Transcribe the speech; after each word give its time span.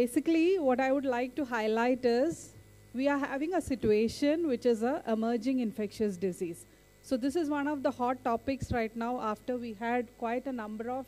basically 0.00 0.58
what 0.66 0.80
I 0.80 0.90
would 0.96 1.08
like 1.12 1.34
to 1.38 1.44
highlight 1.44 2.04
is 2.10 2.36
we 3.00 3.06
are 3.12 3.18
having 3.30 3.54
a 3.54 3.60
situation 3.60 4.46
which 4.50 4.66
is 4.72 4.82
a 4.90 4.94
emerging 5.14 5.58
infectious 5.64 6.16
disease. 6.26 6.60
So 7.08 7.16
this 7.24 7.36
is 7.40 7.50
one 7.50 7.68
of 7.72 7.82
the 7.86 7.90
hot 7.90 8.22
topics 8.28 8.72
right 8.78 8.94
now 9.04 9.12
after 9.32 9.58
we 9.64 9.72
had 9.82 10.08
quite 10.22 10.46
a 10.46 10.54
number 10.60 10.90
of 10.96 11.04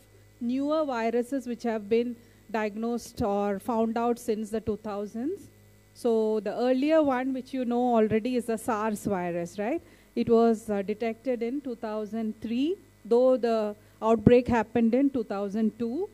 newer 0.52 0.84
viruses 0.84 1.46
which 1.52 1.64
have 1.70 1.88
been 1.88 2.14
diagnosed 2.58 3.22
or 3.22 3.58
found 3.70 3.96
out 4.04 4.18
since 4.18 4.50
the 4.50 4.60
2000s. 4.60 5.48
So 5.94 6.40
the 6.40 6.54
earlier 6.68 7.02
one 7.02 7.32
which 7.32 7.54
you 7.54 7.64
know 7.64 7.84
already 7.98 8.36
is 8.36 8.46
the 8.54 8.58
SARS 8.58 9.04
virus, 9.06 9.58
right? 9.58 9.82
It 10.14 10.28
was 10.38 10.68
uh, 10.68 10.82
detected 10.82 11.42
in 11.42 11.60
2003, 11.62 12.76
though 13.06 13.36
the 13.38 13.74
outbreak 14.02 14.48
happened 14.48 14.94
in 14.94 15.08
2002. 15.08 16.08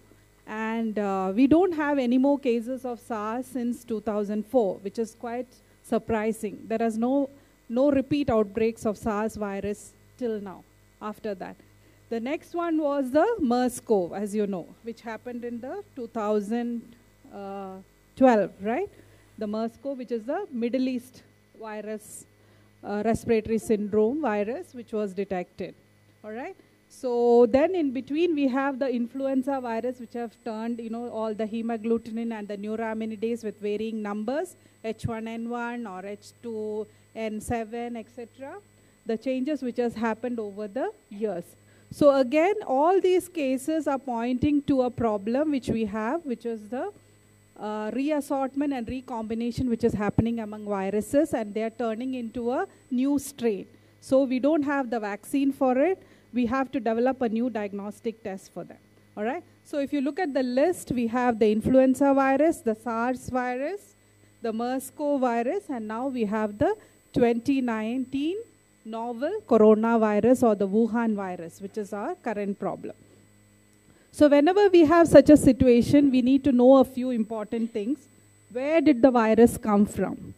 And 0.48 0.98
uh, 0.98 1.30
we 1.34 1.46
don't 1.46 1.72
have 1.72 1.98
any 1.98 2.16
more 2.16 2.38
cases 2.38 2.86
of 2.86 3.00
SARS 3.00 3.46
since 3.46 3.84
2004, 3.84 4.76
which 4.76 4.98
is 4.98 5.14
quite 5.14 5.46
surprising. 5.82 6.64
There 6.66 6.82
is 6.82 6.96
no, 6.96 7.28
no 7.68 7.90
repeat 7.90 8.30
outbreaks 8.30 8.86
of 8.86 8.96
SARS 8.96 9.36
virus 9.36 9.92
till 10.16 10.40
now 10.40 10.64
after 11.02 11.34
that. 11.34 11.56
The 12.08 12.18
next 12.18 12.54
one 12.54 12.78
was 12.78 13.10
the 13.10 13.36
MERS-CoV, 13.40 14.14
as 14.14 14.34
you 14.34 14.46
know, 14.46 14.74
which 14.82 15.02
happened 15.02 15.44
in 15.44 15.60
the 15.60 15.84
2012, 15.94 18.52
right? 18.62 18.88
The 19.36 19.46
MERS-CoV, 19.46 19.98
which 19.98 20.12
is 20.12 20.24
the 20.24 20.46
Middle 20.50 20.88
East 20.88 21.22
virus, 21.60 22.24
uh, 22.82 23.02
respiratory 23.04 23.58
syndrome 23.58 24.22
virus, 24.22 24.72
which 24.72 24.92
was 24.92 25.12
detected, 25.12 25.74
all 26.24 26.32
right? 26.32 26.56
So 26.88 27.46
then 27.46 27.74
in 27.74 27.92
between 27.92 28.34
we 28.34 28.48
have 28.48 28.78
the 28.78 28.88
influenza 28.88 29.60
virus 29.60 30.00
which 30.00 30.14
have 30.14 30.32
turned, 30.44 30.80
you 30.80 30.90
know, 30.90 31.08
all 31.10 31.34
the 31.34 31.44
hemagglutinin 31.44 32.32
and 32.32 32.48
the 32.48 32.56
neuraminidase 32.56 33.44
with 33.44 33.60
varying 33.60 34.02
numbers, 34.02 34.56
H1N1 34.84 35.86
or 35.86 36.86
H2N7, 37.14 37.96
etc. 37.98 38.54
The 39.06 39.18
changes 39.18 39.62
which 39.62 39.76
has 39.76 39.94
happened 39.94 40.40
over 40.40 40.66
the 40.66 40.92
years. 41.10 41.44
So 41.90 42.14
again, 42.16 42.54
all 42.66 43.00
these 43.00 43.28
cases 43.28 43.86
are 43.86 43.98
pointing 43.98 44.62
to 44.62 44.82
a 44.82 44.90
problem 44.90 45.50
which 45.52 45.68
we 45.68 45.84
have, 45.86 46.24
which 46.24 46.44
is 46.44 46.68
the 46.68 46.92
uh, 47.58 47.90
reassortment 47.92 48.72
and 48.72 48.88
recombination 48.88 49.68
which 49.68 49.84
is 49.84 49.92
happening 49.92 50.40
among 50.40 50.64
viruses 50.64 51.34
and 51.34 51.52
they 51.54 51.62
are 51.62 51.70
turning 51.70 52.14
into 52.14 52.50
a 52.50 52.66
new 52.90 53.18
strain. 53.18 53.66
So 54.00 54.22
we 54.24 54.38
don't 54.38 54.62
have 54.62 54.90
the 54.90 55.00
vaccine 55.00 55.52
for 55.52 55.76
it 55.78 56.00
we 56.32 56.46
have 56.46 56.70
to 56.72 56.80
develop 56.80 57.20
a 57.22 57.28
new 57.28 57.50
diagnostic 57.50 58.22
test 58.22 58.52
for 58.52 58.64
them. 58.64 58.78
All 59.16 59.24
right? 59.24 59.42
So 59.64 59.78
if 59.80 59.92
you 59.92 60.00
look 60.00 60.18
at 60.18 60.32
the 60.32 60.42
list, 60.42 60.92
we 60.92 61.06
have 61.08 61.38
the 61.38 61.50
influenza 61.50 62.14
virus, 62.14 62.58
the 62.58 62.74
SARS 62.74 63.28
virus, 63.28 63.94
the 64.42 64.52
MERS-CoV 64.52 65.20
virus, 65.20 65.64
and 65.68 65.88
now 65.88 66.06
we 66.06 66.24
have 66.24 66.58
the 66.58 66.76
2019 67.12 68.36
novel 68.84 69.42
coronavirus 69.46 70.42
or 70.42 70.54
the 70.54 70.68
Wuhan 70.68 71.14
virus, 71.14 71.60
which 71.60 71.76
is 71.76 71.92
our 71.92 72.14
current 72.14 72.58
problem. 72.58 72.94
So 74.12 74.28
whenever 74.28 74.68
we 74.68 74.84
have 74.84 75.08
such 75.08 75.30
a 75.30 75.36
situation, 75.36 76.10
we 76.10 76.22
need 76.22 76.44
to 76.44 76.52
know 76.52 76.78
a 76.78 76.84
few 76.84 77.10
important 77.10 77.72
things. 77.72 77.98
Where 78.50 78.80
did 78.80 79.02
the 79.02 79.10
virus 79.10 79.58
come 79.58 79.84
from? 79.84 80.34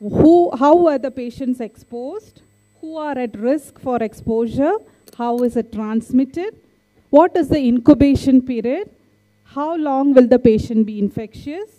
Who, 0.00 0.54
how 0.56 0.76
were 0.76 0.98
the 0.98 1.10
patients 1.10 1.60
exposed? 1.60 2.42
Who 2.80 2.96
are 2.96 3.18
at 3.18 3.36
risk 3.38 3.80
for 3.80 4.02
exposure? 4.02 4.74
How 5.16 5.38
is 5.38 5.56
it 5.56 5.72
transmitted? 5.72 6.56
What 7.10 7.36
is 7.36 7.48
the 7.48 7.58
incubation 7.58 8.42
period? 8.42 8.90
How 9.44 9.76
long 9.76 10.14
will 10.14 10.26
the 10.26 10.38
patient 10.38 10.86
be 10.86 10.98
infectious? 10.98 11.70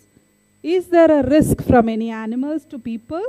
Is 0.62 0.88
there 0.88 1.10
a 1.10 1.22
risk 1.28 1.62
from 1.62 1.88
any 1.88 2.10
animals 2.10 2.64
to 2.66 2.78
people? 2.78 3.22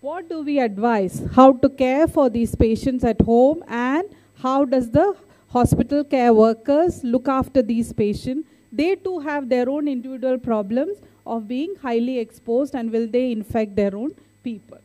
What 0.00 0.28
do 0.28 0.42
we 0.42 0.58
advise? 0.58 1.22
How 1.34 1.52
to 1.52 1.68
care 1.68 2.08
for 2.08 2.28
these 2.28 2.54
patients 2.54 3.04
at 3.04 3.20
home 3.20 3.62
and 3.68 4.04
how 4.42 4.64
does 4.64 4.90
the 4.90 5.16
hospital 5.50 6.04
care 6.04 6.34
workers 6.34 7.02
look 7.04 7.28
after 7.28 7.62
these 7.62 7.92
patients? 7.92 8.48
They 8.72 8.96
too 8.96 9.20
have 9.20 9.48
their 9.48 9.68
own 9.68 9.88
individual 9.88 10.38
problems 10.38 10.98
of 11.26 11.46
being 11.48 11.74
highly 11.80 12.18
exposed 12.18 12.74
and 12.74 12.90
will 12.90 13.06
they 13.06 13.32
infect 13.32 13.76
their 13.76 13.96
own 13.96 14.14
people. 14.42 14.78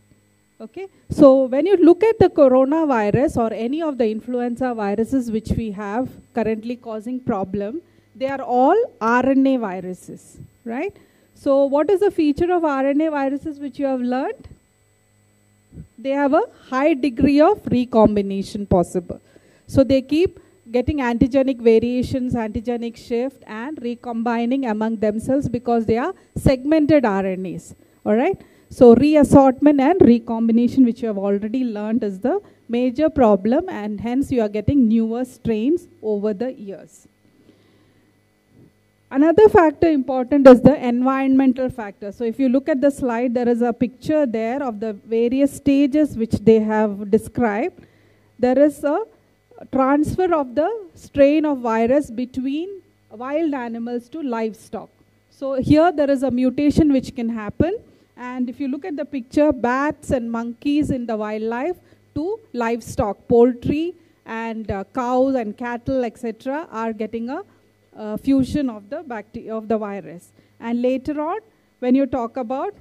Okay, 0.61 0.87
so 1.09 1.45
when 1.45 1.65
you 1.65 1.75
look 1.77 2.03
at 2.03 2.19
the 2.19 2.29
coronavirus 2.29 3.37
or 3.37 3.51
any 3.53 3.81
of 3.81 3.97
the 3.97 4.09
influenza 4.09 4.73
viruses 4.73 5.31
which 5.31 5.49
we 5.51 5.71
have 5.71 6.09
currently 6.33 6.75
causing 6.75 7.19
problem, 7.19 7.81
they 8.15 8.27
are 8.27 8.41
all 8.41 8.77
RNA 9.01 9.59
viruses, 9.59 10.37
right? 10.63 10.95
So 11.33 11.65
what 11.65 11.89
is 11.89 12.01
the 12.01 12.11
feature 12.11 12.53
of 12.53 12.61
RNA 12.61 13.11
viruses 13.11 13.59
which 13.59 13.79
you 13.79 13.87
have 13.87 13.99
learned? 13.99 14.47
They 15.97 16.11
have 16.11 16.33
a 16.33 16.43
high 16.69 16.93
degree 16.93 17.41
of 17.41 17.65
recombination 17.65 18.65
possible. 18.67 19.19
So 19.67 19.83
they 19.83 20.01
keep 20.01 20.39
getting 20.71 20.99
antigenic 20.99 21.59
variations, 21.59 22.35
antigenic 22.35 22.95
shift 22.95 23.43
and 23.47 23.81
recombining 23.81 24.65
among 24.65 24.97
themselves 24.97 25.49
because 25.49 25.85
they 25.85 25.97
are 25.97 26.13
segmented 26.37 27.03
RNAs, 27.03 27.75
all 28.05 28.15
right? 28.15 28.39
So 28.73 28.95
reassortment 28.95 29.79
and 29.79 30.01
recombination, 30.01 30.83
which 30.83 31.01
you 31.03 31.07
have 31.07 31.17
already 31.19 31.63
learned 31.63 32.03
is 32.03 32.19
the 32.19 32.41
major 32.67 33.07
problem 33.07 33.69
and 33.69 34.01
hence 34.01 34.31
you 34.31 34.41
are 34.41 34.49
getting 34.49 34.87
newer 34.87 35.25
strains 35.25 35.87
over 36.01 36.33
the 36.33 36.51
years. 36.51 37.07
Another 39.11 39.47
factor 39.47 39.87
important 39.87 40.47
is 40.47 40.61
the 40.61 40.75
environmental 40.87 41.69
factor. 41.69 42.11
So 42.11 42.23
if 42.23 42.39
you 42.39 42.49
look 42.49 42.67
at 42.67 42.81
the 42.81 42.89
slide, 42.89 43.35
there 43.35 43.47
is 43.47 43.61
a 43.61 43.71
picture 43.71 44.25
there 44.25 44.63
of 44.63 44.79
the 44.79 44.93
various 44.93 45.53
stages 45.53 46.17
which 46.17 46.31
they 46.49 46.59
have 46.59 47.11
described. 47.11 47.79
There 48.39 48.57
is 48.57 48.83
a 48.83 49.01
transfer 49.71 50.33
of 50.33 50.55
the 50.55 50.67
strain 50.95 51.45
of 51.45 51.59
virus 51.59 52.09
between 52.09 52.81
wild 53.11 53.53
animals 53.53 54.09
to 54.09 54.23
livestock. 54.23 54.89
So 55.29 55.61
here 55.61 55.91
there 55.91 56.09
is 56.09 56.23
a 56.23 56.31
mutation 56.31 56.91
which 56.91 57.15
can 57.15 57.29
happen 57.29 57.77
and 58.15 58.49
if 58.49 58.59
you 58.59 58.67
look 58.67 58.85
at 58.85 58.95
the 58.95 59.05
picture, 59.05 59.51
bats 59.51 60.11
and 60.11 60.31
monkeys 60.31 60.91
in 60.91 61.05
the 61.05 61.17
wildlife 61.17 61.77
to 62.15 62.39
livestock, 62.53 63.27
poultry 63.27 63.95
and 64.25 64.69
uh, 64.71 64.83
cows 64.93 65.35
and 65.35 65.57
cattle, 65.57 66.03
etc., 66.03 66.67
are 66.71 66.93
getting 66.93 67.29
a 67.29 67.41
uh, 67.97 68.17
fusion 68.17 68.69
of 68.69 68.89
the 68.89 69.03
bacteria 69.03 69.55
of 69.55 69.67
the 69.67 69.77
virus. 69.77 70.31
And 70.59 70.81
later 70.81 71.19
on, 71.19 71.39
when 71.79 71.95
you 71.95 72.05
talk 72.05 72.37
about 72.37 72.75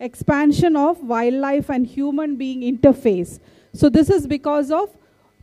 expansion 0.00 0.76
of 0.76 1.02
wildlife 1.02 1.68
and 1.68 1.86
human 1.86 2.36
being 2.36 2.60
interface. 2.60 3.40
So 3.72 3.88
this 3.88 4.10
is 4.10 4.26
because 4.26 4.70
of 4.70 4.90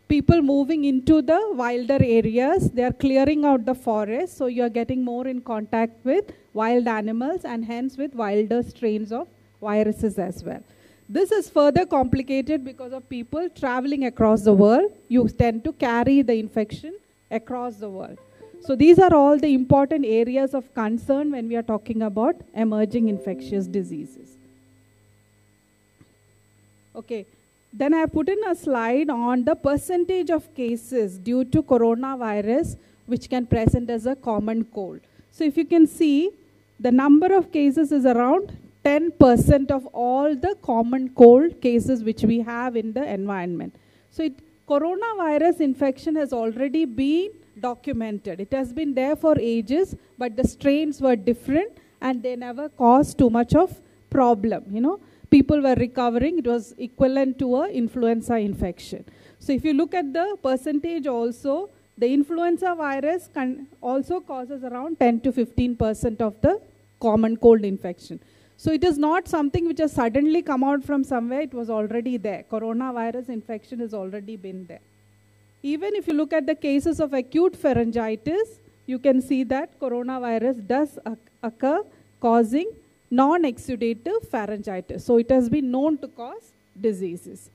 people 0.07 0.41
moving 0.41 0.85
into 0.85 1.21
the 1.21 1.39
wilder 1.53 1.97
areas. 2.01 2.69
They 2.71 2.83
are 2.83 2.93
clearing 2.93 3.45
out 3.45 3.65
the 3.65 3.75
forest. 3.75 4.37
So 4.37 4.47
you 4.47 4.63
are 4.63 4.69
getting 4.69 5.03
more 5.03 5.27
in 5.27 5.41
contact 5.41 6.03
with 6.03 6.31
wild 6.53 6.87
animals 6.87 7.45
and 7.45 7.65
hence 7.65 7.97
with 7.97 8.13
wilder 8.13 8.63
strains 8.63 9.11
of 9.11 9.27
viruses 9.61 10.19
as 10.19 10.43
well. 10.43 10.63
This 11.07 11.31
is 11.31 11.49
further 11.49 11.85
complicated 11.85 12.63
because 12.65 12.91
of 12.91 13.07
people 13.07 13.47
traveling 13.49 14.05
across 14.05 14.43
the 14.43 14.53
world. 14.53 14.91
You 15.07 15.27
tend 15.29 15.63
to 15.65 15.73
carry 15.73 16.21
the 16.21 16.33
infection 16.33 16.95
across 17.29 17.75
the 17.75 17.89
world. 17.89 18.17
So 18.61 18.75
these 18.75 18.97
are 18.97 19.13
all 19.13 19.37
the 19.37 19.53
important 19.53 20.05
areas 20.05 20.55
of 20.55 20.73
concern 20.73 21.31
when 21.31 21.47
we 21.47 21.55
are 21.55 21.61
talking 21.61 22.01
about 22.01 22.35
emerging 22.55 23.09
infectious 23.09 23.67
diseases. 23.67 24.37
Okay, 26.95 27.27
then 27.77 27.93
I 27.93 28.05
put 28.05 28.29
in 28.29 28.41
a 28.47 28.55
slide 28.55 29.09
on 29.09 29.43
the 29.43 29.53
percentage 29.53 30.29
of 30.29 30.53
cases 30.55 31.17
due 31.19 31.43
to 31.45 31.61
coronavirus 31.61 32.77
which 33.05 33.29
can 33.29 33.45
present 33.45 33.89
as 33.89 34.05
a 34.05 34.15
common 34.15 34.63
cold. 34.63 35.01
So 35.31 35.43
if 35.43 35.57
you 35.57 35.65
can 35.65 35.85
see, 35.85 36.31
the 36.79 36.91
number 36.91 37.35
of 37.35 37.51
cases 37.51 37.91
is 37.91 38.05
around 38.05 38.57
10% 38.85 39.71
of 39.71 39.85
all 39.87 40.35
the 40.35 40.55
common 40.61 41.09
cold 41.09 41.59
cases 41.61 42.01
which 42.01 42.23
we 42.23 42.39
have 42.39 42.77
in 42.77 42.93
the 42.93 43.03
environment. 43.03 43.75
So 44.09 44.23
it, 44.23 44.39
coronavirus 44.69 45.59
infection 45.59 46.15
has 46.15 46.31
already 46.31 46.85
been 46.85 47.31
documented. 47.59 48.39
It 48.39 48.53
has 48.53 48.71
been 48.71 48.93
there 48.93 49.17
for 49.17 49.37
ages, 49.37 49.95
but 50.17 50.37
the 50.37 50.47
strains 50.47 51.01
were 51.01 51.17
different 51.17 51.73
and 51.99 52.23
they 52.23 52.37
never 52.37 52.69
caused 52.69 53.17
too 53.17 53.29
much 53.29 53.53
of 53.53 53.81
problem, 54.09 54.63
you 54.71 54.79
know 54.79 55.01
people 55.29 55.61
were 55.61 55.75
recovering. 55.75 56.39
It 56.39 56.47
was 56.47 56.73
equivalent 56.77 57.39
to 57.39 57.55
a 57.55 57.67
influenza 57.69 58.37
infection. 58.37 59.05
So 59.39 59.53
if 59.53 59.63
you 59.65 59.73
look 59.73 59.93
at 59.93 60.13
the 60.13 60.37
percentage 60.41 61.07
also, 61.07 61.69
the 61.97 62.11
influenza 62.13 62.75
virus 62.75 63.29
can 63.33 63.67
also 63.81 64.19
causes 64.19 64.63
around 64.63 64.99
10 64.99 65.21
to 65.21 65.31
15% 65.31 66.21
of 66.21 66.39
the 66.41 66.61
common 66.99 67.37
cold 67.37 67.63
infection. 67.63 68.19
So 68.57 68.71
it 68.71 68.83
is 68.83 68.97
not 68.97 69.27
something 69.27 69.67
which 69.67 69.79
has 69.79 69.91
suddenly 69.91 70.41
come 70.41 70.63
out 70.63 70.83
from 70.83 71.03
somewhere, 71.03 71.41
it 71.41 71.53
was 71.53 71.69
already 71.69 72.17
there. 72.17 72.43
Coronavirus 72.51 73.29
infection 73.29 73.79
has 73.79 73.93
already 73.93 74.37
been 74.37 74.65
there. 74.65 74.79
Even 75.61 75.95
if 75.95 76.07
you 76.07 76.13
look 76.13 76.31
at 76.31 76.45
the 76.45 76.55
cases 76.55 76.99
of 76.99 77.13
acute 77.13 77.53
pharyngitis, 77.61 78.59
you 78.85 78.99
can 78.99 79.21
see 79.21 79.43
that 79.43 79.79
coronavirus 79.79 80.65
does 80.67 80.99
occur 81.41 81.81
causing 82.21 82.71
non-exudative 83.15 84.27
pharyngitis. 84.33 85.01
So 85.01 85.17
it 85.17 85.29
has 85.31 85.49
been 85.49 85.71
known 85.71 85.97
to 85.99 86.07
cause 86.07 86.51
diseases. 86.79 87.49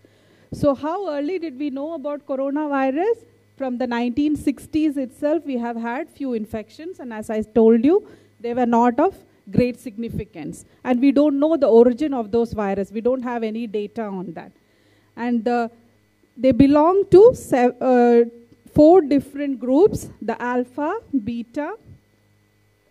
So 0.53 0.75
how 0.75 1.09
early 1.11 1.39
did 1.39 1.59
we 1.59 1.71
know 1.71 1.95
about 1.95 2.27
coronavirus? 2.27 3.25
From 3.57 3.77
the 3.79 3.87
1960s 3.87 4.97
itself, 4.97 5.45
we 5.45 5.59
have 5.59 5.77
had 5.77 6.09
few 6.09 6.33
infections, 6.33 6.99
and 6.99 7.13
as 7.13 7.29
I 7.29 7.43
told 7.43 7.85
you, 7.85 8.09
they 8.41 8.55
were 8.55 8.67
not 8.67 8.99
of 8.99 9.15
great 9.51 9.79
significance. 9.79 10.65
And 10.83 11.01
we 11.01 11.13
don't 11.13 11.39
know 11.39 11.57
the 11.57 11.67
origin 11.67 12.15
of 12.15 12.31
those 12.31 12.53
viruses. 12.53 12.93
We 12.93 13.01
don't 13.01 13.23
have 13.23 13.43
any 13.43 13.67
data 13.67 14.05
on 14.05 14.33
that. 14.33 14.53
And 15.17 15.47
uh, 15.47 15.69
they 16.37 16.53
belong 16.53 17.05
to 17.11 17.35
uh, 17.53 18.25
four 18.75 19.03
different 19.03 19.61
groups, 19.61 20.09
the 20.23 20.41
alpha, 20.41 21.01
beta, 21.25 21.75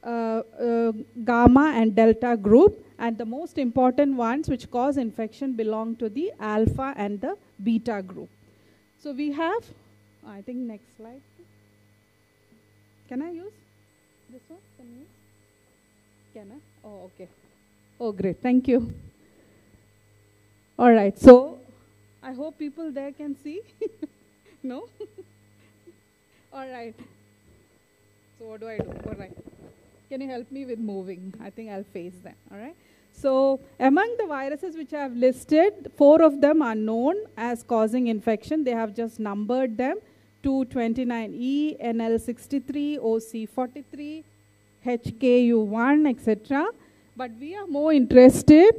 Uh, 0.01 0.43
uh, 0.61 0.91
gamma 1.25 1.73
and 1.75 1.93
delta 1.93 2.37
group 2.37 2.85
and 2.97 3.17
the 3.17 3.25
most 3.25 3.57
important 3.57 4.15
ones 4.15 4.47
which 4.47 4.69
cause 4.71 4.95
infection 4.97 5.53
belong 5.53 5.95
to 5.97 6.07
the 6.07 6.31
alpha 6.39 6.93
and 6.95 7.19
the 7.19 7.35
beta 7.61 8.01
group. 8.01 8.29
So 9.01 9.11
we 9.11 9.31
have, 9.33 9.63
I 10.25 10.41
think 10.41 10.59
next 10.59 10.95
slide. 10.97 11.21
Can 13.09 13.21
I 13.21 13.31
use 13.31 13.51
this 14.29 14.41
one? 14.47 14.59
Can, 14.77 14.87
use? 14.99 15.07
Can 16.33 16.51
I? 16.51 16.87
Oh, 16.87 17.11
okay. 17.13 17.27
Oh, 17.99 18.11
great. 18.11 18.41
Thank 18.41 18.67
you. 18.67 18.93
All 20.77 20.91
right. 20.93 21.17
So 21.19 21.59
I 22.21 22.33
hope 22.33 22.57
people 22.57 22.91
there 22.91 23.11
can 23.11 23.35
see. 23.43 23.61
no? 24.63 24.87
All 26.53 26.69
right. 26.69 26.95
So 28.37 28.45
what 28.45 28.59
do 28.59 28.67
I 28.67 28.77
do? 28.77 28.91
All 29.07 29.15
right. 29.15 29.48
Can 30.09 30.21
you 30.21 30.27
help 30.27 30.51
me 30.51 30.65
with 30.65 30.79
moving? 30.79 31.33
I 31.39 31.51
think 31.51 31.69
I'll 31.69 31.83
face 31.83 32.15
them. 32.23 32.33
All 32.51 32.57
right. 32.57 32.75
So 33.13 33.59
among 33.79 34.15
the 34.17 34.25
viruses 34.25 34.75
which 34.75 34.91
I 34.91 35.01
have 35.01 35.15
listed, 35.15 35.91
four 35.97 36.23
of 36.23 36.41
them 36.41 36.63
are 36.63 36.73
known 36.73 37.15
as 37.37 37.61
causing 37.61 38.07
infection. 38.07 38.63
They 38.63 38.71
have 38.71 38.95
just 38.95 39.19
numbered 39.19 39.77
them. 39.77 39.97
229E, 40.43 41.79
NL63, 41.83 42.97
OC43, 42.97 44.23
HKU1, 44.85 46.09
etc. 46.09 46.65
But 47.15 47.31
we 47.39 47.55
are 47.55 47.67
more 47.67 47.93
interested 47.93 48.73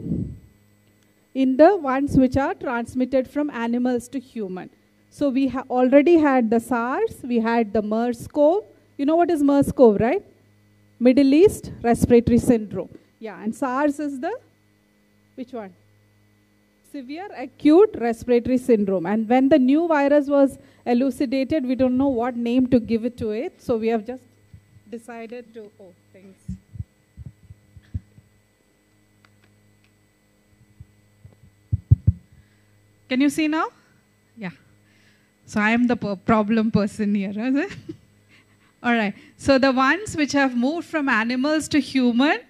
in 1.35 1.57
the 1.57 1.77
ones 1.77 2.17
which 2.17 2.37
are 2.37 2.55
transmitted 2.55 3.31
from 3.31 3.51
animals 3.51 4.09
to 4.09 4.19
human. 4.19 4.71
So 5.11 5.29
we 5.29 5.47
ha 5.47 5.63
already 5.71 6.17
had 6.17 6.51
the 6.51 6.59
SARS, 6.59 7.23
we 7.23 7.39
had 7.39 7.73
the 7.73 7.83
MERS-CoV. 7.83 8.65
You 8.97 9.07
know 9.07 9.17
what 9.17 9.31
is 9.31 9.43
MERS-CoV, 9.43 10.01
right? 10.01 10.25
Middle 11.01 11.33
East 11.33 11.73
Respiratory 11.83 12.39
Syndrome. 12.39 12.91
Yeah, 13.19 13.43
and 13.43 13.55
SARS 13.55 13.99
is 13.99 14.21
the, 14.21 14.39
which 15.35 15.53
one? 15.53 15.75
Severe 16.93 17.29
acute 17.37 17.95
respiratory 17.99 18.59
syndrome. 18.59 19.07
And 19.07 19.29
when 19.29 19.49
the 19.49 19.59
new 19.59 19.87
virus 19.87 20.27
was 20.27 20.59
elucidated, 20.85 21.65
we 21.65 21.75
don't 21.75 21.97
know 21.97 22.09
what 22.09 22.37
name 22.37 22.67
to 22.69 22.81
give 22.81 23.05
it 23.05 23.17
to 23.19 23.31
it. 23.31 23.63
So 23.63 23.77
we 23.77 23.89
have 23.89 24.05
just 24.05 24.23
decided 24.91 25.55
to, 25.55 25.71
oh, 25.81 25.93
thanks. 26.13 26.41
Can 33.09 33.21
you 33.21 33.31
see 33.31 33.49
now? 33.49 33.69
Yeah. 34.37 34.51
So 35.47 35.61
I 35.61 35.71
am 35.71 35.87
the 35.87 35.97
problem 35.97 36.71
person 36.71 37.15
here. 37.15 37.33
All 38.83 38.95
right. 38.95 39.15
So 39.37 39.59
the 39.59 39.73
ones 39.73 40.17
which 40.17 40.33
have 40.33 40.57
moved 40.57 40.87
from 40.89 41.09
animals 41.09 41.69
to 41.69 41.81
human, 41.81 42.41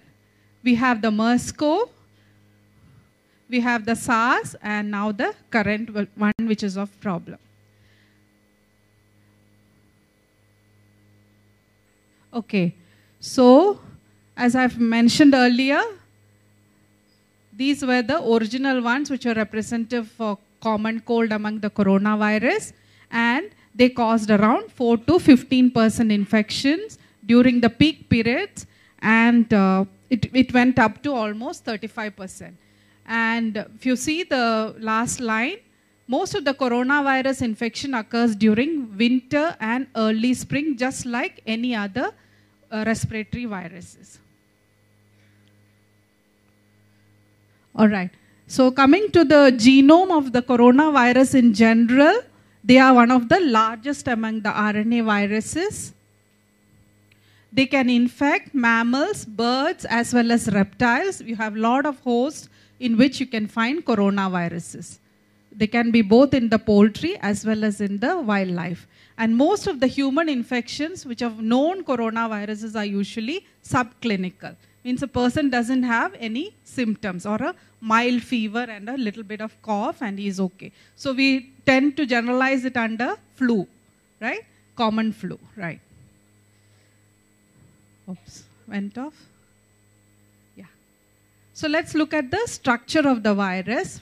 we 0.63 0.75
have 0.75 1.01
the 1.01 1.11
MERS-CoV, 1.11 1.89
we 3.49 3.59
have 3.59 3.85
the 3.85 3.95
SARS, 3.95 4.55
and 4.61 4.91
now 4.91 5.11
the 5.11 5.33
current 5.49 5.89
one 6.15 6.33
which 6.39 6.63
is 6.63 6.77
of 6.77 6.89
problem. 7.01 7.37
Okay, 12.33 12.73
so 13.19 13.81
as 14.37 14.55
I've 14.55 14.79
mentioned 14.79 15.33
earlier, 15.33 15.81
these 17.51 17.83
were 17.85 18.01
the 18.01 18.23
original 18.23 18.81
ones 18.81 19.09
which 19.09 19.25
are 19.25 19.33
representative 19.33 20.07
for 20.07 20.37
common 20.61 21.01
cold 21.01 21.33
among 21.33 21.59
the 21.59 21.69
coronavirus 21.69 22.71
and 23.11 23.49
they 23.73 23.89
caused 23.89 24.29
around 24.29 24.71
4 24.71 24.97
to 24.97 25.13
15% 25.13 26.11
infections 26.11 26.97
during 27.25 27.61
the 27.61 27.69
peak 27.69 28.09
periods 28.09 28.65
and 29.01 29.53
uh, 29.53 29.85
it, 30.09 30.29
it 30.33 30.53
went 30.53 30.77
up 30.77 31.01
to 31.03 31.13
almost 31.13 31.65
35%. 31.65 32.53
And 33.07 33.57
if 33.57 33.85
you 33.85 33.95
see 33.95 34.23
the 34.23 34.75
last 34.79 35.19
line, 35.19 35.57
most 36.07 36.35
of 36.35 36.43
the 36.43 36.53
coronavirus 36.53 37.41
infection 37.41 37.93
occurs 37.93 38.35
during 38.35 38.97
winter 38.97 39.55
and 39.59 39.87
early 39.95 40.33
spring, 40.33 40.77
just 40.77 41.05
like 41.05 41.41
any 41.47 41.73
other 41.73 42.11
uh, 42.71 42.83
respiratory 42.85 43.45
viruses. 43.45 44.19
All 47.75 47.87
right. 47.87 48.11
So 48.47 48.69
coming 48.71 49.09
to 49.11 49.23
the 49.23 49.55
genome 49.55 50.11
of 50.17 50.33
the 50.33 50.41
coronavirus 50.41 51.35
in 51.35 51.53
general, 51.53 52.21
they 52.63 52.77
are 52.77 52.93
one 52.93 53.11
of 53.11 53.27
the 53.27 53.39
largest 53.39 54.07
among 54.07 54.41
the 54.41 54.49
RNA 54.49 55.05
viruses. 55.05 55.93
They 57.51 57.65
can 57.65 57.89
infect 57.89 58.53
mammals, 58.53 59.25
birds, 59.25 59.85
as 59.85 60.13
well 60.13 60.31
as 60.31 60.51
reptiles. 60.51 61.21
You 61.21 61.35
have 61.35 61.55
a 61.55 61.59
lot 61.59 61.85
of 61.85 61.99
hosts 61.99 62.49
in 62.79 62.97
which 62.97 63.19
you 63.19 63.25
can 63.25 63.47
find 63.47 63.85
coronaviruses. 63.85 64.99
They 65.51 65.67
can 65.67 65.91
be 65.91 66.01
both 66.01 66.33
in 66.33 66.49
the 66.49 66.59
poultry 66.59 67.17
as 67.17 67.45
well 67.45 67.63
as 67.63 67.81
in 67.81 67.97
the 67.97 68.19
wildlife. 68.19 68.87
And 69.17 69.35
most 69.35 69.67
of 69.67 69.79
the 69.79 69.87
human 69.87 70.29
infections 70.29 71.05
which 71.05 71.19
have 71.19 71.41
known 71.41 71.83
coronaviruses 71.83 72.75
are 72.75 72.85
usually 72.85 73.45
subclinical. 73.63 74.55
Means 74.83 75.03
a 75.03 75.07
person 75.07 75.49
doesn't 75.49 75.83
have 75.83 76.15
any 76.19 76.55
symptoms 76.63 77.25
or 77.25 77.35
a 77.35 77.53
mild 77.81 78.23
fever 78.23 78.65
and 78.67 78.89
a 78.89 78.97
little 78.97 79.23
bit 79.23 79.41
of 79.41 79.61
cough 79.61 80.01
and 80.01 80.17
he's 80.17 80.39
okay. 80.39 80.71
So 80.95 81.13
we 81.13 81.50
tend 81.65 81.97
to 81.97 82.05
generalize 82.05 82.65
it 82.65 82.77
under 82.77 83.15
flu, 83.35 83.67
right? 84.19 84.43
Common 84.75 85.11
flu, 85.11 85.37
right? 85.55 85.79
Oops, 88.09 88.43
went 88.67 88.97
off. 88.97 89.13
Yeah. 90.55 90.65
So 91.53 91.67
let's 91.67 91.93
look 91.95 92.13
at 92.13 92.31
the 92.31 92.41
structure 92.45 93.07
of 93.07 93.23
the 93.23 93.33
virus. 93.33 94.01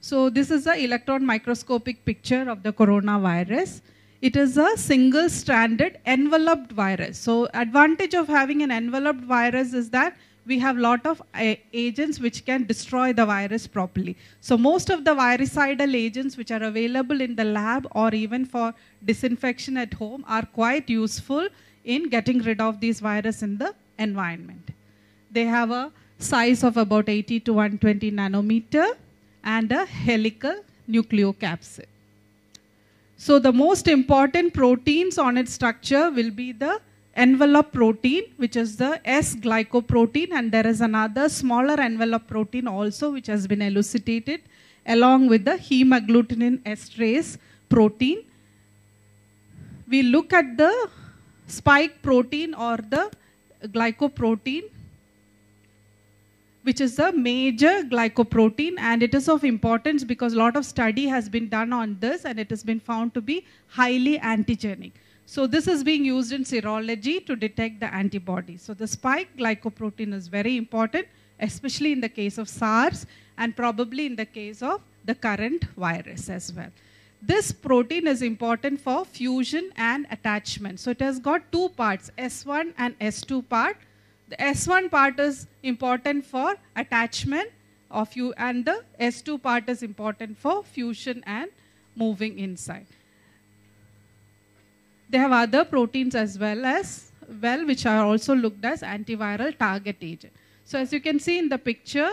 So 0.00 0.30
this 0.30 0.50
is 0.50 0.64
the 0.64 0.76
electron 0.76 1.26
microscopic 1.26 2.04
picture 2.04 2.48
of 2.48 2.62
the 2.62 2.72
coronavirus. 2.72 3.80
It 4.20 4.36
is 4.36 4.56
a 4.56 4.76
single-stranded 4.76 5.98
enveloped 6.06 6.72
virus. 6.72 7.18
So 7.18 7.48
advantage 7.54 8.14
of 8.14 8.26
having 8.26 8.62
an 8.62 8.70
enveloped 8.70 9.20
virus 9.20 9.74
is 9.74 9.90
that 9.90 10.16
we 10.48 10.58
have 10.58 10.78
lot 10.78 11.06
of 11.06 11.20
uh, 11.34 11.54
agents 11.72 12.18
which 12.18 12.44
can 12.44 12.64
destroy 12.64 13.12
the 13.12 13.26
virus 13.26 13.66
properly. 13.66 14.16
So 14.40 14.56
most 14.56 14.90
of 14.90 15.04
the 15.04 15.14
virucidal 15.14 15.94
agents 15.94 16.36
which 16.36 16.50
are 16.50 16.62
available 16.62 17.20
in 17.20 17.36
the 17.36 17.44
lab 17.44 17.86
or 17.92 18.14
even 18.14 18.46
for 18.46 18.72
disinfection 19.04 19.76
at 19.76 19.94
home 19.94 20.24
are 20.26 20.46
quite 20.46 20.88
useful 20.88 21.48
in 21.84 22.08
getting 22.08 22.38
rid 22.38 22.60
of 22.60 22.80
these 22.80 23.00
virus 23.00 23.42
in 23.42 23.58
the 23.58 23.74
environment. 23.98 24.70
They 25.30 25.44
have 25.44 25.70
a 25.70 25.92
size 26.18 26.64
of 26.64 26.76
about 26.76 27.08
80 27.08 27.40
to 27.40 27.52
120 27.52 28.10
nanometer 28.10 28.88
and 29.44 29.70
a 29.70 29.84
helical 29.84 30.56
nucleocapsid. 30.88 31.86
So 33.16 33.38
the 33.38 33.52
most 33.52 33.88
important 33.88 34.54
proteins 34.54 35.18
on 35.18 35.36
its 35.36 35.52
structure 35.52 36.10
will 36.10 36.30
be 36.30 36.52
the 36.52 36.80
envelope 37.18 37.72
protein, 37.72 38.24
which 38.36 38.56
is 38.56 38.76
the 38.76 39.00
S-glycoprotein, 39.04 40.30
and 40.32 40.52
there 40.52 40.66
is 40.66 40.80
another 40.80 41.28
smaller 41.28 41.80
envelope 41.80 42.26
protein 42.28 42.68
also, 42.68 43.10
which 43.10 43.26
has 43.26 43.46
been 43.46 43.60
elucidated, 43.60 44.40
along 44.86 45.28
with 45.28 45.44
the 45.44 45.56
hemagglutinin 45.68 46.58
esterase 46.72 47.36
protein. 47.68 48.24
We 49.88 50.02
look 50.02 50.32
at 50.32 50.56
the 50.56 50.72
spike 51.46 52.00
protein 52.02 52.54
or 52.54 52.76
the 52.76 53.10
glycoprotein, 53.64 54.64
which 56.62 56.80
is 56.80 56.96
the 56.96 57.10
major 57.12 57.82
glycoprotein, 57.82 58.78
and 58.78 59.02
it 59.02 59.14
is 59.14 59.28
of 59.28 59.44
importance 59.44 60.04
because 60.04 60.34
a 60.34 60.38
lot 60.38 60.56
of 60.56 60.64
study 60.64 61.06
has 61.06 61.28
been 61.28 61.48
done 61.48 61.72
on 61.72 61.96
this, 61.98 62.24
and 62.24 62.38
it 62.38 62.50
has 62.50 62.62
been 62.62 62.78
found 62.78 63.14
to 63.14 63.20
be 63.20 63.44
highly 63.66 64.18
antigenic. 64.18 64.92
So 65.30 65.46
this 65.46 65.68
is 65.68 65.84
being 65.84 66.06
used 66.06 66.32
in 66.32 66.42
serology 66.42 67.14
to 67.26 67.36
detect 67.36 67.80
the 67.80 67.94
antibodies. 67.94 68.62
So 68.62 68.72
the 68.72 68.86
spike 68.86 69.28
glycoprotein 69.36 70.14
is 70.14 70.26
very 70.26 70.56
important, 70.56 71.06
especially 71.38 71.92
in 71.92 72.00
the 72.00 72.08
case 72.08 72.38
of 72.38 72.48
SARS 72.48 73.04
and 73.36 73.54
probably 73.54 74.06
in 74.06 74.16
the 74.16 74.24
case 74.24 74.62
of 74.62 74.80
the 75.04 75.14
current 75.14 75.64
virus 75.76 76.30
as 76.30 76.50
well. 76.54 76.70
This 77.20 77.52
protein 77.52 78.06
is 78.06 78.22
important 78.22 78.80
for 78.80 79.04
fusion 79.04 79.70
and 79.76 80.06
attachment. 80.10 80.80
So 80.80 80.92
it 80.92 81.00
has 81.02 81.18
got 81.18 81.52
two 81.52 81.68
parts, 81.76 82.10
S1 82.16 82.72
and 82.78 82.98
S2 82.98 83.46
part. 83.50 83.76
The 84.30 84.36
S1 84.36 84.90
part 84.90 85.20
is 85.20 85.46
important 85.62 86.24
for 86.24 86.54
attachment 86.74 87.50
of 87.90 88.16
you 88.16 88.32
and 88.38 88.64
the 88.64 88.82
S2 88.98 89.42
part 89.42 89.68
is 89.68 89.82
important 89.82 90.38
for 90.38 90.62
fusion 90.62 91.22
and 91.26 91.50
moving 91.94 92.38
inside. 92.38 92.86
They 95.08 95.18
have 95.18 95.32
other 95.32 95.64
proteins 95.64 96.14
as 96.14 96.38
well 96.38 96.64
as 96.64 97.10
well 97.42 97.66
which 97.66 97.86
are 97.86 98.04
also 98.04 98.34
looked 98.34 98.64
as 98.64 98.82
antiviral 98.82 99.56
target 99.56 99.96
agent. 100.00 100.32
So 100.64 100.78
as 100.78 100.92
you 100.92 101.00
can 101.00 101.18
see 101.18 101.38
in 101.38 101.48
the 101.48 101.58
picture, 101.58 102.12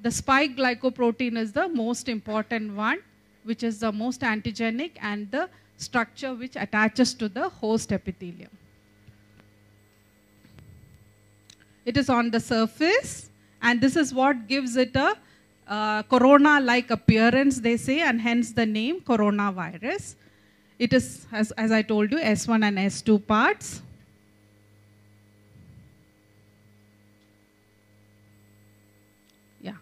the 0.00 0.10
spike 0.10 0.56
glycoprotein 0.56 1.36
is 1.36 1.52
the 1.52 1.68
most 1.68 2.08
important 2.08 2.74
one 2.74 2.98
which 3.44 3.62
is 3.62 3.78
the 3.80 3.92
most 3.92 4.22
antigenic 4.22 4.92
and 5.00 5.30
the 5.30 5.48
structure 5.76 6.34
which 6.34 6.56
attaches 6.56 7.14
to 7.14 7.28
the 7.28 7.48
host 7.48 7.92
epithelium. 7.92 8.50
It 11.84 11.96
is 11.96 12.08
on 12.08 12.30
the 12.30 12.40
surface 12.40 13.30
and 13.62 13.80
this 13.80 13.94
is 13.96 14.12
what 14.12 14.48
gives 14.48 14.76
it 14.76 14.96
a 14.96 15.16
uh, 15.68 16.02
corona-like 16.04 16.90
appearance, 16.90 17.60
they 17.60 17.76
say, 17.76 18.00
and 18.00 18.20
hence 18.20 18.52
the 18.52 18.66
name 18.66 19.00
coronavirus. 19.00 20.14
It 20.78 20.92
is, 20.92 21.26
as, 21.32 21.52
as 21.52 21.72
I 21.72 21.82
told 21.82 22.10
you, 22.12 22.18
S1 22.18 22.62
and 22.62 22.76
S2 22.76 23.26
parts. 23.26 23.80
Yeah. 29.60 29.76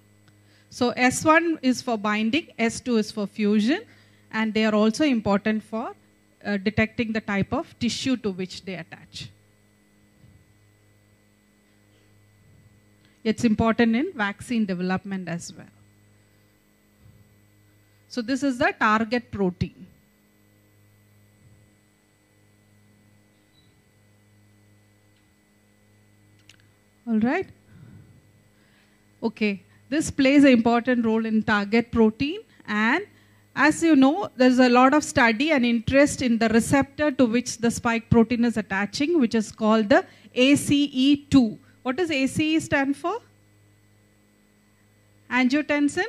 So 0.71 0.93
S1 0.93 1.59
is 1.63 1.83
for 1.83 1.99
binding, 1.99 2.49
S2 2.59 2.99
is 3.01 3.11
for 3.11 3.27
fusion, 3.27 3.83
and 4.31 4.55
they 4.55 4.65
are 4.65 4.75
also 4.75 5.05
important 5.05 5.65
for 5.65 5.95
uh, 6.45 6.59
detecting 6.59 7.13
the 7.13 7.21
type 7.21 7.53
of 7.53 7.77
tissue 7.81 8.17
to 8.19 8.31
which 8.31 8.65
they 8.65 8.75
attach. 8.75 9.31
It's 13.25 13.43
important 13.43 13.97
in 13.97 14.13
vaccine 14.13 14.67
development 14.67 15.29
as 15.29 15.53
well. 15.53 15.67
So 18.09 18.23
this 18.23 18.45
is 18.45 18.59
the 18.59 18.73
target 18.79 19.33
protein. 19.33 19.87
All 27.07 27.19
right. 27.19 27.47
Okay. 29.23 29.63
This 29.89 30.11
plays 30.11 30.45
an 30.45 30.51
important 30.51 31.05
role 31.05 31.27
in 31.27 31.43
target 31.43 31.91
protein 31.93 32.41
and 32.67 33.05
as 33.57 33.83
you 33.83 33.95
know, 33.95 34.31
there's 34.37 34.59
a 34.59 34.69
lot 34.69 34.95
of 34.95 35.05
study 35.05 35.53
and 35.53 35.65
interest 35.65 36.23
in 36.23 36.39
the 36.39 36.49
receptor 36.49 37.13
to 37.13 37.25
which 37.25 37.59
the 37.59 37.71
spike 37.71 38.11
protein 38.11 38.45
is 38.45 38.57
attaching, 38.57 39.21
which 39.21 39.35
is 39.35 39.53
called 39.53 39.89
the 39.89 40.05
ACE2. 40.35 41.57
What 41.83 41.97
does 41.97 42.11
ACE 42.11 42.65
stand 42.65 42.97
for? 42.97 43.21
Angiotensin 45.31 46.07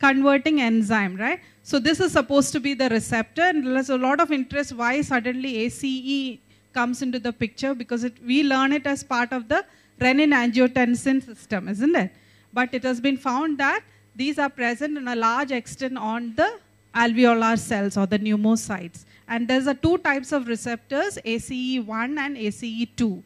converting 0.00 0.60
enzyme, 0.60 1.16
right? 1.16 1.40
So 1.62 1.78
this 1.78 2.00
is 2.00 2.12
supposed 2.12 2.52
to 2.52 2.60
be 2.60 2.74
the 2.74 2.88
receptor 2.88 3.42
and 3.42 3.66
there's 3.66 3.90
a 3.90 3.98
lot 3.98 4.20
of 4.20 4.32
interest 4.32 4.72
why 4.72 5.00
suddenly 5.02 5.56
ACE 5.58 6.38
comes 6.72 7.02
into 7.02 7.18
the 7.18 7.32
picture 7.32 7.74
because 7.74 8.04
it, 8.04 8.14
we 8.24 8.42
learn 8.42 8.72
it 8.72 8.86
as 8.86 9.02
part 9.02 9.32
of 9.32 9.48
the 9.48 9.64
renin-angiotensin 9.98 11.24
system, 11.24 11.68
isn't 11.68 11.96
it? 11.96 12.12
But 12.52 12.72
it 12.72 12.82
has 12.84 13.00
been 13.00 13.16
found 13.16 13.58
that 13.58 13.82
these 14.14 14.38
are 14.38 14.48
present 14.48 14.96
in 14.96 15.06
a 15.08 15.16
large 15.16 15.52
extent 15.52 15.96
on 15.96 16.34
the 16.34 16.58
alveolar 16.94 17.58
cells 17.58 17.96
or 17.96 18.06
the 18.06 18.18
pneumocytes. 18.18 19.04
And 19.28 19.46
there's 19.46 19.66
a 19.66 19.74
two 19.74 19.98
types 19.98 20.32
of 20.32 20.48
receptors, 20.48 21.18
ACE1 21.24 22.18
and 22.18 22.36
ACE2. 22.36 23.22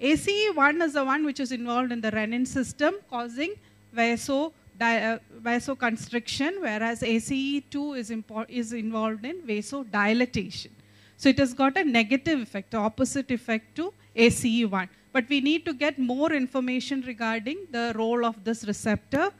ACE1 0.00 0.82
is 0.82 0.94
the 0.94 1.04
one 1.04 1.24
which 1.24 1.40
is 1.40 1.52
involved 1.52 1.92
in 1.92 2.00
the 2.00 2.10
renin 2.10 2.46
system 2.46 2.94
causing 3.08 3.54
vaso, 3.92 4.52
uh, 4.80 5.18
vasoconstriction, 5.40 6.60
whereas 6.60 7.02
ACE2 7.02 7.98
is, 7.98 8.10
is 8.48 8.72
involved 8.72 9.24
in 9.24 9.42
vasodilatation. 9.42 10.70
So 11.16 11.28
it 11.28 11.38
has 11.38 11.54
got 11.54 11.76
a 11.76 11.84
negative 11.84 12.40
effect, 12.40 12.74
opposite 12.74 13.30
effect 13.30 13.76
to 13.76 13.92
ACE1. 14.16 14.88
But 15.14 15.28
we 15.28 15.40
need 15.40 15.64
to 15.66 15.72
get 15.72 15.96
more 15.96 16.32
information 16.32 17.02
regarding 17.06 17.68
the 17.70 17.92
role 17.94 18.24
of 18.24 18.42
this 18.42 18.64
receptor 18.66 19.30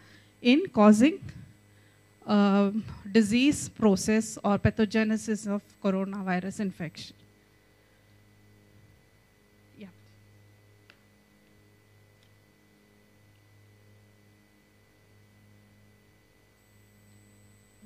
in 0.41 0.69
causing 0.73 1.19
uh, 2.29 2.71
disease 3.11 3.69
process 3.71 4.39
or 4.45 4.57
pathogenesis 4.57 5.49
of 5.49 5.63
coronavirus 5.83 6.61
infection. 6.61 7.17
Yeah. 9.77 9.89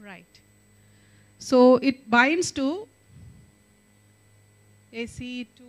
Right. 0.05 0.41
So 1.39 1.77
it 1.77 2.11
binds 2.11 2.51
to 2.53 2.87
ACE2 4.93 5.69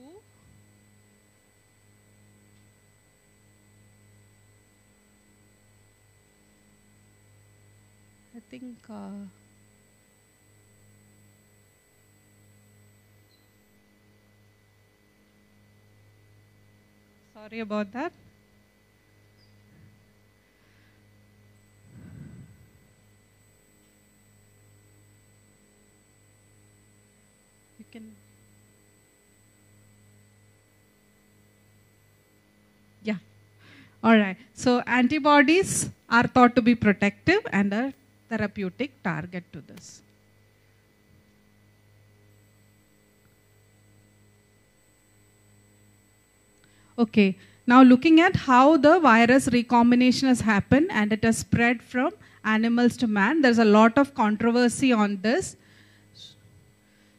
I 8.38 8.38
think 8.49 8.77
uh, 8.89 9.09
sorry 17.33 17.59
about 17.59 17.91
that. 17.93 18.11
You 27.77 27.85
can 27.91 28.15
Yeah. 33.03 33.15
All 34.03 34.17
right. 34.17 34.37
So 34.53 34.81
antibodies 34.85 35.89
are 36.09 36.27
thought 36.27 36.55
to 36.55 36.61
be 36.61 36.75
protective 36.75 37.45
and 37.51 37.73
are 37.73 37.93
therapeutic 38.29 39.01
target 39.03 39.43
to 39.53 39.61
this. 39.61 40.01
Okay, 46.97 47.37
now 47.65 47.81
looking 47.81 48.19
at 48.19 48.35
how 48.35 48.75
the 48.75 48.99
virus 48.99 49.47
recombination 49.47 50.27
has 50.27 50.41
happened 50.41 50.87
and 50.91 51.13
it 51.13 51.23
has 51.23 51.37
spread 51.37 51.81
from 51.81 52.11
animals 52.43 52.97
to 52.97 53.07
man. 53.07 53.41
There's 53.41 53.59
a 53.59 53.65
lot 53.65 53.97
of 53.97 54.13
controversy 54.13 54.91
on 54.91 55.21
this. 55.21 55.55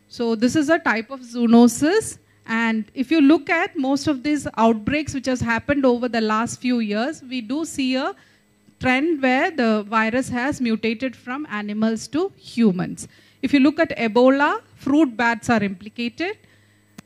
So 0.09 0.35
this 0.35 0.57
is 0.57 0.69
a 0.69 0.79
type 0.79 1.11
of 1.11 1.21
zoonosis 1.21 2.19
and 2.47 2.85
if 2.95 3.11
you 3.11 3.21
look 3.21 3.49
at 3.49 3.77
most 3.77 4.07
of 4.09 4.23
these 4.23 4.47
outbreaks 4.57 5.15
which 5.15 5.27
has 5.27 5.41
happened 5.41 5.87
over 5.87 6.09
the 6.09 6.21
last 6.21 6.61
few 6.61 6.81
years, 6.81 7.23
we 7.23 7.41
do 7.41 7.65
see 7.65 7.95
a 7.95 8.15
trend 8.81 9.23
where 9.23 9.51
the 9.51 9.85
virus 9.89 10.29
has 10.31 10.61
mutated 10.61 11.15
from 11.15 11.47
animals 11.51 12.09
to 12.09 12.33
humans. 12.37 13.07
If 13.43 13.53
you 13.55 13.61
look 13.61 13.79
at 13.79 13.97
Ebola, 13.97 14.61
fruit 14.75 15.17
bats 15.17 15.49
are 15.51 15.63
implicated. 15.63 16.39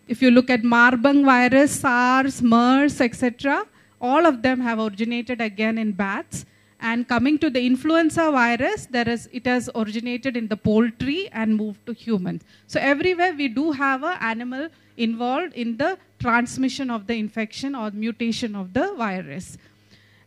If 0.07 0.23
you 0.23 0.31
look 0.31 0.50
at 0.50 0.62
Marburg 0.64 1.25
virus, 1.25 1.81
SARS, 1.81 2.43
MERS, 2.43 3.00
etc., 3.00 3.66
all 4.00 4.26
of 4.26 4.43
them 4.43 4.61
have 4.61 4.78
originated 4.78 5.40
again 5.40 5.78
in 5.78 5.93
bats. 5.93 6.45
And 6.81 7.09
coming 7.09 7.38
to 7.38 7.49
the 7.49 7.64
influenza 7.64 8.31
virus, 8.31 8.87
there 8.87 9.09
is, 9.09 9.28
it 9.33 9.47
has 9.47 9.71
originated 9.75 10.37
in 10.37 10.49
the 10.49 10.57
poultry 10.57 11.31
and 11.33 11.57
moved 11.57 11.87
to 11.87 11.95
humans. 11.95 12.43
So 12.66 12.78
everywhere 12.78 13.33
we 13.33 13.49
do 13.49 13.73
have 13.73 14.02
an 14.02 14.19
animal 14.21 14.69
involved 14.97 15.54
in 15.54 15.78
the 15.78 15.97
transmission 16.19 16.90
of 16.90 17.07
the 17.07 17.14
infection 17.14 17.75
or 17.75 17.90
mutation 17.90 18.54
of 18.54 18.75
the 18.75 18.93
virus. 18.95 19.57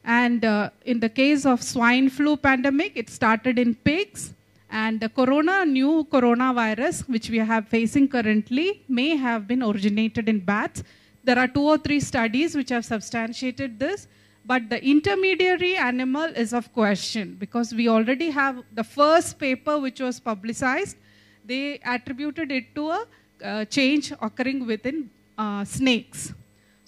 And 0.08 0.46
uh, 0.46 0.70
in 0.86 1.02
the 1.02 1.10
case 1.10 1.46
of 1.46 1.62
swine 1.62 2.10
flu 2.10 2.38
pandemic, 2.38 2.94
it 2.96 3.10
started 3.10 3.60
in 3.60 3.76
pigs. 3.76 4.34
And 4.70 5.02
the 5.02 5.10
corona, 5.10 5.66
new 5.66 6.08
coronavirus, 6.10 7.08
which 7.10 7.30
we 7.30 7.42
are 7.42 7.62
facing 7.62 8.08
currently, 8.08 8.84
may 8.88 9.18
have 9.18 9.48
been 9.48 9.62
originated 9.62 10.30
in 10.30 10.40
bats. 10.40 10.82
There 11.26 11.38
are 11.38 11.48
two 11.48 11.62
or 11.62 11.78
three 11.78 12.00
studies 12.00 12.56
which 12.56 12.70
have 12.70 12.86
substantiated 12.86 13.80
this. 13.80 14.08
But 14.46 14.70
the 14.70 14.82
intermediary 14.82 15.76
animal 15.76 16.24
is 16.24 16.54
of 16.54 16.72
question 16.72 17.36
because 17.38 17.74
we 17.74 17.90
already 17.90 18.30
have 18.30 18.64
the 18.74 18.84
first 18.84 19.38
paper 19.38 19.78
which 19.78 20.00
was 20.00 20.22
publicized. 20.22 20.96
They 21.44 21.80
attributed 21.86 22.50
it 22.50 22.74
to 22.76 22.92
a 22.92 23.08
uh, 23.44 23.66
change 23.66 24.14
occurring 24.22 24.66
within 24.66 25.10
uh, 25.38 25.66
snakes. 25.66 26.34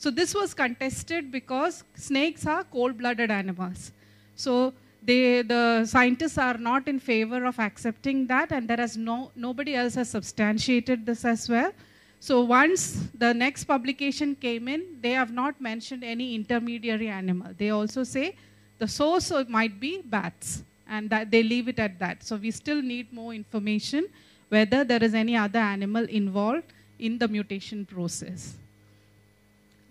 So 0.03 0.09
this 0.09 0.33
was 0.33 0.53
contested 0.53 1.29
because 1.29 1.83
snakes 1.93 2.45
are 2.47 2.63
cold-blooded 2.63 3.29
animals. 3.29 3.91
So 4.35 4.73
they, 5.03 5.41
the 5.41 5.85
scientists 5.85 6.37
are 6.37 6.57
not 6.57 6.87
in 6.87 6.99
favor 7.01 7.43
of 7.43 7.59
accepting 7.59 8.25
that 8.27 8.53
and 8.53 8.69
there 8.69 8.77
has 8.77 8.95
no, 8.95 9.31
nobody 9.35 9.75
else 9.75 9.95
has 9.95 10.09
substantiated 10.09 11.05
this 11.05 11.25
as 11.25 11.49
well. 11.49 11.73
So 12.21 12.41
once 12.41 13.09
the 13.13 13.33
next 13.33 13.65
publication 13.65 14.35
came 14.35 14.69
in, 14.69 14.85
they 15.01 15.11
have 15.11 15.33
not 15.33 15.59
mentioned 15.59 16.05
any 16.05 16.33
intermediary 16.33 17.09
animal. 17.09 17.51
They 17.57 17.71
also 17.71 18.05
say 18.05 18.37
the 18.77 18.87
source 18.87 19.33
might 19.49 19.81
be 19.81 20.01
bats, 20.05 20.63
and 20.87 21.09
that 21.09 21.29
they 21.29 21.43
leave 21.43 21.67
it 21.67 21.77
at 21.77 21.99
that. 21.99 22.23
So 22.23 22.37
we 22.37 22.51
still 22.51 22.81
need 22.81 23.11
more 23.11 23.33
information 23.33 24.07
whether 24.47 24.85
there 24.85 25.03
is 25.03 25.13
any 25.13 25.35
other 25.35 25.59
animal 25.59 26.05
involved 26.05 26.71
in 26.99 27.17
the 27.17 27.27
mutation 27.27 27.85
process. 27.85 28.55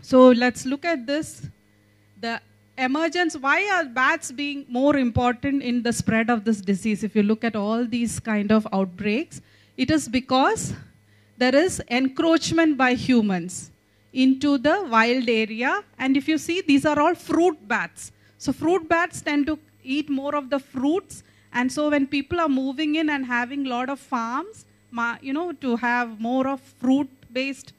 So 0.00 0.28
let's 0.28 0.64
look 0.64 0.84
at 0.84 1.06
this. 1.06 1.48
The 2.20 2.40
emergence, 2.76 3.36
why 3.36 3.68
are 3.74 3.84
bats 3.84 4.32
being 4.32 4.64
more 4.68 4.96
important 4.96 5.62
in 5.62 5.82
the 5.82 5.92
spread 5.92 6.30
of 6.30 6.44
this 6.44 6.60
disease? 6.60 7.04
If 7.04 7.14
you 7.16 7.22
look 7.22 7.44
at 7.44 7.56
all 7.56 7.84
these 7.86 8.20
kind 8.20 8.50
of 8.52 8.66
outbreaks, 8.72 9.40
it 9.76 9.90
is 9.90 10.08
because 10.08 10.74
there 11.36 11.54
is 11.54 11.82
encroachment 11.88 12.76
by 12.76 12.94
humans 12.94 13.70
into 14.12 14.58
the 14.58 14.86
wild 14.90 15.28
area. 15.28 15.84
And 15.98 16.16
if 16.16 16.26
you 16.26 16.38
see, 16.38 16.62
these 16.62 16.86
are 16.86 16.98
all 16.98 17.14
fruit 17.14 17.68
bats. 17.68 18.12
So 18.38 18.52
fruit 18.52 18.88
bats 18.88 19.20
tend 19.20 19.46
to 19.46 19.58
eat 19.82 20.08
more 20.08 20.34
of 20.34 20.50
the 20.50 20.58
fruits. 20.58 21.22
And 21.52 21.70
so 21.70 21.90
when 21.90 22.06
people 22.06 22.40
are 22.40 22.48
moving 22.48 22.96
in 22.96 23.10
and 23.10 23.24
having 23.26 23.66
a 23.66 23.68
lot 23.68 23.88
of 23.88 24.00
farms, 24.00 24.64
you 25.20 25.32
know, 25.32 25.52
to 25.52 25.76
have 25.76 26.20
more 26.20 26.48
of 26.48 26.60
fruit-based 26.60 27.72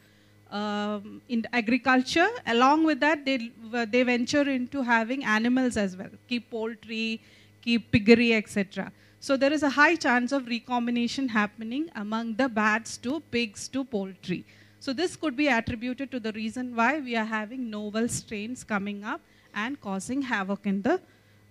um, 0.52 1.22
in 1.30 1.46
agriculture. 1.54 2.30
Along 2.46 2.84
with 2.84 3.00
that, 3.00 3.26
they, 3.26 3.52
they 3.88 4.04
venture 4.04 4.50
into 4.50 4.82
having 4.82 5.24
animals 5.24 5.78
as 5.78 5.96
well, 5.96 6.10
keep 6.28 6.50
poultry, 6.50 7.22
keep 7.62 7.92
piggery, 7.92 8.34
etc. 8.34 8.92
So 9.20 9.36
there 9.36 9.52
is 9.52 9.64
a 9.64 9.70
high 9.70 9.96
chance 9.96 10.32
of 10.32 10.48
recombination 10.48 11.28
happening 11.28 11.90
among 11.96 12.36
the 12.36 12.48
bats 12.48 12.98
to 12.98 13.20
pigs 13.32 13.68
to 13.70 13.84
poultry. 13.84 14.46
So 14.80 14.94
this 14.94 15.16
could 15.16 15.36
be 15.36 15.48
attributed 15.48 16.10
to 16.12 16.20
the 16.20 16.32
reason 16.32 16.76
why 16.76 17.00
we 17.00 17.16
are 17.16 17.26
having 17.26 17.70
novel 17.70 18.08
strains 18.08 18.64
coming 18.64 19.04
up 19.04 19.20
and 19.54 19.80
causing 19.82 20.22
havoc 20.22 20.66
in 20.66 20.82
the 20.82 21.02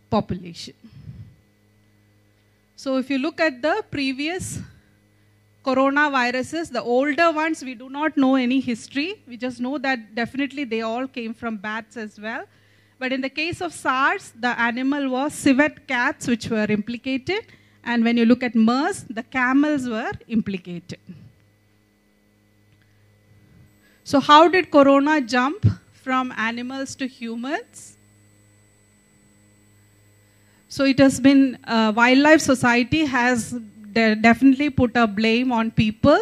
population. 0.09 0.75
So 2.75 2.97
if 2.97 3.11
you 3.11 3.19
look 3.19 3.41
at 3.41 3.61
the 3.61 3.85
previous 3.91 4.61
coronaviruses, 5.69 6.71
the 6.73 6.83
older 6.83 7.31
ones, 7.31 7.63
we 7.63 7.75
do 7.75 7.89
not 7.91 8.17
know 8.17 8.35
any 8.37 8.61
history. 8.61 9.23
We 9.29 9.37
just 9.37 9.61
know 9.61 9.77
that 9.87 10.15
definitely 10.15 10.65
they 10.65 10.81
all 10.81 11.07
came 11.07 11.35
from 11.35 11.59
bats 11.59 11.97
as 11.97 12.19
well. 12.19 12.45
But 12.99 13.13
in 13.13 13.21
the 13.21 13.29
case 13.29 13.61
of 13.61 13.73
SARS, 13.73 14.33
the 14.47 14.53
animal 14.69 15.11
was 15.11 15.35
civet 15.35 15.87
cats 15.87 16.27
which 16.27 16.49
were 16.49 16.67
implicated. 16.79 17.45
And 17.85 18.03
when 18.05 18.17
you 18.17 18.25
look 18.25 18.43
at 18.43 18.55
MERS, 18.55 19.05
the 19.19 19.23
camels 19.23 19.89
were 19.89 20.13
implicated. 20.27 20.99
So 24.05 24.21
how 24.21 24.49
did 24.49 24.71
corona 24.71 25.21
jump 25.21 25.67
from 25.93 26.33
animals 26.37 26.95
to 26.97 27.07
humans? 27.07 27.97
So 30.71 30.85
it 30.85 30.99
has 30.99 31.21
been, 31.21 31.59
uh, 31.65 31.93
Wildlife 31.95 32.41
Society 32.41 33.05
has 33.05 33.55
definitely 34.15 34.71
put 34.71 34.97
a 34.97 35.07
blame 35.07 35.53
on 35.53 35.71
people. 35.71 36.19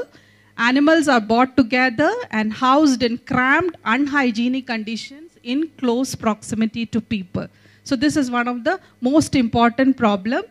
Animals 0.59 1.09
are 1.09 1.21
brought 1.21 1.57
together 1.57 2.11
and 2.31 2.53
housed 2.53 3.03
in 3.03 3.19
cramped, 3.19 3.77
unhygienic 3.85 4.67
conditions 4.67 5.33
in 5.43 5.69
close 5.79 6.15
proximity 6.15 6.87
to 6.87 7.01
people. 7.01 7.47
So 7.85 7.95
this 7.95 8.17
is 8.17 8.31
one 8.31 8.49
of 8.49 8.65
the 8.65 8.81
most 9.01 9.35
important 9.37 9.97
problem. 9.97 10.45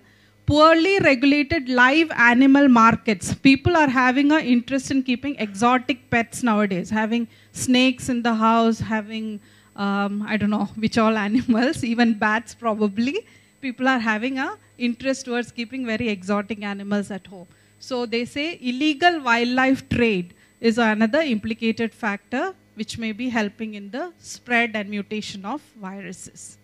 Poorly 0.45 0.99
regulated 0.99 1.67
live 1.67 2.11
animal 2.11 2.67
markets. 2.67 3.33
People 3.33 3.75
are 3.75 3.89
having 3.89 4.31
an 4.31 4.45
interest 4.45 4.91
in 4.91 5.01
keeping 5.01 5.35
exotic 5.37 6.09
pets 6.11 6.43
nowadays, 6.43 6.91
having 6.91 7.27
snakes 7.51 8.09
in 8.09 8.21
the 8.21 8.35
house, 8.35 8.79
having, 8.79 9.39
um, 9.75 10.23
I 10.27 10.37
don't 10.37 10.51
know 10.51 10.65
which 10.75 10.99
all 10.99 11.17
animals, 11.27 11.83
even 11.83 12.13
bats 12.13 12.53
probably. 12.53 13.25
People 13.65 13.87
are 13.87 13.99
having 13.99 14.37
a 14.37 14.49
interest 14.77 15.25
towards 15.25 15.51
keeping 15.51 15.85
very 15.87 16.07
exotic 16.09 16.63
animals 16.63 17.09
at 17.09 17.25
home. 17.25 17.47
So 17.79 18.05
they 18.05 18.25
say 18.25 18.59
illegal 18.61 19.21
wildlife 19.27 19.87
trade 19.89 20.35
is 20.61 20.77
another 20.77 21.21
implicated 21.21 21.91
factor 21.91 22.53
which 22.75 22.99
may 22.99 23.11
be 23.11 23.29
helping 23.29 23.73
in 23.73 23.89
the 23.89 24.03
spread 24.19 24.75
and 24.75 24.87
mutation 24.87 25.45
of 25.45 25.61
viruses. 25.81 26.59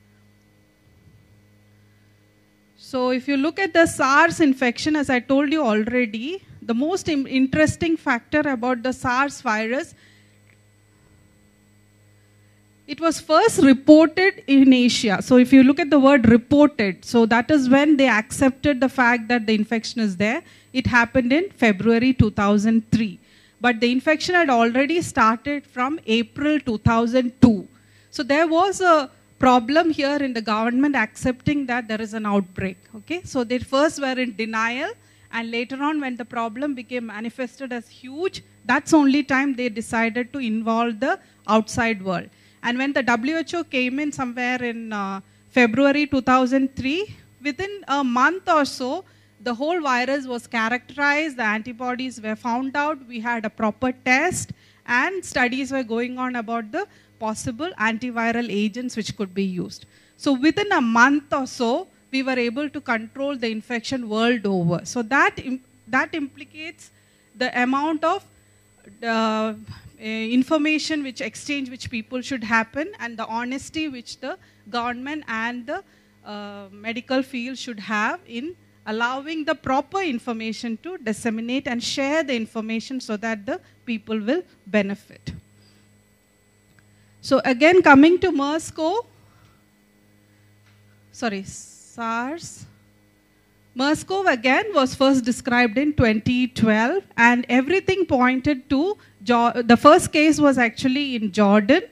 So 2.78 3.10
if 3.10 3.28
you 3.28 3.38
look 3.38 3.58
at 3.58 3.74
the 3.74 3.88
SARS 3.88 4.40
infection, 4.40 4.96
as 4.96 5.10
I 5.10 5.20
told 5.20 5.52
you 5.52 5.64
already, 5.64 6.44
the 6.62 6.76
most 6.76 7.10
interesting 7.10 7.98
factor 7.98 8.42
about 8.42 8.84
the 8.84 8.94
SARS 8.94 9.42
virus 9.42 9.96
it 12.88 13.00
was 13.00 13.20
first 13.20 13.62
reported 13.62 14.44
in 14.48 14.74
Asia. 14.74 15.20
So 15.22 15.38
if 15.38 15.54
you 15.54 15.64
look 15.64 15.80
at 15.80 15.90
the 15.90 16.00
word 16.00 16.30
reported, 16.30 17.06
so 17.06 17.26
that 17.28 17.50
is 17.52 17.70
when 17.70 17.98
they 17.98 18.08
accepted 18.08 18.82
the 18.82 18.90
fact 18.90 19.28
that 19.30 19.46
the 19.46 19.54
infection 19.54 20.02
is 20.02 20.18
there. 20.18 20.42
It 20.74 20.88
happened 20.88 21.32
in 21.32 21.50
February 21.52 22.14
2003. 22.14 23.20
But 23.60 23.80
the 23.80 23.92
infection 23.92 24.36
had 24.36 24.50
already 24.50 25.02
started 25.02 25.66
from 25.66 26.00
April 26.08 26.60
2002. 26.60 27.68
So 28.10 28.24
there 28.24 28.48
was 28.48 28.82
a 28.82 29.10
problem 29.38 29.92
here 29.92 30.18
in 30.18 30.34
the 30.34 30.42
government 30.42 30.96
accepting 30.96 31.66
that 31.68 31.88
there 31.88 32.02
is 32.02 32.14
an 32.14 32.26
outbreak. 32.26 32.78
Okay, 32.96 33.22
so 33.24 33.44
they 33.44 33.60
first 33.60 34.02
were 34.02 34.18
in 34.20 34.36
denial, 34.36 34.92
and 35.32 35.50
later 35.50 35.82
on, 35.82 36.02
when 36.02 36.16
the 36.18 36.26
problem 36.26 36.76
became 36.76 37.06
manifested 37.06 37.72
as 37.72 37.88
huge, 37.88 38.44
that's 38.66 38.94
only 38.94 39.24
time 39.24 39.56
they 39.56 39.70
decided 39.70 40.34
to 40.34 40.40
involve 40.40 41.00
the 41.00 41.20
outside 41.48 42.04
world. 42.04 42.30
And 42.64 42.78
when 42.78 42.94
the 42.94 43.04
WHO 43.04 43.64
came 43.66 44.00
in 44.00 44.12
somewhere 44.12 44.62
in 44.64 44.94
uh, 44.94 45.22
February 45.50 46.06
2003, 46.08 47.16
within 47.44 47.84
a 47.88 48.04
month 48.04 48.48
or 48.48 48.66
so, 48.66 49.04
the 49.44 49.54
whole 49.54 49.82
virus 49.82 50.28
was 50.28 50.46
characterized, 50.46 51.38
the 51.38 51.44
antibodies 51.44 52.22
were 52.22 52.36
found 52.36 52.76
out, 52.76 52.98
we 53.08 53.20
had 53.20 53.46
a 53.46 53.50
proper 53.50 53.92
test, 53.92 54.52
and 54.86 55.26
studies 55.26 55.72
were 55.72 55.84
going 55.84 56.18
on 56.18 56.36
about 56.36 56.72
the 56.72 56.88
possible 57.20 57.72
antiviral 57.80 58.48
agents 58.50 58.96
which 58.96 59.16
could 59.18 59.34
be 59.34 59.44
used. 59.44 59.86
So 60.18 60.34
within 60.34 60.72
a 60.72 60.82
month 60.82 61.34
or 61.34 61.48
so, 61.48 61.88
we 62.12 62.24
were 62.24 62.38
able 62.38 62.70
to 62.70 62.82
control 62.82 63.36
the 63.36 63.50
infection 63.50 64.08
world 64.08 64.46
over. 64.46 64.82
So 64.86 65.02
that, 65.04 65.38
that 65.88 66.14
implicates 66.14 66.92
the 67.36 67.50
amount 67.62 68.04
of 68.04 68.26
uh, 69.04 69.54
information 70.02 71.04
which 71.04 71.22
exchange 71.22 71.70
which 71.70 71.90
people 71.90 72.22
should 72.22 72.44
happen 72.44 72.92
and 73.00 73.18
the 73.18 73.26
honesty 73.26 73.88
which 73.88 74.20
the 74.20 74.38
government 74.70 75.24
and 75.28 75.68
the 75.68 75.84
uh, 76.26 76.68
medical 76.72 77.22
field 77.22 77.58
should 77.58 77.80
have 77.80 78.20
in 78.28 78.56
allowing 78.88 79.46
the 79.46 79.54
proper 79.54 80.02
information 80.02 80.78
to 80.78 80.98
disseminate 80.98 81.68
and 81.68 81.84
share 81.84 82.24
the 82.24 82.36
information 82.36 83.00
so 83.00 83.16
that 83.16 83.46
the 83.46 83.60
people 83.86 84.20
will 84.20 84.42
benefit. 84.66 85.34
So 87.22 87.40
again 87.46 87.84
coming 87.84 88.18
to 88.20 88.32
MERS-CoV, 88.32 89.06
sorry, 91.12 91.44
SARS, 91.44 92.66
MERS-CoV 93.74 94.26
again 94.28 94.66
was 94.74 94.94
first 94.94 95.24
described 95.24 95.78
in 95.78 95.94
2012 95.94 97.04
and 97.16 97.46
everything 97.48 98.06
pointed 98.06 98.70
to, 98.70 98.98
the 99.22 99.78
first 99.80 100.12
case 100.12 100.42
was 100.42 100.58
actually 100.58 101.16
in 101.16 101.32
Jordan 101.32 101.84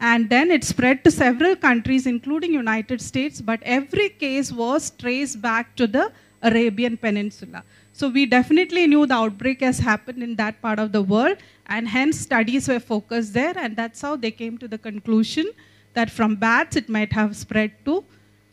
and 0.00 0.28
then 0.28 0.50
it 0.50 0.64
spread 0.64 1.04
to 1.04 1.12
several 1.12 1.54
countries 1.54 2.06
including 2.06 2.52
United 2.52 3.00
States 3.00 3.40
but 3.40 3.60
every 3.62 4.08
case 4.08 4.50
was 4.50 4.90
traced 4.90 5.40
back 5.40 5.76
to 5.76 5.86
the 5.86 6.10
Arabian 6.42 6.96
Peninsula. 6.96 7.62
So 7.92 8.08
we 8.08 8.26
definitely 8.26 8.88
knew 8.88 9.06
the 9.06 9.14
outbreak 9.14 9.60
has 9.60 9.78
happened 9.78 10.24
in 10.24 10.34
that 10.36 10.60
part 10.60 10.80
of 10.80 10.90
the 10.90 11.02
world 11.02 11.36
and 11.66 11.86
hence 11.86 12.18
studies 12.18 12.66
were 12.66 12.80
focused 12.80 13.32
there 13.32 13.56
and 13.56 13.76
that's 13.76 14.00
how 14.00 14.16
they 14.16 14.32
came 14.32 14.58
to 14.58 14.66
the 14.66 14.78
conclusion 14.78 15.48
that 15.94 16.10
from 16.10 16.34
bats 16.34 16.74
it 16.74 16.88
might 16.88 17.12
have 17.12 17.36
spread 17.36 17.70
to 17.84 18.04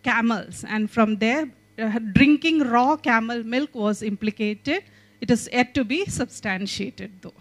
camels 0.04 0.64
and 0.68 0.92
from 0.92 1.16
there 1.18 1.50
Uh, 1.80 2.00
drinking 2.14 2.60
raw 2.60 2.96
camel 2.98 3.44
milk 3.44 3.74
was 3.74 4.04
implicated. 4.04 4.84
It 5.22 5.32
is 5.32 5.50
yet 5.52 5.74
to 5.76 5.84
be 5.84 6.06
substantiated 6.06 7.12
though. 7.22 7.34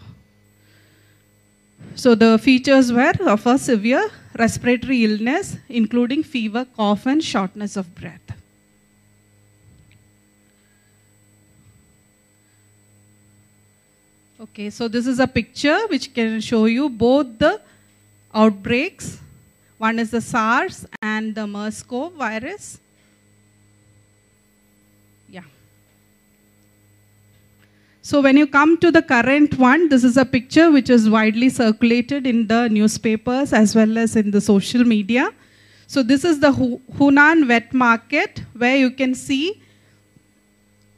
So 1.95 2.15
the 2.15 2.37
features 2.37 2.91
were 2.93 3.13
of 3.21 3.45
a 3.45 3.57
severe 3.57 4.09
respiratory 4.37 5.03
illness, 5.05 5.57
including 5.67 6.23
fever, 6.23 6.65
cough, 6.75 7.05
and 7.05 7.23
shortness 7.23 7.75
of 7.75 7.93
breath. 7.95 8.21
Okay, 14.41 14.69
so 14.69 14.87
this 14.87 15.05
is 15.05 15.19
a 15.19 15.27
picture 15.27 15.79
which 15.87 16.13
can 16.13 16.39
show 16.39 16.65
you 16.65 16.89
both 16.89 17.37
the 17.39 17.59
outbreaks. 18.33 19.19
One 19.77 19.99
is 19.99 20.11
the 20.11 20.21
SARS 20.21 20.85
and 21.01 21.35
the 21.35 21.45
MERS-CoV 21.45 22.13
virus. 22.13 22.79
So 28.09 28.21
when 28.21 28.37
you 28.37 28.47
come 28.47 28.75
to 28.79 28.89
the 28.89 29.03
current 29.03 29.59
one, 29.59 29.87
this 29.89 30.03
is 30.03 30.17
a 30.17 30.25
picture 30.25 30.71
which 30.71 30.89
is 30.89 31.07
widely 31.07 31.47
circulated 31.47 32.25
in 32.25 32.47
the 32.47 32.67
newspapers 32.67 33.53
as 33.53 33.75
well 33.75 33.99
as 33.99 34.15
in 34.15 34.31
the 34.31 34.41
social 34.41 34.83
media. 34.83 35.31
So 35.85 36.01
this 36.01 36.25
is 36.25 36.39
the 36.39 36.51
Hunan 36.51 37.47
wet 37.47 37.71
market 37.71 38.41
where 38.53 38.77
you 38.77 38.89
can 38.89 39.13
see 39.13 39.61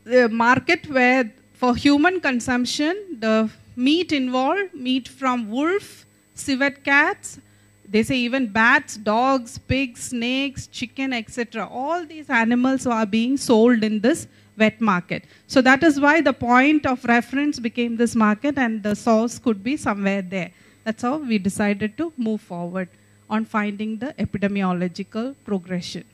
the 0.06 0.30
market 0.30 0.90
where 0.90 1.30
for 1.54 1.76
human 1.76 2.22
consumption, 2.22 3.18
the 3.20 3.50
meat 3.76 4.14
involved, 4.14 4.74
meat 4.74 5.10
from 5.10 5.50
wolf, 5.50 6.06
civet 6.34 6.86
cats, 6.86 7.42
they 7.90 8.04
say 8.04 8.16
even 8.16 8.48
bats, 8.48 8.96
dogs, 8.96 9.58
pigs, 9.58 10.02
snakes, 10.02 10.66
chicken, 10.68 11.12
etc. 11.12 11.68
All 11.68 12.06
these 12.06 12.30
animals 12.30 12.88
are 12.88 13.06
being 13.06 13.36
sold 13.36 13.84
in 13.84 14.00
this 14.00 14.30
wet 14.62 14.80
market. 14.80 15.26
So 15.48 15.62
that 15.68 15.84
is 15.90 16.00
why 16.06 16.22
the 16.22 16.34
point 16.34 16.86
of 16.86 17.04
reference 17.06 17.60
became 17.68 17.98
this 17.98 18.16
market 18.16 18.58
and 18.58 18.84
the 18.84 18.96
source 18.96 19.38
could 19.40 19.64
be 19.64 19.76
somewhere 19.88 20.22
there. 20.22 20.52
That's 20.84 21.04
how 21.10 21.18
we 21.18 21.38
decided 21.38 21.98
to 21.98 22.12
move 22.18 22.42
forward 22.42 22.90
on 23.30 23.46
finding 23.46 23.98
the 23.98 24.14
epidemiological 24.26 25.36
progression. 25.46 26.06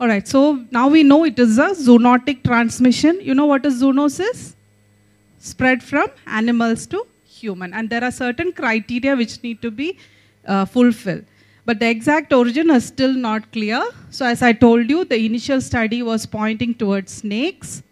All 0.00 0.08
right, 0.08 0.26
so 0.26 0.40
now 0.70 0.88
we 0.88 1.02
know 1.02 1.24
it 1.24 1.38
is 1.38 1.58
a 1.58 1.70
zoonotic 1.70 2.42
transmission. 2.44 3.20
You 3.20 3.34
know 3.34 3.46
what 3.46 3.64
is 3.64 3.82
zoonosis? 3.82 4.54
spread 5.44 5.82
from 5.82 6.08
animals 6.26 6.86
to 6.86 7.06
human. 7.28 7.74
And 7.74 7.90
there 7.90 8.02
are 8.02 8.10
certain 8.10 8.52
criteria 8.52 9.14
which 9.14 9.42
need 9.42 9.60
to 9.62 9.70
be 9.70 9.98
uh, 10.46 10.64
fulfilled. 10.64 11.24
But 11.66 11.80
the 11.80 11.88
exact 11.88 12.32
origin 12.32 12.70
is 12.70 12.84
still 12.84 13.14
not 13.14 13.50
clear. 13.50 13.82
So 14.10 14.26
as 14.26 14.42
I 14.42 14.52
told 14.52 14.90
you, 14.90 15.04
the 15.04 15.24
initial 15.24 15.60
study 15.60 16.02
was 16.02 16.26
pointing 16.26 16.74
towards 16.74 17.12
snakes. 17.12 17.82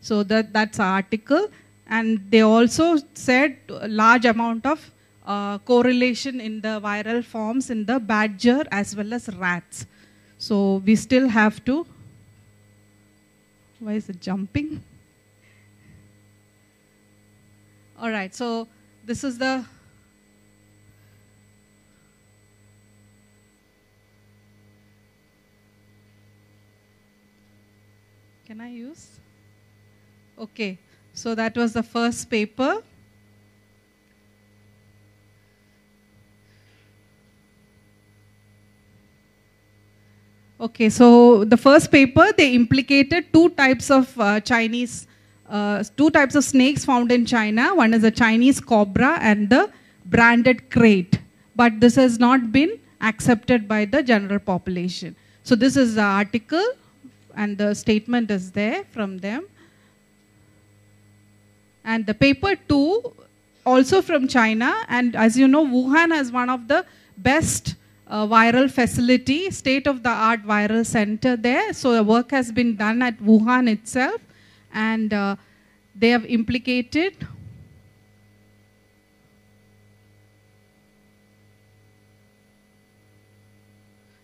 So 0.00 0.22
that, 0.24 0.52
that's 0.52 0.78
an 0.78 0.84
article. 0.84 1.48
And 1.86 2.30
they 2.30 2.42
also 2.42 2.98
said 3.14 3.56
a 3.68 3.88
large 3.88 4.26
amount 4.26 4.66
of 4.66 4.90
uh, 5.24 5.58
correlation 5.58 6.40
in 6.40 6.60
the 6.60 6.80
viral 6.80 7.24
forms 7.24 7.70
in 7.70 7.86
the 7.86 7.98
badger 7.98 8.64
as 8.70 8.94
well 8.94 9.14
as 9.14 9.28
rats. 9.36 9.86
So 10.36 10.82
we 10.84 10.96
still 10.96 11.28
have 11.28 11.64
to, 11.64 11.86
why 13.78 13.94
is 13.94 14.10
it 14.10 14.20
jumping? 14.20 14.82
All 17.98 18.10
right, 18.10 18.34
so 18.34 18.68
this 19.06 19.24
is 19.24 19.38
the 19.38 19.64
Can 28.54 28.60
I 28.60 28.70
use? 28.70 29.18
Okay, 30.38 30.78
so 31.12 31.34
that 31.34 31.56
was 31.56 31.72
the 31.72 31.82
first 31.82 32.30
paper. 32.30 32.84
Okay, 40.60 40.88
so 40.88 41.42
the 41.44 41.56
first 41.56 41.90
paper, 41.90 42.30
they 42.36 42.54
implicated 42.54 43.32
two 43.32 43.48
types 43.48 43.90
of 43.90 44.16
uh, 44.20 44.38
Chinese 44.38 45.08
uh, 45.48 45.82
two 45.96 46.10
types 46.10 46.36
of 46.36 46.44
snakes 46.44 46.84
found 46.84 47.10
in 47.10 47.26
China. 47.26 47.74
One 47.74 47.92
is 47.92 48.04
a 48.04 48.10
Chinese 48.12 48.60
cobra 48.60 49.18
and 49.20 49.50
the 49.50 49.68
branded 50.04 50.70
krait. 50.70 51.18
But 51.56 51.80
this 51.80 51.96
has 51.96 52.20
not 52.20 52.52
been 52.52 52.78
accepted 53.00 53.66
by 53.66 53.84
the 53.84 54.00
general 54.00 54.38
population. 54.38 55.16
So 55.42 55.56
this 55.56 55.76
is 55.76 55.96
the 55.96 56.02
article 56.02 56.64
and 57.36 57.58
the 57.58 57.74
statement 57.74 58.30
is 58.30 58.52
there 58.52 58.84
from 58.90 59.18
them. 59.18 59.46
And 61.84 62.06
the 62.06 62.14
paper 62.14 62.56
two, 62.56 63.12
also 63.66 64.00
from 64.02 64.26
China, 64.28 64.74
and 64.88 65.14
as 65.14 65.36
you 65.36 65.46
know, 65.48 65.64
Wuhan 65.64 66.12
has 66.14 66.32
one 66.32 66.48
of 66.48 66.68
the 66.68 66.84
best 67.16 67.76
uh, 68.06 68.26
viral 68.26 68.70
facility, 68.70 69.50
state-of-the-art 69.50 70.44
viral 70.44 70.84
center 70.84 71.36
there. 71.36 71.72
So 71.72 71.92
the 71.92 72.02
work 72.02 72.30
has 72.30 72.52
been 72.52 72.76
done 72.76 73.02
at 73.02 73.18
Wuhan 73.18 73.70
itself 73.70 74.20
and 74.72 75.12
uh, 75.12 75.36
they 75.94 76.10
have 76.10 76.24
implicated 76.26 77.14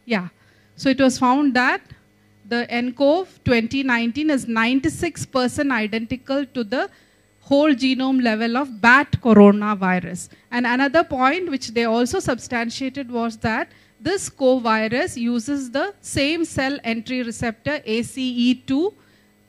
yeah 0.04 0.28
so 0.76 0.88
it 0.88 1.00
was 1.00 1.18
found 1.18 1.54
that 1.54 1.80
the 2.52 2.60
ncov 2.82 3.26
2019 3.44 4.30
is 4.36 4.46
96% 4.46 5.72
identical 5.72 6.44
to 6.46 6.64
the 6.64 6.88
whole 7.50 7.74
genome 7.82 8.22
level 8.22 8.56
of 8.62 8.80
bat 8.80 9.16
coronavirus 9.26 10.28
and 10.50 10.66
another 10.66 11.02
point 11.02 11.50
which 11.50 11.68
they 11.78 11.84
also 11.84 12.20
substantiated 12.30 13.10
was 13.10 13.36
that 13.38 13.68
this 14.08 14.28
co-virus 14.30 15.16
uses 15.16 15.70
the 15.70 15.92
same 16.00 16.44
cell 16.44 16.78
entry 16.84 17.22
receptor 17.22 17.78
ACE2 17.80 18.94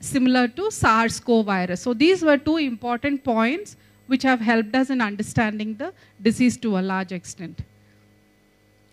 similar 0.02 0.48
to 0.48 0.70
SARS-CoV 0.72 1.46
virus. 1.46 1.82
So 1.82 1.94
these 1.94 2.22
were 2.22 2.38
two 2.38 2.58
important 2.58 3.24
points 3.24 3.78
which 4.08 4.24
have 4.24 4.42
helped 4.42 4.76
us 4.76 4.90
in 4.90 5.00
understanding 5.00 5.76
the 5.76 5.94
disease 6.22 6.58
to 6.58 6.78
a 6.78 6.82
large 6.82 7.12
extent. 7.12 7.62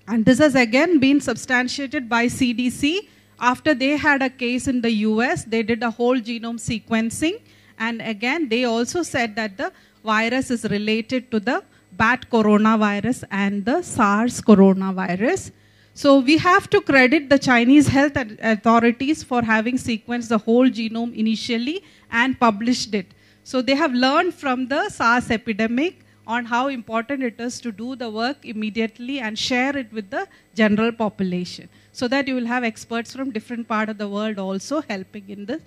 And 0.07 0.25
this 0.25 0.39
has 0.39 0.55
again 0.55 1.01
been 1.01 1.21
substantiated 1.21 2.09
by 2.09 2.27
CDC. 2.27 3.09
After 3.41 3.73
they 3.73 3.97
had 3.97 4.21
a 4.23 4.31
case 4.31 4.67
in 4.67 4.81
the 4.81 4.91
US, 5.09 5.45
they 5.45 5.63
did 5.63 5.83
a 5.83 5.91
whole 5.91 6.17
genome 6.17 6.59
sequencing. 6.59 7.41
And 7.79 8.03
again, 8.03 8.49
they 8.49 8.65
also 8.65 9.03
said 9.03 9.37
that 9.37 9.57
the 9.57 9.73
virus 10.05 10.51
is 10.51 10.65
related 10.65 11.31
to 11.31 11.39
the 11.39 11.63
bat 11.93 12.27
coronavirus 12.31 13.25
and 13.31 13.65
the 13.65 13.83
SARS 13.83 14.41
coronavirus. 14.41 15.53
So 15.95 16.19
we 16.19 16.37
have 16.39 16.69
to 16.71 16.81
credit 16.81 17.29
the 17.29 17.39
Chinese 17.39 17.89
health 17.89 18.17
authorities 18.17 19.23
for 19.23 19.43
having 19.43 19.77
sequenced 19.77 20.29
the 20.29 20.39
whole 20.39 20.69
genome 20.69 21.15
initially 21.15 21.83
and 22.11 22.39
published 22.39 22.95
it. 22.95 23.07
So 23.45 23.63
they 23.63 23.75
have 23.75 23.93
learned 23.93 24.35
from 24.35 24.69
the 24.69 24.89
SARS 24.91 25.31
epidemic 25.31 26.05
on 26.27 26.45
how 26.45 26.69
important 26.69 27.23
it 27.23 27.41
is 27.41 27.61
to 27.61 27.73
do 27.73 27.97
the 27.97 28.11
work 28.11 28.45
immediately 28.45 29.19
and 29.19 29.39
share 29.39 29.77
it 29.77 29.93
with 29.93 30.11
the 30.11 30.29
general 30.55 30.93
population 30.93 31.69
so 31.93 32.09
that 32.09 32.29
you 32.29 32.35
will 32.35 32.47
have 32.47 32.65
experts 32.65 33.13
from 33.15 33.31
different 33.31 33.67
part 33.67 33.89
of 33.89 33.99
the 33.99 34.09
world 34.09 34.39
also 34.39 34.81
helping 34.83 35.29
in 35.29 35.47
the, 35.47 35.61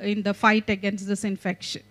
in 0.00 0.22
the 0.22 0.34
fight 0.34 0.68
against 0.70 1.06
this 1.06 1.24
infection. 1.24 1.82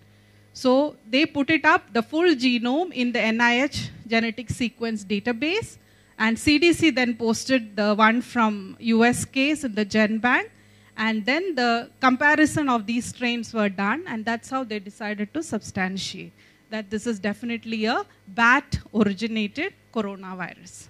So 0.52 0.96
they 1.08 1.24
put 1.24 1.50
it 1.50 1.64
up, 1.64 1.92
the 1.92 2.02
full 2.02 2.34
genome 2.34 2.92
in 2.92 3.12
the 3.12 3.20
NIH 3.20 3.90
genetic 4.06 4.50
sequence 4.50 5.04
database 5.04 5.78
and 6.18 6.36
CDC 6.36 6.94
then 6.94 7.14
posted 7.14 7.76
the 7.76 7.94
one 7.94 8.20
from 8.20 8.76
US 8.80 9.24
case 9.24 9.62
in 9.64 9.74
the 9.74 9.86
GenBank. 9.86 10.50
And 10.96 11.24
then 11.24 11.54
the 11.54 11.90
comparison 12.00 12.68
of 12.68 12.84
these 12.84 13.06
strains 13.06 13.54
were 13.54 13.68
done, 13.68 14.02
and 14.08 14.24
that's 14.24 14.50
how 14.50 14.64
they 14.64 14.80
decided 14.80 15.32
to 15.32 15.44
substantiate 15.44 16.32
that 16.70 16.90
this 16.90 17.06
is 17.06 17.20
definitely 17.20 17.84
a 17.84 18.04
bat 18.26 18.80
originated 18.92 19.74
coronavirus. 19.94 20.88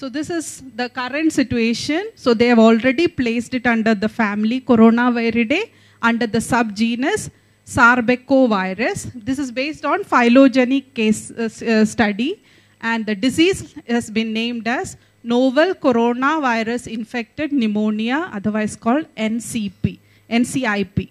So 0.00 0.08
this 0.08 0.30
is 0.30 0.62
the 0.76 0.88
current 0.88 1.30
situation. 1.30 2.12
So 2.14 2.32
they 2.32 2.46
have 2.46 2.58
already 2.58 3.06
placed 3.06 3.52
it 3.52 3.66
under 3.66 3.94
the 3.94 4.08
family 4.08 4.58
Coronaviridae 4.62 5.64
under 6.00 6.26
the 6.26 6.38
subgenus 6.38 7.28
sarbecovirus. 7.66 9.12
This 9.26 9.38
is 9.38 9.52
based 9.52 9.84
on 9.84 10.04
phylogeny 10.04 10.80
case 10.80 11.30
uh, 11.30 11.50
uh, 11.72 11.84
study 11.84 12.42
and 12.80 13.04
the 13.04 13.14
disease 13.14 13.74
has 13.86 14.08
been 14.10 14.32
named 14.32 14.66
as 14.66 14.96
novel 15.22 15.74
coronavirus 15.74 16.90
infected 16.90 17.52
pneumonia 17.52 18.30
otherwise 18.32 18.76
called 18.76 19.04
NCP, 19.16 19.98
NCIP. 20.30 21.10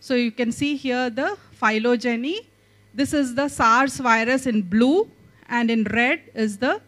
So 0.00 0.12
you 0.12 0.30
can 0.30 0.52
see 0.52 0.76
here 0.76 1.08
the 1.08 1.38
phylogeny. 1.52 2.50
This 2.92 3.14
is 3.14 3.34
the 3.34 3.48
SARS 3.48 3.96
virus 3.96 4.46
in 4.46 4.60
blue 4.60 5.10
and 5.48 5.70
in 5.70 5.84
red 5.84 6.20
is 6.34 6.58
the 6.58 6.82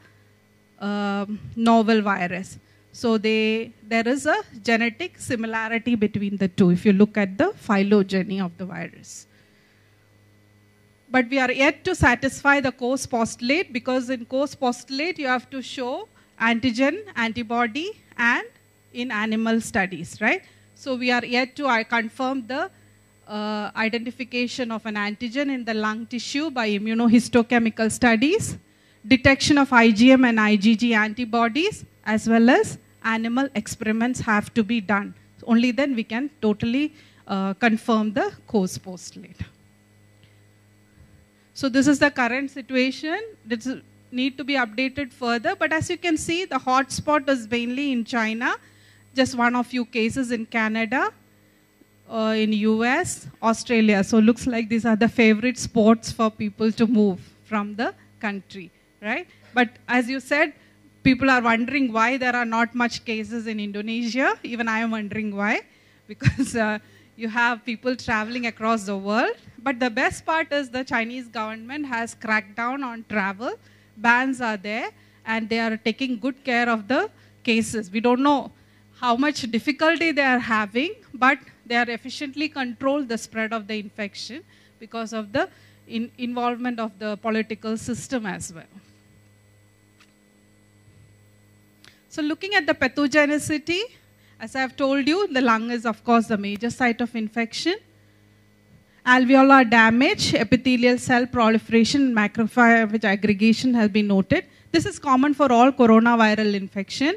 uh, 0.80 1.26
novel 1.56 2.02
virus. 2.02 2.58
So 2.92 3.18
they, 3.18 3.72
there 3.86 4.06
is 4.06 4.26
a 4.26 4.36
genetic 4.62 5.18
similarity 5.18 5.94
between 5.94 6.36
the 6.36 6.48
two 6.48 6.70
if 6.70 6.84
you 6.84 6.92
look 6.92 7.16
at 7.16 7.38
the 7.38 7.52
phylogeny 7.52 8.40
of 8.40 8.56
the 8.58 8.66
virus. 8.66 9.26
But 11.08 11.28
we 11.28 11.38
are 11.38 11.50
yet 11.50 11.84
to 11.84 11.94
satisfy 11.94 12.60
the 12.60 12.72
Coase 12.72 13.08
postulate 13.08 13.72
because 13.72 14.10
in 14.10 14.24
Coase 14.26 14.58
postulate 14.58 15.18
you 15.18 15.26
have 15.26 15.50
to 15.50 15.60
show 15.60 16.08
antigen, 16.40 17.02
antibody 17.16 18.00
and 18.16 18.44
in 18.92 19.10
animal 19.10 19.60
studies, 19.60 20.20
right? 20.20 20.42
So 20.74 20.96
we 20.96 21.10
are 21.10 21.24
yet 21.24 21.56
to 21.56 21.66
I 21.66 21.84
confirm 21.84 22.46
the 22.46 22.70
uh, 23.28 23.70
identification 23.76 24.72
of 24.72 24.86
an 24.86 24.94
antigen 24.94 25.52
in 25.52 25.64
the 25.64 25.74
lung 25.74 26.06
tissue 26.06 26.50
by 26.50 26.70
immunohistochemical 26.70 27.90
studies, 27.90 28.56
detection 29.06 29.58
of 29.58 29.70
IgM 29.70 30.28
and 30.28 30.38
IgG 30.38 30.94
antibodies, 30.94 31.84
as 32.04 32.28
well 32.28 32.50
as 32.50 32.78
animal 33.04 33.48
experiments 33.54 34.20
have 34.20 34.52
to 34.54 34.62
be 34.62 34.80
done. 34.80 35.14
Only 35.46 35.70
then 35.70 35.94
we 35.94 36.04
can 36.04 36.30
totally 36.40 36.94
uh, 37.26 37.54
confirm 37.54 38.12
the 38.12 38.32
cause 38.46 38.76
postulate. 38.78 39.40
So 41.54 41.68
this 41.68 41.86
is 41.86 41.98
the 41.98 42.10
current 42.10 42.50
situation. 42.50 43.20
This 43.44 43.68
need 44.12 44.36
to 44.38 44.44
be 44.44 44.54
updated 44.54 45.12
further. 45.12 45.54
But 45.54 45.72
as 45.72 45.90
you 45.90 45.96
can 45.96 46.16
see, 46.16 46.44
the 46.44 46.58
hotspot 46.58 47.28
is 47.28 47.48
mainly 47.50 47.92
in 47.92 48.04
China. 48.04 48.54
Just 49.14 49.34
one 49.34 49.56
of 49.56 49.66
few 49.66 49.84
cases 49.84 50.30
in 50.30 50.46
Canada, 50.46 51.12
uh, 52.08 52.34
in 52.36 52.52
US, 52.52 53.28
Australia. 53.42 54.02
So 54.04 54.18
looks 54.18 54.46
like 54.46 54.68
these 54.68 54.84
are 54.84 54.96
the 54.96 55.08
favorite 55.08 55.58
spots 55.58 56.12
for 56.12 56.30
people 56.30 56.70
to 56.72 56.86
move 56.86 57.20
from 57.44 57.74
the 57.74 57.94
country, 58.20 58.70
right? 59.00 59.26
But 59.54 59.70
as 59.88 60.08
you 60.08 60.20
said, 60.20 60.52
people 61.02 61.30
are 61.30 61.42
wondering 61.42 61.92
why 61.92 62.16
there 62.16 62.36
are 62.36 62.44
not 62.44 62.74
much 62.74 63.04
cases 63.04 63.46
in 63.46 63.58
Indonesia. 63.60 64.38
Even 64.42 64.68
I 64.68 64.80
am 64.80 64.90
wondering 64.90 65.34
why, 65.34 65.60
because 66.06 66.54
uh, 66.56 66.78
you 67.16 67.28
have 67.28 67.64
people 67.64 67.96
traveling 67.96 68.46
across 68.46 68.84
the 68.84 68.96
world. 68.96 69.36
But 69.58 69.78
the 69.78 69.90
best 69.90 70.24
part 70.24 70.52
is 70.52 70.70
the 70.70 70.84
Chinese 70.84 71.28
government 71.28 71.86
has 71.86 72.14
cracked 72.14 72.56
down 72.56 72.82
on 72.82 73.04
travel. 73.08 73.54
Bans 73.96 74.40
are 74.40 74.56
there, 74.56 74.90
and 75.26 75.48
they 75.48 75.58
are 75.58 75.76
taking 75.76 76.18
good 76.18 76.42
care 76.44 76.68
of 76.68 76.88
the 76.88 77.10
cases. 77.42 77.90
We 77.90 78.00
don't 78.00 78.22
know 78.22 78.52
how 79.00 79.16
much 79.16 79.42
difficulty 79.50 80.12
they 80.12 80.24
are 80.24 80.38
having, 80.38 80.94
but 81.14 81.38
they 81.66 81.76
are 81.76 81.88
efficiently 81.88 82.48
control 82.48 83.02
the 83.02 83.18
spread 83.18 83.52
of 83.52 83.66
the 83.66 83.78
infection 83.78 84.42
because 84.78 85.12
of 85.12 85.32
the 85.32 85.48
in 85.86 86.10
involvement 86.18 86.78
of 86.78 86.98
the 86.98 87.16
political 87.16 87.76
system 87.76 88.26
as 88.26 88.52
well. 88.52 88.72
So 92.14 92.22
looking 92.22 92.56
at 92.56 92.66
the 92.66 92.74
pathogenicity, 92.74 93.82
as 94.40 94.56
I've 94.56 94.74
told 94.76 95.06
you, 95.06 95.28
the 95.32 95.40
lung 95.40 95.70
is 95.70 95.86
of 95.86 96.02
course 96.02 96.26
the 96.26 96.36
major 96.36 96.68
site 96.68 97.00
of 97.00 97.14
infection. 97.14 97.76
Alveolar 99.06 99.70
damage, 99.70 100.34
epithelial 100.34 100.98
cell 100.98 101.24
proliferation, 101.24 102.12
macrophage 102.12 103.04
aggregation 103.04 103.74
has 103.74 103.90
been 103.90 104.08
noted. 104.08 104.44
This 104.72 104.86
is 104.86 104.98
common 104.98 105.34
for 105.34 105.52
all 105.52 105.70
coronaviral 105.70 106.52
infection. 106.52 107.14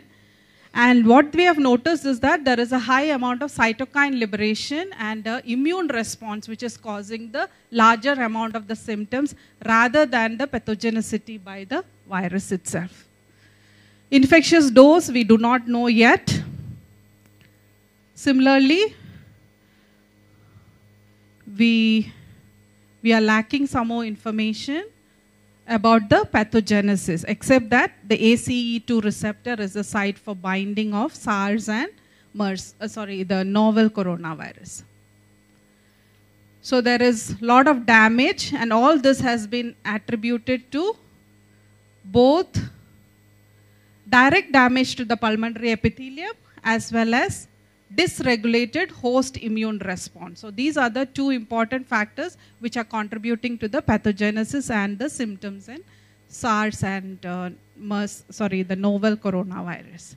And 0.75 1.07
what 1.07 1.33
we 1.33 1.43
have 1.45 1.57
noticed 1.57 2.05
is 2.05 2.19
that 2.19 2.45
there 2.45 2.59
is 2.59 2.71
a 2.71 2.77
high 2.77 3.05
amount 3.17 3.41
of 3.41 3.51
cytokine 3.51 4.19
liberation 4.19 4.91
and 4.99 5.25
immune 5.43 5.87
response 5.87 6.47
which 6.47 6.61
is 6.61 6.77
causing 6.77 7.31
the 7.31 7.49
larger 7.71 8.13
amount 8.13 8.55
of 8.55 8.67
the 8.67 8.75
symptoms 8.75 9.33
rather 9.65 10.05
than 10.05 10.37
the 10.37 10.45
pathogenicity 10.45 11.43
by 11.43 11.63
the 11.63 11.83
virus 12.07 12.51
itself. 12.51 13.07
Infectious 14.17 14.69
dose 14.69 15.09
we 15.09 15.23
do 15.23 15.39
not 15.39 15.67
know 15.67 15.87
yet. 15.87 16.39
Similarly, 18.13 18.95
we, 21.57 22.13
we 23.01 23.11
are 23.11 23.21
lacking 23.21 23.65
some 23.65 23.87
more 23.87 24.05
information 24.05 24.85
about 25.67 26.09
the 26.09 26.27
pathogenesis, 26.31 27.25
except 27.27 27.71
that 27.71 27.93
the 28.07 28.15
ACE2 28.15 29.03
receptor 29.03 29.55
is 29.57 29.73
the 29.73 29.83
site 29.83 30.19
for 30.19 30.35
binding 30.35 30.93
of 30.93 31.15
SARS 31.15 31.67
and 31.67 31.89
MERS, 32.35 32.75
uh, 32.79 32.87
sorry, 32.87 33.23
the 33.23 33.43
novel 33.43 33.89
coronavirus. 33.89 34.83
So 36.61 36.81
there 36.81 37.01
is 37.01 37.31
a 37.41 37.45
lot 37.45 37.67
of 37.67 37.87
damage 37.87 38.53
and 38.53 38.71
all 38.71 38.99
this 38.99 39.21
has 39.21 39.47
been 39.47 39.75
attributed 39.83 40.71
to 40.71 40.95
both 42.05 42.59
direct 44.17 44.51
damage 44.51 44.95
to 44.99 45.05
the 45.11 45.17
pulmonary 45.23 45.71
epithelium 45.71 46.35
as 46.63 46.91
well 46.95 47.13
as 47.13 47.47
dysregulated 47.99 48.91
host 48.91 49.37
immune 49.37 49.79
response. 49.79 50.39
So 50.39 50.49
these 50.51 50.77
are 50.77 50.89
the 50.89 51.05
two 51.05 51.29
important 51.29 51.87
factors 51.87 52.37
which 52.59 52.77
are 52.77 52.83
contributing 52.83 53.57
to 53.59 53.67
the 53.67 53.81
pathogenesis 53.81 54.69
and 54.69 54.97
the 54.97 55.09
symptoms 55.09 55.69
in 55.69 55.83
SARS 56.27 56.83
and 56.83 57.23
uh, 57.25 57.49
MERS, 57.77 58.23
sorry, 58.29 58.63
the 58.63 58.75
novel 58.75 59.15
coronavirus. 59.15 60.15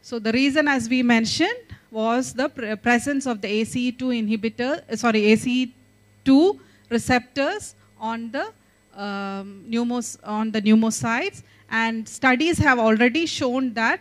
So 0.00 0.18
the 0.18 0.32
reason 0.32 0.68
as 0.68 0.88
we 0.88 1.02
mentioned 1.02 1.74
was 1.90 2.32
the 2.32 2.48
pre 2.48 2.76
presence 2.76 3.26
of 3.26 3.40
the 3.40 3.48
ACE2 3.48 4.00
inhibitor, 4.22 4.82
uh, 4.90 4.96
sorry, 4.96 5.22
ACE2 5.32 6.58
receptors 6.88 7.74
on 8.00 8.30
the 8.30 8.46
um, 8.94 9.64
pneumos, 9.68 10.16
on 10.24 10.50
the 10.50 10.62
pneumocytes 10.62 11.42
and 11.70 12.08
studies 12.08 12.58
have 12.58 12.78
already 12.78 13.26
shown 13.26 13.72
that 13.74 14.00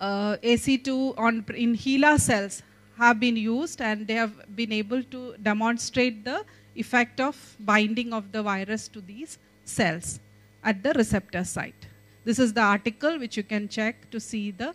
uh, 0.00 0.36
AC2 0.42 1.18
on, 1.18 1.44
in 1.54 1.74
HeLa 1.74 2.18
cells 2.18 2.62
have 2.98 3.20
been 3.20 3.36
used 3.36 3.80
and 3.80 4.06
they 4.06 4.14
have 4.14 4.56
been 4.56 4.72
able 4.72 5.02
to 5.02 5.34
demonstrate 5.42 6.24
the 6.24 6.44
effect 6.74 7.20
of 7.20 7.56
binding 7.60 8.12
of 8.12 8.32
the 8.32 8.42
virus 8.42 8.88
to 8.88 9.00
these 9.00 9.38
cells 9.64 10.20
at 10.64 10.82
the 10.82 10.92
receptor 10.94 11.44
site. 11.44 11.86
This 12.24 12.38
is 12.38 12.52
the 12.52 12.60
article 12.60 13.18
which 13.18 13.36
you 13.36 13.42
can 13.42 13.68
check 13.68 14.10
to 14.10 14.20
see 14.20 14.50
the, 14.50 14.74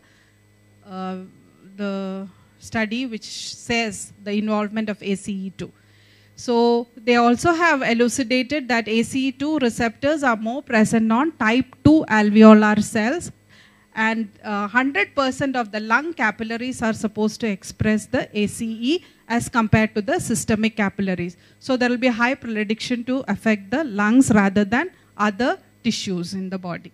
uh, 0.86 1.17
the 1.76 2.28
study 2.60 3.06
which 3.06 3.26
says 3.26 4.13
the 4.24 4.32
involvement 4.32 4.89
of 4.89 5.00
ACE2. 5.00 5.69
So 6.42 6.88
they 6.96 7.18
also 7.18 7.52
have 7.54 7.84
elucidated 7.84 8.68
that 8.70 8.88
ACE2 8.88 9.62
receptors 9.62 10.24
are 10.24 10.38
more 10.38 10.64
present 10.64 11.12
on 11.12 11.34
type 11.34 11.76
2 11.84 12.06
alveolar 12.10 12.82
cells 12.84 13.32
and 13.94 14.30
100% 14.44 15.56
uh, 15.56 15.60
of 15.60 15.72
the 15.72 15.80
lung 15.80 16.14
capillaries 16.14 16.82
are 16.82 16.94
supposed 16.94 17.40
to 17.42 17.48
express 17.48 18.08
the 18.08 18.24
ACE 18.34 19.04
as 19.28 19.50
compared 19.50 19.94
to 19.94 20.02
the 20.02 20.18
systemic 20.20 20.76
capillaries. 20.78 21.38
So 21.60 21.78
there 21.78 21.90
will 21.90 22.04
be 22.08 22.08
high 22.08 22.34
predilection 22.34 23.04
to 23.04 23.24
affect 23.28 23.70
the 23.70 23.84
lungs 23.84 24.32
rather 24.32 24.66
than 24.66 24.90
other 25.18 25.60
tissues 25.84 26.34
in 26.34 26.50
the 26.50 26.58
body. 26.58 26.92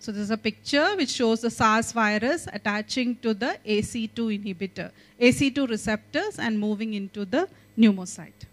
So 0.00 0.12
this 0.12 0.22
is 0.22 0.30
a 0.30 0.38
picture 0.38 0.96
which 0.96 1.10
shows 1.10 1.42
the 1.42 1.50
SARS 1.50 1.92
virus 1.92 2.48
attaching 2.50 3.16
to 3.16 3.34
the 3.34 3.58
ACE2 3.66 4.18
inhibitor, 4.38 4.90
ACE2 5.20 5.68
receptors 5.68 6.38
and 6.38 6.58
moving 6.58 6.94
into 6.94 7.26
the 7.26 7.46
pneumocyte. 7.78 8.46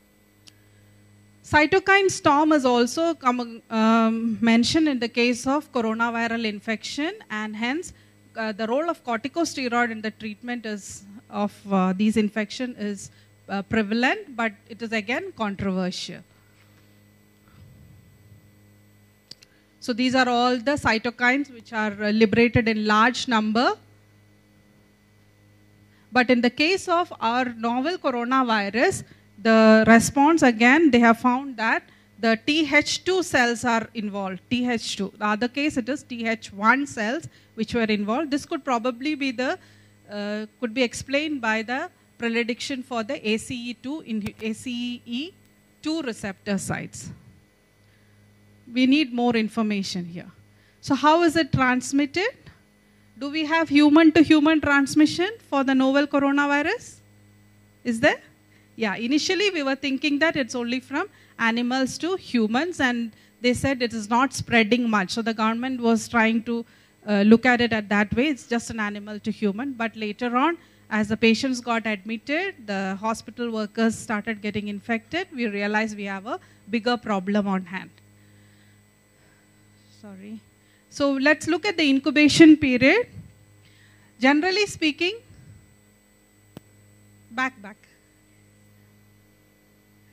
Cytokine 1.46 2.12
storm 2.12 2.52
is 2.52 2.66
also 2.66 3.14
come, 3.14 3.62
um, 3.70 4.38
mentioned 4.42 4.90
in 4.90 5.00
the 5.00 5.08
case 5.08 5.48
of 5.48 5.72
coronaviral 5.72 6.44
infection 6.44 7.14
and 7.30 7.56
hence 7.56 7.94
uh, 8.36 8.52
the 8.52 8.68
role 8.68 8.90
of 8.90 9.02
corticosteroid 9.06 9.90
in 9.90 10.02
the 10.02 10.12
treatment 10.12 10.66
is 10.66 11.04
of 11.30 11.54
uh, 11.72 11.94
these 11.94 12.18
infection 12.18 12.76
is 12.78 13.10
uh, 13.48 13.62
prevalent 13.62 14.36
but 14.36 14.52
it 14.68 14.82
is 14.82 14.92
again 14.92 15.32
controversial. 15.38 16.22
So 19.88 19.94
these 19.94 20.16
are 20.16 20.28
all 20.28 20.58
the 20.58 20.74
cytokines 20.74 21.50
which 21.50 21.72
are 21.72 21.94
uh, 22.04 22.10
liberated 22.12 22.68
in 22.68 22.86
large 22.86 23.30
number. 23.30 23.78
But 26.12 26.30
in 26.30 26.42
the 26.42 26.50
case 26.50 26.90
of 26.90 27.14
our 27.22 27.46
novel 27.46 27.98
coronavirus, 27.98 29.04
the 29.42 29.86
response 29.88 30.42
again, 30.42 30.92
they 30.92 31.00
have 31.00 31.20
found 31.22 31.56
that 31.56 31.84
the 32.20 32.38
TH2 32.46 33.24
cells 33.24 33.64
are 33.64 33.88
involved, 33.94 34.42
TH2. 34.52 35.20
The 35.20 35.26
other 35.26 35.48
case 35.48 35.78
it 35.78 35.88
is 35.88 36.04
TH1 36.04 36.86
cells 36.86 37.30
which 37.56 37.74
were 37.74 37.90
involved. 38.00 38.30
This 38.30 38.46
could 38.46 38.66
probably 38.66 39.16
be 39.16 39.32
the, 39.32 39.58
uh, 40.12 40.48
could 40.60 40.74
be 40.74 40.84
explained 40.84 41.40
by 41.40 41.62
the 41.62 41.90
predilection 42.18 42.84
for 42.84 43.04
the 43.04 43.22
ACE2, 43.22 44.04
in 44.04 44.22
ACE2 44.52 46.06
receptor 46.06 46.58
sites. 46.58 47.10
We 48.74 48.86
need 48.86 49.14
more 49.14 49.36
information 49.36 50.06
here. 50.06 50.30
So 50.82 50.96
how 50.96 51.24
is 51.24 51.36
it 51.36 51.52
transmitted? 51.52 52.36
Do 53.20 53.30
we 53.30 53.46
have 53.46 53.70
human 53.70 54.12
to 54.14 54.22
human 54.22 54.62
transmission 54.62 55.30
for 55.50 55.64
the 55.64 55.74
novel 55.74 56.08
coronavirus? 56.08 56.98
Is 57.84 58.00
there? 58.00 58.22
Yeah, 58.76 58.96
initially 58.96 59.50
we 59.50 59.64
were 59.64 59.76
thinking 59.76 60.20
that 60.20 60.36
it's 60.36 60.54
only 60.54 60.80
from 60.80 61.10
animals 61.40 61.98
to 62.00 62.16
humans 62.16 62.80
and 62.80 63.12
they 63.42 63.54
said 63.54 63.82
it 63.82 63.94
is 63.94 64.10
not 64.10 64.34
spreading 64.34 64.90
much. 64.90 65.12
So 65.12 65.22
the 65.22 65.34
government 65.34 65.82
was 65.82 66.08
trying 66.08 66.44
to 66.44 66.66
uh, 67.08 67.22
look 67.22 67.46
at 67.46 67.62
it 67.62 67.74
at 67.74 67.90
that 67.90 68.14
way. 68.16 68.28
It's 68.28 68.48
just 68.48 68.70
an 68.70 68.80
animal 68.80 69.20
to 69.20 69.32
human. 69.32 69.74
But 69.74 69.96
later 69.96 70.36
on, 70.36 70.58
as 70.90 71.08
the 71.08 71.18
patients 71.18 71.60
got 71.60 71.86
admitted, 71.86 72.68
the 72.68 72.98
hospital 73.00 73.52
workers 73.52 73.98
started 73.98 74.42
getting 74.42 74.68
infected. 74.68 75.28
We 75.34 75.48
realized 75.48 75.98
we 75.98 76.06
have 76.06 76.26
a 76.26 76.40
bigger 76.70 76.98
problem 76.98 77.48
on 77.48 77.66
hand. 77.66 77.90
Sorry. 80.08 80.40
So 80.90 81.12
let's 81.28 81.48
look 81.48 81.66
at 81.66 81.76
the 81.76 81.84
incubation 81.90 82.56
period. 82.56 83.08
Generally 84.22 84.68
speaking, 84.68 85.16
back, 87.32 87.62
back. 87.62 87.76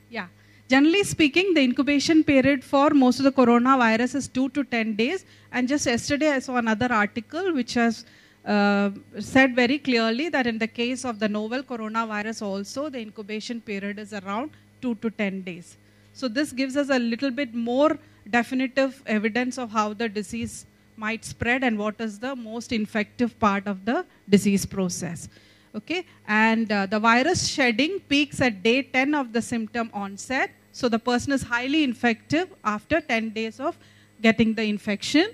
Yeah. 0.09 0.27
Generally 0.67 1.03
speaking, 1.03 1.53
the 1.53 1.61
incubation 1.61 2.25
period 2.25 2.61
for 2.61 2.89
most 2.89 3.19
of 3.19 3.23
the 3.23 3.31
coronavirus 3.31 4.15
is 4.15 4.27
2 4.27 4.49
to 4.49 4.65
10 4.65 4.95
days. 4.95 5.23
And 5.53 5.65
just 5.67 5.85
yesterday 5.85 6.31
I 6.31 6.39
saw 6.39 6.57
another 6.57 6.91
article 6.91 7.53
which 7.53 7.75
has 7.75 8.03
uh, 8.45 8.89
said 9.19 9.55
very 9.55 9.79
clearly 9.79 10.27
that 10.27 10.45
in 10.45 10.57
the 10.57 10.67
case 10.67 11.05
of 11.05 11.19
the 11.19 11.29
novel 11.29 11.63
coronavirus 11.63 12.41
also, 12.41 12.89
the 12.89 12.99
incubation 12.99 13.61
period 13.61 13.97
is 13.97 14.11
around 14.11 14.51
2 14.81 14.95
to 14.95 15.09
10 15.09 15.43
days. 15.43 15.77
So 16.13 16.27
this 16.27 16.51
gives 16.51 16.75
us 16.75 16.89
a 16.89 16.99
little 16.99 17.31
bit 17.31 17.55
more 17.55 17.97
definitive 18.29 19.01
evidence 19.05 19.57
of 19.57 19.71
how 19.71 19.93
the 19.93 20.09
disease 20.09 20.65
might 20.97 21.25
spread 21.25 21.63
and 21.63 21.77
what 21.77 21.99
is 21.99 22.19
the 22.19 22.35
most 22.35 22.71
infective 22.71 23.37
part 23.39 23.67
of 23.67 23.85
the 23.85 24.05
disease 24.29 24.65
process. 24.65 25.29
Okay, 25.75 26.05
and 26.27 26.71
uh, 26.71 26.85
the 26.85 26.99
virus 26.99 27.47
shedding 27.47 27.99
peaks 28.07 28.39
at 28.39 28.63
day 28.63 28.81
10 28.81 29.13
of 29.13 29.33
the 29.33 29.41
symptom 29.41 29.89
onset. 29.93 30.51
So 30.71 30.87
the 30.87 30.99
person 30.99 31.33
is 31.33 31.43
highly 31.43 31.83
infective 31.83 32.49
after 32.63 33.01
10 33.01 33.31
days 33.31 33.59
of 33.59 33.77
getting 34.21 34.53
the 34.53 34.63
infection. 34.63 35.33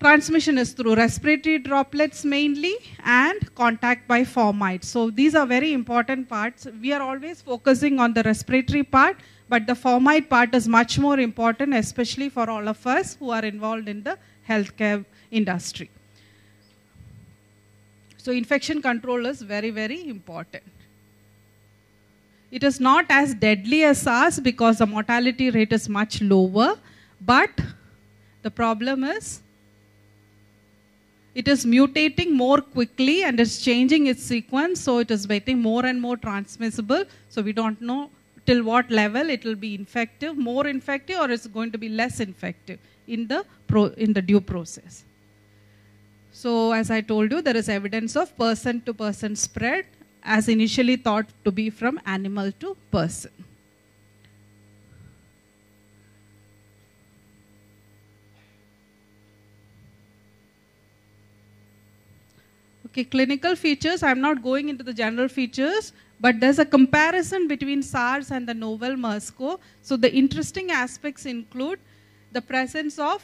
Transmission 0.00 0.58
is 0.58 0.72
through 0.72 0.96
respiratory 0.96 1.58
droplets 1.58 2.24
mainly 2.24 2.74
and 3.04 3.54
contact 3.54 4.06
by 4.06 4.22
fomites. 4.22 4.84
So 4.84 5.10
these 5.10 5.34
are 5.34 5.46
very 5.46 5.72
important 5.72 6.28
parts. 6.28 6.66
We 6.80 6.92
are 6.92 7.00
always 7.00 7.40
focusing 7.40 8.00
on 8.00 8.12
the 8.12 8.22
respiratory 8.24 8.82
part, 8.82 9.16
but 9.48 9.66
the 9.66 9.74
fomite 9.74 10.28
part 10.28 10.54
is 10.54 10.66
much 10.66 10.98
more 10.98 11.18
important, 11.20 11.74
especially 11.74 12.28
for 12.28 12.48
all 12.48 12.68
of 12.68 12.86
us 12.86 13.16
who 13.16 13.30
are 13.30 13.44
involved 13.44 13.88
in 13.88 14.02
the 14.02 14.18
healthcare 14.48 15.04
industry. 15.30 15.90
So 18.16 18.32
infection 18.32 18.80
control 18.80 19.26
is 19.26 19.42
very, 19.42 19.70
very 19.70 20.08
important. 20.08 20.64
It 22.50 22.62
is 22.62 22.80
not 22.80 23.06
as 23.10 23.34
deadly 23.34 23.84
as 23.84 24.00
SARS 24.00 24.40
because 24.40 24.78
the 24.78 24.86
mortality 24.86 25.50
rate 25.50 25.72
is 25.72 25.88
much 25.88 26.22
lower, 26.22 26.78
but 27.20 27.50
the 28.42 28.50
problem 28.50 29.04
is 29.04 29.40
it 31.34 31.48
is 31.48 31.66
mutating 31.66 32.30
more 32.30 32.60
quickly 32.60 33.24
and 33.24 33.40
it's 33.40 33.60
changing 33.62 34.06
its 34.06 34.22
sequence, 34.22 34.80
so 34.80 34.98
it 34.98 35.10
is 35.10 35.26
getting 35.26 35.60
more 35.60 35.84
and 35.84 36.00
more 36.00 36.16
transmissible. 36.16 37.04
So 37.28 37.42
we 37.42 37.52
don't 37.52 37.80
know 37.80 38.08
till 38.46 38.62
what 38.64 38.90
level 38.90 39.30
it 39.30 39.44
will 39.44 39.54
be 39.54 39.74
infective, 39.74 40.36
more 40.36 40.66
infective, 40.66 41.18
or 41.18 41.30
it's 41.30 41.46
going 41.46 41.70
to 41.72 41.78
be 41.78 41.88
less 41.88 42.20
infective 42.20 42.78
in 43.06 43.26
the, 43.26 43.44
pro, 43.66 43.86
in 43.86 44.12
the 44.12 44.22
due 44.22 44.40
process. 44.40 45.04
So 46.32 46.72
as 46.72 46.90
I 46.90 47.00
told 47.00 47.30
you, 47.30 47.40
there 47.40 47.56
is 47.56 47.68
evidence 47.68 48.16
of 48.16 48.36
person 48.36 48.80
to 48.82 48.92
person 48.92 49.36
spread 49.36 49.86
as 50.22 50.48
initially 50.48 50.96
thought 50.96 51.26
to 51.44 51.52
be 51.52 51.70
from 51.70 52.00
animal 52.06 52.50
to 52.60 52.76
person. 52.90 53.30
Okay, 62.86 63.04
clinical 63.04 63.56
features, 63.56 64.02
I'm 64.02 64.20
not 64.20 64.42
going 64.42 64.68
into 64.68 64.84
the 64.84 64.92
general 64.92 65.28
features, 65.28 65.92
but 66.20 66.40
there's 66.40 66.58
a 66.58 66.64
comparison 66.64 67.48
between 67.48 67.82
SARS 67.82 68.30
and 68.30 68.48
the 68.48 68.54
novel 68.54 68.96
MERS-CoV. 68.96 69.58
So 69.82 69.96
the 69.96 70.12
interesting 70.12 70.70
aspects 70.70 71.26
include 71.26 71.78
the 72.32 72.40
presence 72.40 72.98
of 72.98 73.22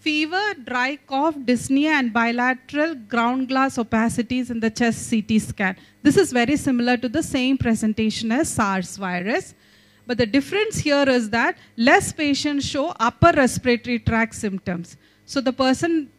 fever, 0.00 0.54
dry 0.64 0.96
cough, 1.06 1.34
dyspnea, 1.34 1.92
and 2.00 2.12
bilateral 2.12 2.94
ground 2.94 3.48
glass 3.48 3.76
opacities 3.76 4.50
in 4.50 4.60
the 4.60 4.70
chest 4.70 5.10
CT 5.10 5.40
scan. 5.42 5.76
This 6.02 6.16
is 6.16 6.32
very 6.32 6.56
similar 6.56 6.96
to 6.98 7.08
the 7.08 7.22
same 7.22 7.58
presentation 7.58 8.30
as 8.30 8.48
SARS 8.48 8.96
virus. 8.96 9.54
But 10.06 10.18
the 10.18 10.26
difference 10.26 10.78
here 10.78 11.08
is 11.08 11.30
that 11.30 11.58
less 11.76 12.12
patients 12.12 12.64
show 12.64 12.94
upper 13.00 13.32
respiratory 13.36 13.98
tract 13.98 14.36
symptoms. 14.36 14.96
So 15.24 15.40
the 15.40 15.52
person 15.52 16.10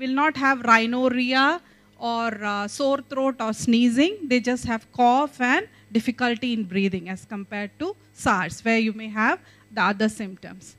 will 0.00 0.14
not 0.22 0.36
have 0.36 0.62
rhinorrhea 0.62 1.60
or 1.98 2.44
uh, 2.44 2.68
sore 2.68 3.00
throat 3.00 3.36
or 3.40 3.52
sneezing. 3.52 4.18
They 4.24 4.40
just 4.40 4.64
have 4.64 4.90
cough 4.92 5.40
and 5.40 5.68
difficulty 5.90 6.52
in 6.52 6.64
breathing 6.64 7.08
as 7.08 7.24
compared 7.24 7.78
to 7.78 7.96
SARS, 8.12 8.64
where 8.64 8.78
you 8.78 8.92
may 8.92 9.08
have 9.08 9.38
the 9.72 9.82
other 9.82 10.08
symptoms. 10.08 10.76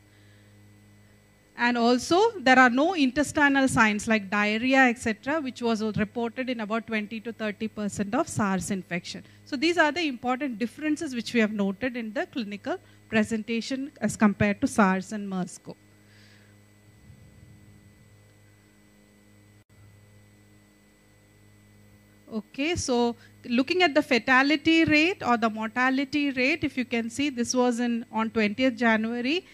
And 1.60 1.75
also, 1.75 2.19
there 2.39 2.60
are 2.60 2.69
no 2.69 2.93
intestinal 2.93 3.67
signs 3.67 4.08
like 4.08 4.30
diarrhea, 4.30 4.89
etc., 4.89 5.41
which 5.41 5.60
was 5.60 5.82
reported 5.97 6.51
in 6.51 6.60
about 6.60 6.86
20 6.86 7.19
to 7.21 7.34
30 7.34 7.67
percent 7.69 8.13
of 8.13 8.27
SARS 8.27 8.69
infection. 8.69 9.23
So 9.43 9.56
these 9.56 9.80
are 9.80 9.91
the 9.91 10.08
important 10.08 10.60
differences 10.60 11.15
which 11.15 11.34
we 11.34 11.39
have 11.39 11.51
noted 11.51 11.97
in 11.97 12.13
the 12.13 12.27
clinical 12.27 12.77
presentation 13.10 13.91
as 14.01 14.15
compared 14.15 14.62
to 14.62 14.67
SARS 14.67 15.12
and 15.13 15.27
MERS-CoV. 15.27 15.75
Okay, 22.38 22.76
so 22.76 23.15
looking 23.60 23.84
at 23.84 23.93
the 23.93 24.02
fatality 24.02 24.84
rate 24.86 25.23
or 25.23 25.38
the 25.38 25.50
mortality 25.50 26.32
rate, 26.32 26.63
if 26.63 26.78
you 26.78 26.86
can 26.86 27.10
see, 27.10 27.30
this 27.30 27.54
was 27.54 27.80
in 27.80 28.06
on 28.12 28.30
20th 28.30 28.78
January 28.78 29.45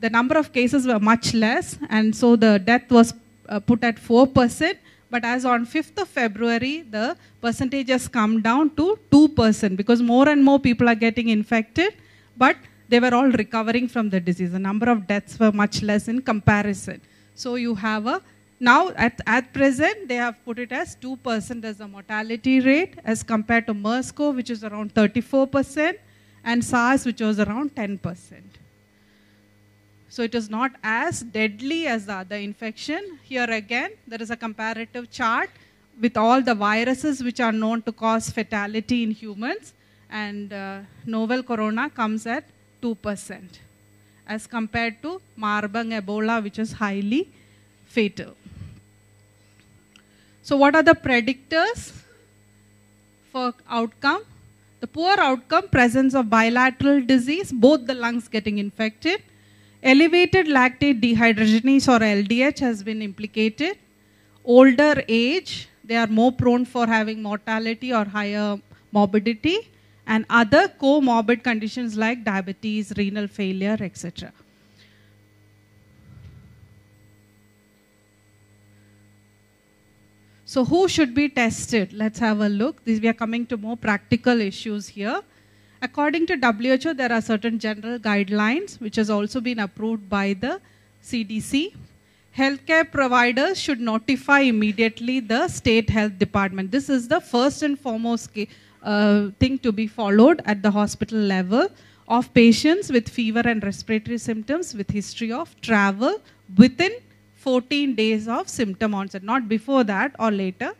the 0.00 0.10
number 0.10 0.36
of 0.36 0.52
cases 0.52 0.86
were 0.86 1.00
much 1.00 1.34
less, 1.34 1.78
and 1.88 2.14
so 2.14 2.36
the 2.36 2.58
death 2.58 2.90
was 2.90 3.14
uh, 3.48 3.60
put 3.60 3.82
at 3.82 3.96
4%. 3.96 4.76
But 5.08 5.24
as 5.24 5.44
on 5.44 5.64
5th 5.66 6.02
of 6.02 6.08
February, 6.08 6.82
the 6.82 7.16
percentage 7.40 7.88
has 7.88 8.08
come 8.08 8.42
down 8.42 8.70
to 8.76 8.98
2% 9.10 9.76
because 9.76 10.02
more 10.02 10.28
and 10.28 10.44
more 10.44 10.58
people 10.58 10.88
are 10.88 10.96
getting 10.96 11.28
infected, 11.28 11.94
but 12.36 12.56
they 12.88 12.98
were 13.00 13.14
all 13.14 13.30
recovering 13.30 13.88
from 13.88 14.10
the 14.10 14.20
disease. 14.20 14.52
The 14.52 14.58
number 14.58 14.90
of 14.90 15.06
deaths 15.06 15.38
were 15.38 15.52
much 15.52 15.82
less 15.82 16.08
in 16.08 16.22
comparison. 16.22 17.00
So 17.34 17.54
you 17.54 17.74
have 17.76 18.06
a, 18.06 18.20
now 18.58 18.90
at, 18.90 19.20
at 19.26 19.52
present, 19.52 20.08
they 20.08 20.16
have 20.16 20.42
put 20.44 20.58
it 20.58 20.72
as 20.72 20.96
2% 20.96 21.64
as 21.64 21.76
the 21.78 21.88
mortality 21.88 22.60
rate 22.60 22.94
as 23.04 23.22
compared 23.22 23.66
to 23.66 23.74
MERS-CoV, 23.74 24.34
which 24.36 24.50
is 24.50 24.64
around 24.64 24.94
34%, 24.94 25.98
and 26.44 26.64
SARS, 26.64 27.04
which 27.04 27.20
was 27.20 27.38
around 27.38 27.74
10%. 27.74 28.42
So 30.08 30.22
it 30.22 30.34
is 30.34 30.48
not 30.48 30.72
as 30.82 31.20
deadly 31.20 31.86
as 31.86 32.06
the 32.06 32.14
other 32.14 32.36
infection. 32.36 33.18
Here 33.22 33.50
again, 33.50 33.90
there 34.06 34.22
is 34.22 34.30
a 34.30 34.36
comparative 34.36 35.10
chart 35.10 35.50
with 36.00 36.16
all 36.16 36.40
the 36.40 36.54
viruses 36.54 37.22
which 37.22 37.40
are 37.40 37.52
known 37.52 37.82
to 37.82 37.92
cause 37.92 38.30
fatality 38.30 39.02
in 39.02 39.10
humans. 39.10 39.74
And 40.08 40.52
uh, 40.52 40.80
novel 41.04 41.42
corona 41.42 41.90
comes 41.90 42.26
at 42.26 42.44
2% 42.80 43.58
as 44.26 44.46
compared 44.46 45.02
to 45.02 45.20
Marburg 45.36 45.88
Ebola, 45.88 46.42
which 46.42 46.58
is 46.58 46.72
highly 46.72 47.28
fatal. 47.84 48.35
So 50.48 50.56
what 50.56 50.76
are 50.76 50.82
the 50.82 50.94
predictors 50.94 51.92
for 53.32 53.52
outcome? 53.68 54.22
The 54.80 54.86
poor 54.86 55.14
outcome, 55.18 55.68
presence 55.68 56.14
of 56.14 56.30
bilateral 56.30 57.00
disease, 57.04 57.50
both 57.50 57.86
the 57.86 57.94
lungs 57.94 58.28
getting 58.28 58.58
infected, 58.58 59.22
Elevated 59.82 60.46
lactate 60.46 61.00
dehydrogenase 61.00 61.86
or 61.94 62.00
LDH 62.00 62.58
has 62.58 62.82
been 62.82 63.02
implicated. 63.02 63.76
Older 64.44 65.04
age, 65.08 65.68
they 65.84 65.96
are 65.96 66.06
more 66.06 66.32
prone 66.32 66.64
for 66.64 66.86
having 66.86 67.22
mortality 67.22 67.92
or 67.92 68.04
higher 68.04 68.58
morbidity 68.90 69.58
and 70.06 70.24
other 70.28 70.66
comorbid 70.68 71.44
conditions 71.44 71.96
like 71.96 72.24
diabetes, 72.24 72.92
renal 72.96 73.28
failure, 73.28 73.76
etc. 73.80 74.32
So 80.56 80.64
who 80.64 80.88
should 80.88 81.14
be 81.14 81.28
tested? 81.28 81.92
Let's 81.92 82.18
have 82.18 82.40
a 82.40 82.48
look. 82.48 82.82
This, 82.82 82.98
we 82.98 83.08
are 83.08 83.18
coming 83.22 83.44
to 83.48 83.58
more 83.58 83.76
practical 83.76 84.40
issues 84.40 84.88
here. 84.88 85.20
According 85.82 86.28
to 86.28 86.36
WHO, 86.38 86.94
there 86.94 87.12
are 87.12 87.20
certain 87.20 87.58
general 87.58 87.98
guidelines 87.98 88.80
which 88.80 88.96
has 88.96 89.10
also 89.10 89.42
been 89.42 89.58
approved 89.58 90.08
by 90.08 90.32
the 90.32 90.62
CDC. 91.04 91.74
Healthcare 92.34 92.90
providers 92.90 93.60
should 93.60 93.80
notify 93.80 94.40
immediately 94.40 95.20
the 95.20 95.46
state 95.48 95.90
health 95.90 96.18
department. 96.18 96.70
This 96.70 96.88
is 96.88 97.06
the 97.06 97.20
first 97.20 97.62
and 97.62 97.78
foremost 97.78 98.30
uh, 98.82 99.28
thing 99.38 99.58
to 99.58 99.72
be 99.72 99.86
followed 99.86 100.40
at 100.46 100.62
the 100.62 100.70
hospital 100.70 101.18
level 101.18 101.68
of 102.08 102.32
patients 102.32 102.90
with 102.90 103.10
fever 103.10 103.42
and 103.44 103.62
respiratory 103.62 104.16
symptoms 104.16 104.72
with 104.74 104.90
history 104.90 105.32
of 105.32 105.54
travel 105.60 106.18
within 106.56 106.92
14 107.46 107.94
days 107.94 108.26
of 108.26 108.48
symptom 108.48 108.92
onset, 109.00 109.22
not 109.22 109.48
before 109.48 109.84
that 109.84 110.14
or 110.18 110.30
later, 110.32 110.70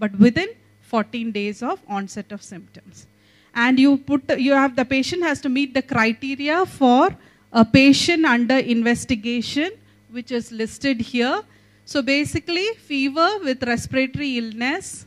but 0.00 0.18
within 0.18 0.48
14 0.80 1.30
days 1.30 1.62
of 1.62 1.80
onset 1.88 2.32
of 2.32 2.42
symptoms. 2.42 3.06
And 3.54 3.78
you 3.78 3.96
put 3.96 4.38
you 4.46 4.52
have 4.52 4.74
the 4.80 4.84
patient 4.84 5.22
has 5.22 5.40
to 5.44 5.48
meet 5.58 5.72
the 5.78 5.82
criteria 5.82 6.56
for 6.66 7.04
a 7.52 7.64
patient 7.64 8.26
under 8.32 8.58
investigation 8.76 9.70
which 10.10 10.32
is 10.32 10.50
listed 10.50 11.00
here. 11.12 11.38
So 11.84 12.02
basically 12.02 12.66
fever 12.90 13.28
with 13.44 13.62
respiratory 13.62 14.36
illness 14.38 15.06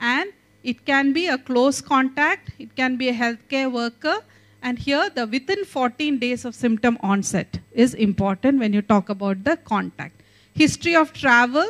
and 0.00 0.32
it 0.64 0.84
can 0.86 1.12
be 1.12 1.26
a 1.28 1.38
close 1.38 1.80
contact 1.92 2.50
it 2.58 2.74
can 2.74 2.96
be 2.96 3.08
a 3.10 3.14
healthcare 3.24 3.70
worker. 3.70 4.18
And 4.62 4.78
here, 4.78 5.08
the 5.10 5.26
within 5.26 5.64
14 5.64 6.18
days 6.18 6.44
of 6.44 6.54
symptom 6.54 6.98
onset 7.00 7.58
is 7.72 7.94
important 7.94 8.58
when 8.58 8.72
you 8.72 8.82
talk 8.82 9.10
about 9.10 9.44
the 9.44 9.56
contact. 9.58 10.22
History 10.56 10.96
of 10.96 11.12
travel 11.12 11.68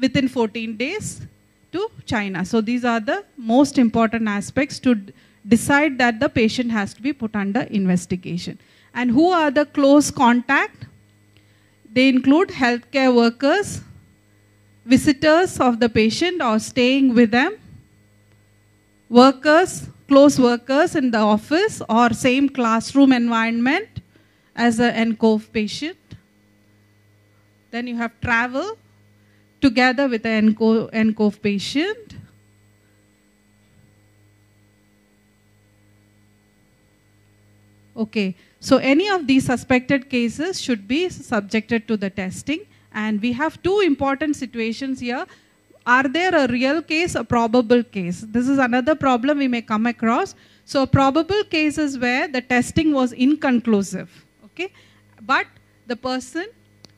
within 0.00 0.28
14 0.28 0.76
days 0.76 1.20
to 1.72 1.90
China. 2.06 2.44
So 2.44 2.60
these 2.60 2.84
are 2.84 3.00
the 3.00 3.24
most 3.36 3.76
important 3.76 4.28
aspects 4.28 4.78
to 4.80 4.94
decide 5.46 5.98
that 5.98 6.20
the 6.20 6.28
patient 6.28 6.70
has 6.70 6.94
to 6.94 7.02
be 7.02 7.12
put 7.12 7.34
under 7.34 7.62
investigation. 7.62 8.58
And 8.94 9.10
who 9.10 9.30
are 9.30 9.50
the 9.50 9.66
close 9.66 10.10
contact? 10.10 10.86
They 11.92 12.08
include 12.08 12.50
healthcare 12.50 13.14
workers, 13.14 13.80
visitors 14.84 15.58
of 15.58 15.80
the 15.80 15.88
patient 15.88 16.40
or 16.40 16.58
staying 16.58 17.14
with 17.14 17.32
them, 17.32 17.56
workers, 19.08 19.88
close 20.06 20.38
workers 20.38 20.94
in 20.94 21.10
the 21.10 21.18
office 21.18 21.82
or 21.88 22.12
same 22.12 22.48
classroom 22.48 23.12
environment 23.12 23.88
as 24.54 24.78
an 24.78 25.14
NCOV 25.14 25.52
patient. 25.52 25.98
Then 27.70 27.86
you 27.86 27.96
have 27.96 28.18
travel 28.20 28.78
together 29.60 30.08
with 30.08 30.22
the 30.22 30.28
NCOV 30.28 31.42
patient. 31.42 32.14
Okay, 37.96 38.36
so 38.60 38.76
any 38.76 39.08
of 39.08 39.26
these 39.26 39.46
suspected 39.46 40.08
cases 40.08 40.60
should 40.60 40.86
be 40.86 41.08
subjected 41.08 41.88
to 41.88 41.96
the 41.96 42.10
testing. 42.10 42.60
And 42.92 43.20
we 43.20 43.32
have 43.32 43.62
two 43.62 43.80
important 43.80 44.36
situations 44.36 45.00
here. 45.00 45.26
Are 45.84 46.04
there 46.04 46.34
a 46.34 46.46
real 46.46 46.80
case, 46.82 47.14
a 47.14 47.24
probable 47.24 47.82
case? 47.82 48.20
This 48.20 48.48
is 48.48 48.58
another 48.58 48.94
problem 48.94 49.38
we 49.38 49.48
may 49.48 49.62
come 49.62 49.86
across. 49.86 50.34
So 50.64 50.86
probable 50.86 51.44
cases 51.44 51.98
where 51.98 52.28
the 52.28 52.40
testing 52.40 52.92
was 52.92 53.12
inconclusive, 53.12 54.24
okay? 54.44 54.70
But 55.22 55.46
the 55.86 55.96
person 55.96 56.46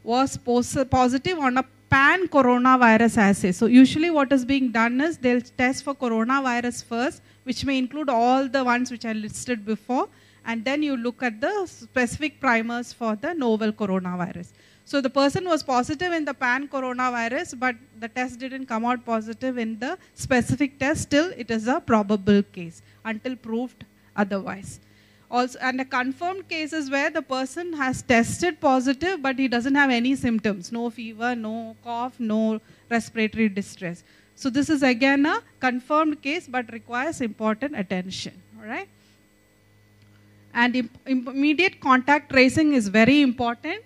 was 0.03 0.37
positive 0.37 1.39
on 1.39 1.59
a 1.59 1.65
pan 1.89 2.29
coronavirus 2.29 3.19
assay. 3.19 3.53
So 3.53 3.67
usually 3.67 4.11
what 4.11 4.33
is 4.33 4.45
being 4.45 4.71
done 4.71 5.01
is 5.01 5.19
they'll 5.19 5.41
test 5.41 5.85
for 5.85 5.95
coronavirus 5.95 6.85
first, 6.85 7.21
which 7.45 7.65
may 7.65 7.79
include 7.79 8.09
all 8.09 8.49
the 8.49 8.63
ones 8.65 8.91
which 8.91 9.05
I 9.05 9.13
listed 9.13 9.67
before, 9.67 10.09
and 10.45 10.65
then 10.65 10.83
you 10.83 10.97
look 10.97 11.23
at 11.23 11.41
the 11.41 11.67
specific 11.67 12.41
primers 12.41 12.93
for 12.93 13.17
the 13.17 13.35
novel 13.35 13.73
coronavirus. 13.73 14.53
So 14.85 15.01
the 15.01 15.11
person 15.11 15.45
was 15.45 15.63
positive 15.63 16.13
in 16.13 16.25
the 16.25 16.35
pan 16.35 16.67
coronavirus, 16.67 17.59
but 17.59 17.77
the 17.99 18.09
test 18.09 18.39
didn't 18.39 18.67
come 18.67 18.85
out 18.85 19.05
positive 19.05 19.59
in 19.59 19.79
the 19.79 19.99
specific 20.15 20.79
test. 20.79 21.03
Still, 21.03 21.33
it 21.37 21.51
is 21.51 21.69
a 21.69 21.81
probable 21.81 22.43
case 22.43 22.83
until 23.05 23.37
proved 23.37 23.85
otherwise 24.17 24.81
also 25.31 25.59
and 25.61 25.81
a 25.81 25.85
confirmed 25.85 26.49
cases 26.49 26.91
where 26.91 27.11
the 27.11 27.23
person 27.23 27.73
has 27.73 28.03
tested 28.03 28.61
positive 28.61 29.23
but 29.23 29.39
he 29.39 29.49
doesn't 29.49 29.75
have 29.75 29.91
any 29.91 30.15
symptoms. 30.17 30.73
No 30.73 30.91
fever 30.91 31.35
no 31.35 31.77
cough 31.85 32.19
no 32.19 32.61
respiratory 32.89 33.49
distress. 33.49 34.03
So 34.35 34.51
this 34.51 34.71
is 34.71 34.83
again 34.83 35.27
a 35.27 35.43
confirmed 35.61 36.23
case 36.23 36.49
but 36.49 36.73
requires 36.73 37.21
important 37.21 37.79
attention. 37.79 38.41
All 38.59 38.69
right? 38.69 38.89
And 40.53 40.89
immediate 41.07 41.81
contact 41.81 42.33
tracing 42.33 42.73
is 42.73 42.89
very 42.89 43.21
important. 43.21 43.83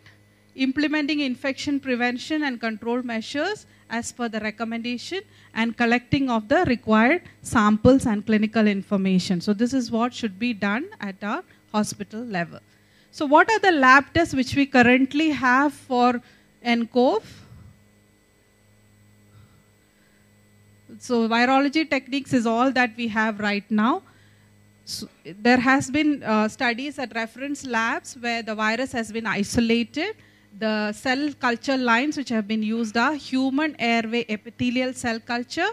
Implementing 0.55 1.20
infection 1.20 1.80
prevention 1.80 2.45
and 2.45 2.61
control 2.61 3.03
measures 3.03 3.66
as 3.99 4.12
per 4.18 4.28
the 4.34 4.40
recommendation 4.40 5.22
and 5.55 5.76
collecting 5.76 6.30
of 6.36 6.49
the 6.49 6.64
required 6.66 7.22
samples 7.42 8.07
and 8.07 8.26
clinical 8.26 8.66
information. 8.66 9.40
So 9.40 9.53
this 9.53 9.72
is 9.72 9.90
what 9.90 10.14
should 10.14 10.38
be 10.38 10.53
done 10.53 10.86
at 11.01 11.22
our 11.22 11.42
hospital 11.72 12.24
level. 12.38 12.61
So 13.11 13.26
what 13.26 13.51
are 13.51 13.61
the 13.61 13.72
lab 13.72 14.12
tests 14.12 14.34
which 14.34 14.57
we 14.57 14.66
currently 14.66 15.30
have 15.30 15.72
for 15.72 16.20
NCOV? 16.64 17.22
So 20.99 21.28
virology 21.28 21.88
techniques 21.88 22.32
is 22.32 22.47
all 22.47 22.72
that 22.72 22.97
we 22.97 23.09
have 23.09 23.40
right 23.40 23.70
now. 23.70 24.03
So 24.84 25.09
there 25.24 25.59
has 25.59 25.90
been 25.90 26.22
uh, 26.22 26.49
studies 26.49 26.99
at 26.99 27.14
reference 27.14 27.64
labs 27.64 28.14
where 28.14 28.42
the 28.42 28.55
virus 28.55 28.92
has 28.92 29.11
been 29.12 29.26
isolated 29.26 30.16
the 30.59 30.92
cell 30.92 31.32
culture 31.40 31.76
lines 31.76 32.16
which 32.16 32.28
have 32.28 32.46
been 32.46 32.62
used 32.62 32.96
are 32.96 33.14
human 33.14 33.74
airway 33.78 34.24
epithelial 34.28 34.92
cell 34.92 35.20
culture, 35.20 35.70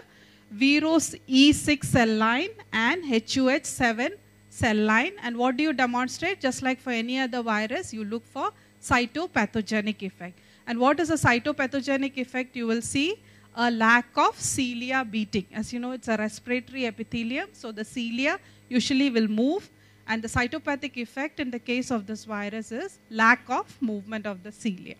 Veros 0.50 1.14
E6 1.28 1.84
cell 1.84 2.08
line 2.08 2.50
and 2.72 3.04
HUH7 3.04 4.12
cell 4.48 4.76
line. 4.76 5.12
And 5.22 5.36
what 5.36 5.56
do 5.56 5.62
you 5.62 5.72
demonstrate? 5.72 6.40
Just 6.40 6.62
like 6.62 6.80
for 6.80 6.90
any 6.90 7.18
other 7.18 7.42
virus, 7.42 7.92
you 7.92 8.04
look 8.04 8.26
for 8.26 8.50
cytopathogenic 8.82 10.02
effect. 10.02 10.38
And 10.66 10.78
what 10.78 11.00
is 11.00 11.10
a 11.10 11.14
cytopathogenic 11.14 12.16
effect? 12.16 12.56
You 12.56 12.66
will 12.66 12.82
see 12.82 13.22
a 13.54 13.70
lack 13.70 14.06
of 14.16 14.38
cilia 14.38 15.04
beating. 15.04 15.46
As 15.52 15.72
you 15.72 15.78
know, 15.78 15.92
it's 15.92 16.08
a 16.08 16.16
respiratory 16.16 16.86
epithelium, 16.86 17.48
so 17.52 17.72
the 17.72 17.84
cilia 17.84 18.38
usually 18.68 19.10
will 19.10 19.28
move 19.28 19.70
and 20.08 20.22
the 20.22 20.28
cytopathic 20.28 20.96
effect 20.96 21.40
in 21.40 21.50
the 21.50 21.58
case 21.58 21.90
of 21.90 22.06
this 22.06 22.24
virus 22.24 22.72
is 22.72 22.98
lack 23.10 23.42
of 23.48 23.80
movement 23.80 24.26
of 24.26 24.42
the 24.42 24.52
cilia. 24.52 24.96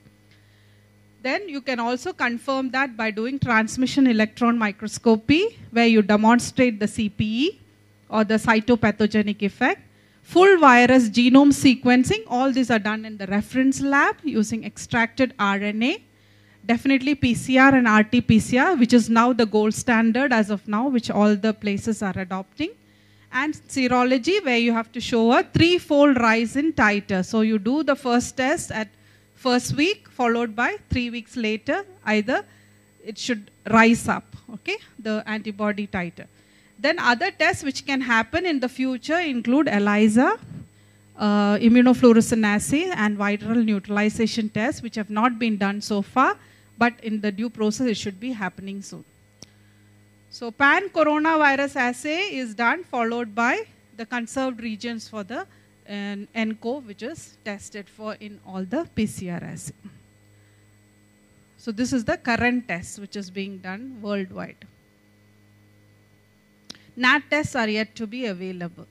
Then 1.23 1.49
you 1.49 1.61
can 1.61 1.79
also 1.79 2.13
confirm 2.13 2.71
that 2.71 2.97
by 2.97 3.11
doing 3.11 3.39
transmission 3.39 4.07
electron 4.07 4.59
microscopy 4.59 5.59
where 5.71 5.87
you 5.87 6.03
demonstrate 6.03 6.81
the 6.81 6.87
CPE 6.87 7.59
or 8.09 8.25
the 8.25 8.35
cytopathogenic 8.35 9.43
effect. 9.43 9.81
Full 10.23 10.59
virus 10.59 11.09
genome 11.09 11.53
sequencing, 11.53 12.25
all 12.29 12.53
these 12.53 12.71
are 12.71 12.79
done 12.79 13.05
in 13.05 13.17
the 13.17 13.27
reference 13.27 13.81
lab 13.81 14.17
using 14.23 14.65
extracted 14.65 15.35
RNA. 15.39 16.03
Definitely 16.65 17.17
PCR 17.17 17.73
and 17.73 17.89
RT-PCR, 17.89 18.79
which 18.79 18.93
is 18.93 19.11
now 19.11 19.33
the 19.33 19.47
gold 19.47 19.75
standard 19.75 20.33
as 20.33 20.49
of 20.51 20.67
now, 20.69 20.89
which 20.89 21.11
all 21.11 21.35
the 21.35 21.53
places 21.53 22.03
are 22.03 22.17
adopting 22.17 22.71
and 23.33 23.55
serology 23.55 24.45
where 24.45 24.59
you 24.59 24.73
have 24.73 24.93
to 24.93 25.01
show 25.01 25.33
a 25.33 25.43
three-fold 25.43 26.19
rise 26.21 26.57
in 26.57 26.73
titer. 26.73 27.25
So 27.25 27.41
you 27.41 27.59
do 27.59 27.83
the 27.83 27.97
first 27.97 28.37
test 28.37 28.71
at 28.71 28.89
first 29.35 29.75
week 29.75 30.09
followed 30.09 30.55
by 30.55 30.77
three 30.91 31.11
weeks 31.11 31.37
later 31.37 31.85
either 32.05 32.45
it 33.05 33.19
should 33.19 33.51
rise 33.71 34.07
up, 34.07 34.37
okay, 34.55 34.77
the 34.99 35.23
antibody 35.27 35.87
titer. 35.87 36.27
Then 36.79 36.99
other 36.99 37.31
tests 37.31 37.65
which 37.65 37.85
can 37.87 38.01
happen 38.01 38.47
in 38.47 38.61
the 38.61 38.69
future 38.69 39.19
include 39.19 39.69
ELISA, 39.69 40.39
uh, 41.17 41.57
immunofluorescence 41.57 42.45
assay 42.45 42.91
and 42.95 43.19
viral 43.19 43.65
neutralization 43.65 44.49
tests 44.49 44.83
which 44.83 44.97
have 44.97 45.11
not 45.11 45.39
been 45.39 45.57
done 45.57 45.81
so 45.81 46.03
far 46.03 46.37
but 46.79 46.93
in 47.03 47.21
the 47.21 47.31
due 47.31 47.51
process 47.51 47.87
it 47.87 47.97
should 47.97 48.19
be 48.21 48.33
happening 48.33 48.83
soon. 48.83 49.05
So 50.37 50.51
pan 50.51 50.89
coronavirus 50.89 51.75
assay 51.77 52.21
is 52.35 52.55
done 52.55 52.85
followed 52.85 53.35
by 53.35 53.67
the 53.99 54.07
conserved 54.07 54.63
regions 54.63 55.07
for 55.07 55.23
the 55.23 55.41
uh, 55.41 56.81
which 56.87 57.03
is 57.03 57.37
tested 57.45 57.87
for 57.87 58.15
in 58.15 58.41
all 58.47 58.65
the 58.65 58.89
PCR 58.97 59.43
assay. 59.43 59.75
So 61.59 61.71
this 61.71 61.93
is 61.93 62.07
the 62.07 62.17
current 62.17 62.67
test 62.67 62.99
which 62.99 63.15
is 63.15 63.29
being 63.31 63.59
done 63.59 63.99
worldwide. 64.01 64.67
NAT 66.97 67.25
tests 67.29 67.55
are 67.55 67.69
yet 67.69 67.95
to 67.97 68.07
be 68.07 68.25
available. 68.25 68.87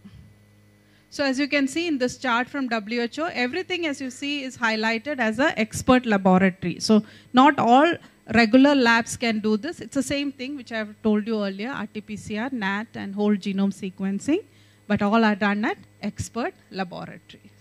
So 1.10 1.24
as 1.24 1.40
you 1.40 1.48
can 1.48 1.68
see 1.68 1.88
in 1.88 1.98
this 1.98 2.18
chart 2.20 2.50
from 2.50 2.70
WHO, 2.70 3.26
everything 3.34 3.88
as 3.88 4.00
you 4.00 4.12
see 4.12 4.44
is 4.44 4.58
highlighted 4.58 5.18
as 5.18 5.40
an 5.40 5.54
expert 5.58 6.06
laboratory. 6.06 6.80
So 6.80 7.04
not 7.34 7.58
all 7.58 7.96
regular 8.34 8.76
labs 8.76 9.18
can 9.18 9.40
do 9.40 9.58
this. 9.58 9.80
It's 9.82 9.96
the 9.96 10.04
same 10.04 10.32
thing 10.32 10.56
which 10.56 10.72
I 10.72 10.78
have 10.78 10.96
told 11.02 11.28
you 11.28 11.44
earlier, 11.44 11.70
RT-PCR, 11.70 12.52
NAT 12.52 12.88
and 12.96 13.16
whole 13.16 13.36
genome 13.36 13.74
sequencing, 13.74 14.44
but 14.88 15.02
all 15.02 15.24
are 15.24 15.36
done 15.36 15.66
at 15.66 15.78
expert 16.02 16.54
laboratories. 16.70 17.52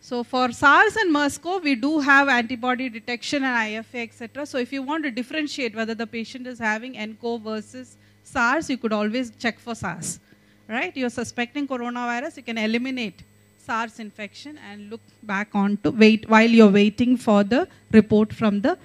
So 0.00 0.22
for 0.22 0.52
SARS 0.52 0.94
and 0.94 1.12
MERS-CoV, 1.12 1.64
we 1.64 1.74
do 1.74 1.98
have 1.98 2.28
antibody 2.28 2.88
detection 2.88 3.42
and 3.42 3.84
IFA, 3.84 4.04
etc. 4.04 4.46
So 4.46 4.58
if 4.58 4.72
you 4.72 4.82
want 4.82 5.02
to 5.02 5.10
differentiate 5.10 5.74
whether 5.74 5.94
the 5.94 6.06
patient 6.06 6.46
is 6.46 6.60
having 6.60 6.94
NCOV 6.94 7.42
versus 7.42 7.96
SARS, 8.22 8.70
you 8.70 8.76
could 8.76 8.92
always 8.92 9.32
check 9.38 9.58
for 9.58 9.74
SARS, 9.74 10.20
right? 10.68 10.96
You're 10.96 11.10
suspecting 11.10 11.66
coronavirus, 11.66 12.36
you 12.36 12.44
can 12.44 12.56
eliminate 12.56 13.24
SARS 13.58 13.98
infection 13.98 14.60
and 14.70 14.90
look 14.90 15.00
back 15.24 15.48
on 15.54 15.76
to 15.78 15.90
wait 15.90 16.28
while 16.28 16.48
you're 16.48 16.70
waiting 16.70 17.16
for 17.16 17.42
the 17.42 17.66
report 17.90 18.32
from 18.32 18.60
the 18.60 18.78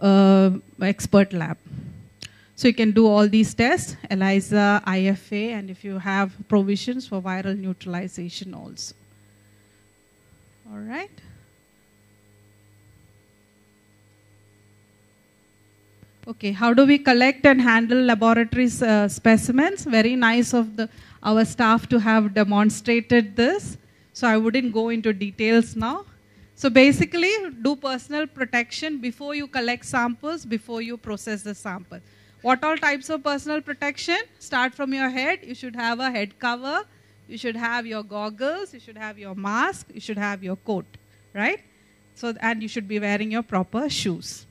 expert 0.00 1.32
lab. 1.32 1.56
So 2.54 2.68
you 2.68 2.74
can 2.74 2.92
do 2.92 3.06
all 3.06 3.28
these 3.28 3.52
tests, 3.52 3.96
ELISA, 4.10 4.82
IFA, 4.86 5.50
and 5.50 5.70
if 5.70 5.84
you 5.84 5.98
have 5.98 6.32
provisions 6.48 7.06
for 7.06 7.20
viral 7.20 7.58
neutralization 7.58 8.54
also. 8.54 8.94
All 10.72 10.78
right. 10.78 11.10
Okay, 16.28 16.50
how 16.50 16.74
do 16.74 16.84
we 16.86 16.98
collect 16.98 17.46
and 17.46 17.60
handle 17.60 18.02
laboratory 18.02 18.68
uh, 18.82 19.06
specimens? 19.06 19.84
Very 19.84 20.16
nice 20.16 20.54
of 20.54 20.76
the, 20.76 20.88
our 21.22 21.44
staff 21.44 21.88
to 21.88 22.00
have 22.00 22.34
demonstrated 22.34 23.36
this. 23.36 23.76
So 24.12 24.26
I 24.26 24.36
wouldn't 24.38 24.72
go 24.72 24.88
into 24.88 25.12
details 25.12 25.76
now. 25.76 26.04
So 26.56 26.70
basically, 26.70 27.30
do 27.60 27.76
personal 27.76 28.26
protection 28.26 28.98
before 28.98 29.34
you 29.34 29.46
collect 29.46 29.84
samples, 29.84 30.46
before 30.46 30.80
you 30.80 30.96
process 30.96 31.42
the 31.42 31.54
sample. 31.54 32.00
What 32.40 32.64
all 32.64 32.78
types 32.78 33.10
of 33.10 33.22
personal 33.22 33.60
protection? 33.60 34.18
Start 34.38 34.74
from 34.74 34.94
your 34.94 35.10
head. 35.10 35.40
You 35.42 35.54
should 35.54 35.76
have 35.76 36.00
a 36.00 36.10
head 36.10 36.38
cover. 36.38 36.82
You 37.28 37.36
should 37.36 37.56
have 37.56 37.86
your 37.86 38.02
goggles. 38.02 38.72
You 38.72 38.80
should 38.80 38.96
have 38.96 39.18
your 39.18 39.34
mask. 39.34 39.88
You 39.92 40.00
should 40.00 40.16
have 40.16 40.42
your 40.42 40.56
coat, 40.56 40.86
right? 41.34 41.60
So, 42.14 42.32
and 42.40 42.62
you 42.62 42.68
should 42.68 42.88
be 42.88 42.98
wearing 42.98 43.30
your 43.30 43.42
proper 43.42 43.90
shoes. 43.90 44.46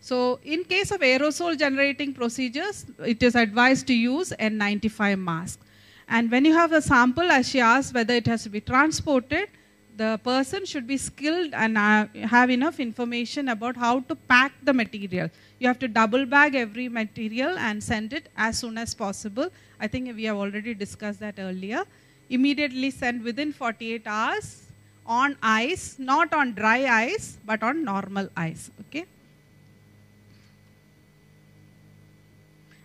So 0.00 0.40
in 0.42 0.64
case 0.64 0.90
of 0.90 1.00
aerosol 1.00 1.56
generating 1.56 2.12
procedures, 2.12 2.86
it 3.06 3.22
is 3.22 3.36
advised 3.36 3.86
to 3.86 3.94
use 3.94 4.32
N95 4.38 5.18
mask. 5.18 5.60
And 6.08 6.30
when 6.30 6.44
you 6.44 6.54
have 6.54 6.72
a 6.72 6.82
sample, 6.82 7.30
as 7.30 7.48
she 7.48 7.60
asked 7.60 7.94
whether 7.94 8.14
it 8.14 8.26
has 8.26 8.42
to 8.44 8.48
be 8.48 8.60
transported, 8.60 9.48
the 9.96 10.18
person 10.24 10.64
should 10.64 10.86
be 10.86 10.96
skilled 10.96 11.54
and 11.54 11.78
uh, 11.78 12.06
have 12.24 12.50
enough 12.50 12.80
information 12.80 13.48
about 13.48 13.76
how 13.76 14.00
to 14.00 14.14
pack 14.14 14.52
the 14.62 14.72
material. 14.72 15.30
You 15.60 15.68
have 15.68 15.78
to 15.78 15.88
double 15.88 16.26
bag 16.26 16.54
every 16.54 16.88
material 16.88 17.56
and 17.56 17.82
send 17.82 18.12
it 18.12 18.28
as 18.36 18.58
soon 18.58 18.76
as 18.76 18.94
possible. 18.94 19.50
I 19.80 19.86
think 19.86 20.14
we 20.16 20.24
have 20.24 20.36
already 20.36 20.74
discussed 20.74 21.20
that 21.20 21.36
earlier. 21.38 21.84
Immediately 22.28 22.90
send 22.90 23.22
within 23.22 23.52
48 23.52 24.02
hours 24.06 24.62
on 25.06 25.36
ice, 25.42 25.96
not 25.98 26.32
on 26.32 26.54
dry 26.54 26.86
ice, 26.86 27.38
but 27.44 27.62
on 27.62 27.84
normal 27.84 28.28
ice. 28.36 28.70
Okay. 28.88 29.06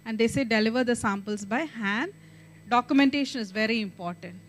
and 0.10 0.18
they 0.18 0.28
say 0.28 0.44
deliver 0.44 0.84
the 0.84 0.96
samples 0.96 1.46
by 1.46 1.60
hand. 1.60 2.12
Documentation 2.70 3.42
is 3.42 3.50
very 3.52 3.82
important. 3.82 4.40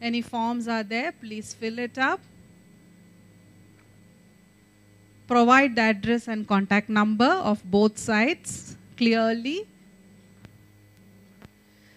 Any 0.00 0.22
forms 0.22 0.68
are 0.68 0.84
there, 0.84 1.10
please 1.10 1.52
fill 1.52 1.80
it 1.80 1.98
up. 1.98 2.20
Provide 5.26 5.74
the 5.74 5.82
address 5.82 6.28
and 6.28 6.46
contact 6.46 6.88
number 6.88 7.26
of 7.26 7.62
both 7.68 7.98
sides 7.98 8.76
clearly. 8.96 9.66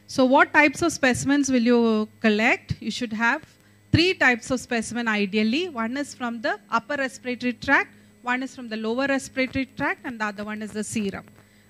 So 0.07 0.25
what 0.25 0.51
types 0.51 0.81
of 0.81 0.91
specimens 0.91 1.51
will 1.51 1.61
you 1.61 2.09
collect? 2.19 2.75
You 2.81 2.91
should 2.91 3.13
have 3.13 3.43
three 3.91 4.15
types 4.15 4.49
of 4.49 4.59
specimen 4.59 5.07
ideally. 5.07 5.69
One 5.69 5.95
is 5.97 6.15
from 6.15 6.41
the 6.41 6.59
upper 6.69 6.95
respiratory 6.95 7.53
tract, 7.53 7.91
one 8.23 8.41
is 8.43 8.55
from 8.55 8.69
the 8.69 8.77
lower 8.77 9.05
respiratory 9.07 9.67
tract 9.77 10.01
and 10.03 10.19
the 10.19 10.25
other 10.25 10.43
one 10.43 10.61
is 10.61 10.71
the 10.71 10.83
serum. 10.83 11.25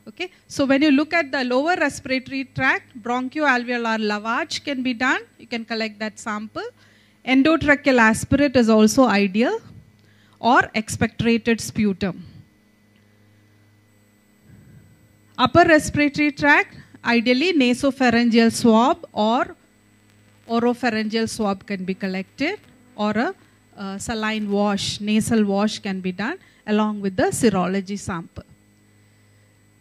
Okay, 0.08 0.32
so 0.48 0.66
when 0.66 0.82
you 0.82 0.90
look 0.90 1.14
at 1.14 1.32
the 1.32 1.44
lower 1.44 1.76
respiratory 1.76 2.46
tract, 2.56 3.00
bronchoalveolar 3.04 4.00
lavage 4.00 4.64
can 4.64 4.82
be 4.82 4.94
done. 4.94 5.22
You 5.38 5.46
can 5.46 5.64
collect 5.64 6.00
that 6.00 6.18
sample. 6.18 6.64
Endotracheal 7.26 8.00
aspirate 8.00 8.56
is 8.56 8.68
also 8.68 9.06
ideal 9.06 9.60
or 10.40 10.62
expectorated 10.74 11.62
sputum. 11.62 12.26
Upper 15.38 15.66
respiratory 15.66 16.32
tract, 16.32 16.78
ideally 17.06 17.54
nasopharyngeal 17.54 18.52
swab 18.52 19.08
or 19.14 19.56
oropharyngeal 20.50 21.30
swab 21.30 21.66
can 21.66 21.86
be 21.86 21.94
collected 21.94 22.60
or 22.96 23.12
a 23.12 23.36
uh, 23.78 23.98
saline 24.00 24.50
wash, 24.50 25.00
nasal 25.00 25.46
wash 25.46 25.78
can 25.80 26.02
be 26.02 26.12
done 26.12 26.38
along 26.66 27.02
with 27.02 27.16
the 27.16 27.24
serology 27.24 27.98
sample. 27.98 28.44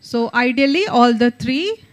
So 0.01 0.31
ideally 0.35 0.87
all 0.87 1.13
the 1.13 1.31
three 1.31 1.85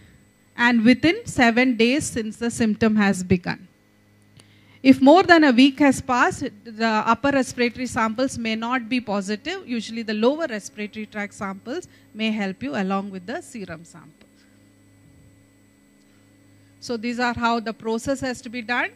and 0.56 0.84
within 0.84 1.24
seven 1.26 1.76
days 1.76 2.04
since 2.04 2.36
the 2.36 2.50
symptom 2.50 2.96
has 2.96 3.22
begun. 3.22 3.68
If 4.82 5.00
more 5.00 5.22
than 5.22 5.44
a 5.44 5.50
week 5.52 5.80
has 5.80 6.00
passed, 6.00 6.44
the 6.64 6.86
upper 6.86 7.30
respiratory 7.30 7.86
samples 7.86 8.38
may 8.38 8.54
not 8.54 8.88
be 8.88 9.00
positive. 9.00 9.66
Usually 9.66 10.02
the 10.02 10.14
lower 10.14 10.46
respiratory 10.46 11.06
tract 11.06 11.34
samples 11.34 11.88
may 12.14 12.30
help 12.30 12.62
you 12.62 12.76
along 12.76 13.10
with 13.10 13.26
the 13.26 13.40
serum 13.40 13.84
sample. 13.84 14.28
So 16.80 16.96
these 16.96 17.18
are 17.18 17.34
how 17.34 17.58
the 17.60 17.72
process 17.72 18.20
has 18.20 18.40
to 18.42 18.48
be 18.48 18.62
done. 18.62 18.90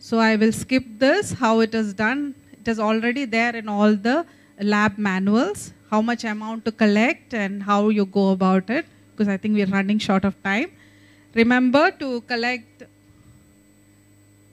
So 0.00 0.18
I 0.18 0.34
will 0.34 0.52
skip 0.52 0.84
this, 0.98 1.32
how 1.32 1.60
it 1.60 1.74
is 1.74 1.94
done. 1.94 2.34
It 2.52 2.66
is 2.66 2.80
already 2.80 3.26
there 3.26 3.54
in 3.54 3.68
all 3.68 3.94
the 3.94 4.26
lab 4.60 4.98
manuals, 4.98 5.72
how 5.90 6.00
much 6.00 6.24
amount 6.24 6.64
to 6.64 6.72
collect 6.72 7.34
and 7.34 7.62
how 7.62 7.88
you 7.88 8.04
go 8.06 8.30
about 8.30 8.70
it, 8.70 8.86
because 9.12 9.28
I 9.28 9.36
think 9.36 9.54
we 9.54 9.62
are 9.62 9.66
running 9.66 9.98
short 9.98 10.24
of 10.24 10.40
time. 10.42 10.70
Remember 11.34 11.90
to 11.90 12.20
collect, 12.22 12.84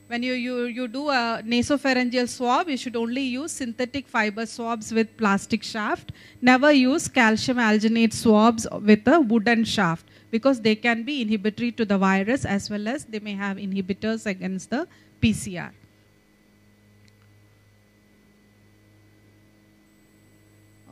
when 0.08 0.24
you, 0.24 0.34
you, 0.34 0.66
you 0.66 0.88
do 0.88 1.10
a 1.10 1.42
nasopharyngeal 1.46 2.28
swab, 2.28 2.70
you 2.70 2.78
should 2.78 2.96
only 2.96 3.22
use 3.22 3.52
synthetic 3.52 4.08
fiber 4.08 4.46
swabs 4.46 4.92
with 4.92 5.16
plastic 5.18 5.64
shaft. 5.64 6.12
Never 6.42 6.72
use 6.72 7.08
calcium 7.08 7.58
alginate 7.58 8.14
swabs 8.14 8.68
with 8.82 9.08
a 9.08 9.20
wooden 9.20 9.64
shaft 9.64 10.06
because 10.32 10.62
they 10.62 10.76
can 10.76 11.04
be 11.04 11.22
inhibitory 11.22 11.72
to 11.74 11.86
the 11.86 11.98
virus 11.98 12.46
as 12.46 12.70
well 12.70 12.88
as 12.88 13.06
they 13.06 13.20
may 13.20 13.34
have 13.34 13.58
inhibitors 13.58 14.26
against 14.26 14.70
the 14.70 14.88
PCR. 15.22 15.72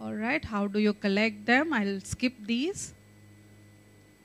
All 0.02 0.14
right, 0.14 0.43
how 0.45 0.68
do 0.68 0.80
you 0.80 0.93
collect 0.93 1.45
them? 1.45 1.74
I'll 1.74 2.00
skip 2.00 2.34
these. 2.45 2.93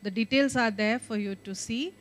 The 0.02 0.10
details 0.10 0.54
are 0.54 0.70
there 0.70 1.00
for 1.00 1.16
you 1.16 1.34
to 1.44 1.54
see. 1.54 1.92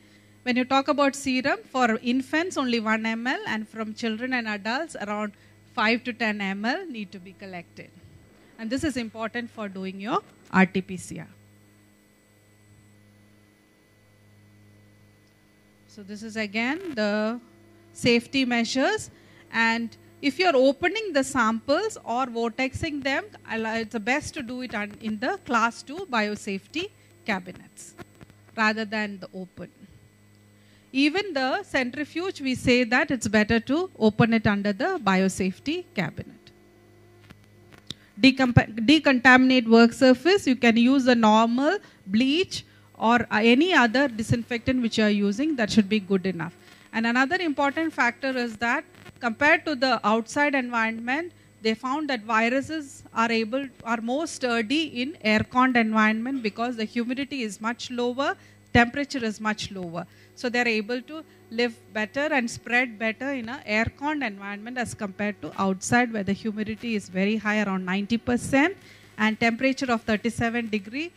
When 0.44 0.56
you 0.56 0.64
talk 0.64 0.88
about 0.88 1.16
serum, 1.16 1.58
for 1.70 1.98
infants 2.02 2.56
only 2.56 2.78
1 2.78 3.02
ml 3.02 3.38
and 3.46 3.68
from 3.68 3.94
children 3.94 4.34
and 4.34 4.46
adults 4.46 4.94
around 5.00 5.32
5 5.74 6.04
to 6.04 6.12
10 6.12 6.38
ml 6.38 6.88
need 6.88 7.10
to 7.10 7.18
be 7.18 7.32
collected. 7.32 7.90
And 8.58 8.70
this 8.70 8.84
is 8.84 8.96
important 8.96 9.50
for 9.50 9.68
doing 9.68 10.00
your 10.00 10.20
RT-PCR. 10.52 11.26
So 15.88 16.02
this 16.02 16.22
is 16.22 16.36
again 16.36 16.94
the 16.94 17.40
safety 17.92 18.44
measures 18.44 19.10
and 19.52 19.96
if 20.28 20.38
you're 20.38 20.56
opening 20.56 21.12
the 21.12 21.22
samples 21.22 21.98
or 22.02 22.24
vortexing 22.36 23.02
them, 23.02 23.24
uh, 23.46 23.80
it's 23.82 23.98
best 24.10 24.32
to 24.34 24.42
do 24.42 24.62
it 24.62 24.72
in 25.08 25.18
the 25.24 25.38
class 25.48 25.82
2 25.82 26.06
biosafety 26.14 26.84
cabinets 27.26 27.92
rather 28.56 28.86
than 28.86 29.18
the 29.18 29.28
open. 29.34 29.70
Even 30.92 31.34
the 31.34 31.62
centrifuge, 31.64 32.40
we 32.40 32.54
say 32.54 32.84
that 32.84 33.10
it's 33.10 33.28
better 33.28 33.60
to 33.60 33.90
open 33.98 34.32
it 34.32 34.46
under 34.46 34.72
the 34.72 34.90
biosafety 35.10 35.84
cabinet. 35.94 36.44
decontaminate 38.18 39.68
work 39.68 39.92
surface, 39.92 40.46
you 40.46 40.56
can 40.56 40.78
use 40.78 41.04
the 41.04 41.14
normal 41.14 41.78
bleach 42.06 42.64
or 42.96 43.16
uh, 43.30 43.40
any 43.54 43.74
other 43.74 44.08
disinfectant 44.08 44.80
which 44.80 44.96
you 44.96 45.04
are 45.04 45.16
using, 45.28 45.56
that 45.56 45.70
should 45.70 45.88
be 45.88 46.00
good 46.00 46.24
enough. 46.24 46.54
And 46.94 47.06
another 47.06 47.36
important 47.36 47.92
factor 47.92 48.34
is 48.46 48.56
that 48.68 48.84
compared 49.20 49.64
to 49.66 49.74
the 49.74 50.00
outside 50.06 50.54
environment, 50.54 51.32
they 51.62 51.74
found 51.74 52.10
that 52.10 52.22
viruses 52.22 53.04
are 53.14 53.32
able 53.32 53.66
are 53.84 54.00
more 54.00 54.26
sturdy 54.26 54.82
in 55.02 55.16
air-conned 55.22 55.76
environment 55.76 56.42
because 56.42 56.76
the 56.76 56.84
humidity 56.84 57.42
is 57.42 57.60
much 57.60 57.90
lower, 57.90 58.36
temperature 58.74 59.24
is 59.24 59.40
much 59.40 59.70
lower. 59.70 60.06
So 60.34 60.48
they're 60.48 60.68
able 60.68 61.00
to 61.02 61.24
live 61.50 61.74
better 61.92 62.26
and 62.38 62.50
spread 62.50 62.98
better 62.98 63.30
in 63.32 63.48
an 63.48 63.60
air-conned 63.64 64.22
environment 64.22 64.76
as 64.76 64.92
compared 64.92 65.40
to 65.42 65.52
outside 65.56 66.12
where 66.12 66.24
the 66.24 66.32
humidity 66.32 66.96
is 66.96 67.08
very 67.08 67.36
high 67.36 67.62
around 67.62 67.86
90% 67.86 68.74
and 69.16 69.40
temperature 69.40 69.90
of 69.90 70.02
37 70.02 70.68
degree 70.68 71.12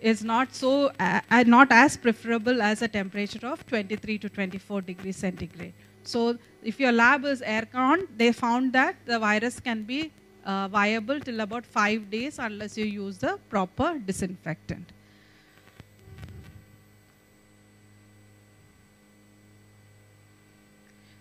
is 0.00 0.22
not 0.22 0.54
so 0.54 0.92
uh, 0.98 1.20
uh, 1.30 1.44
not 1.46 1.68
as 1.70 1.96
preferable 1.96 2.62
as 2.62 2.82
a 2.82 2.88
temperature 2.88 3.46
of 3.46 3.66
23 3.66 4.18
to 4.18 4.28
24 4.28 4.82
degrees 4.82 5.16
centigrade. 5.16 5.74
So 6.04 6.38
if 6.62 6.80
your 6.80 6.92
lab 6.92 7.24
is 7.24 7.42
air-con, 7.42 8.08
they 8.16 8.32
found 8.32 8.72
that 8.72 8.96
the 9.06 9.18
virus 9.18 9.60
can 9.60 9.82
be 9.82 10.12
uh, 10.44 10.68
viable 10.68 11.20
till 11.20 11.40
about 11.40 11.66
five 11.66 12.10
days 12.10 12.38
unless 12.38 12.76
you 12.76 12.84
use 12.84 13.18
the 13.18 13.38
proper 13.48 13.98
disinfectant. 13.98 14.92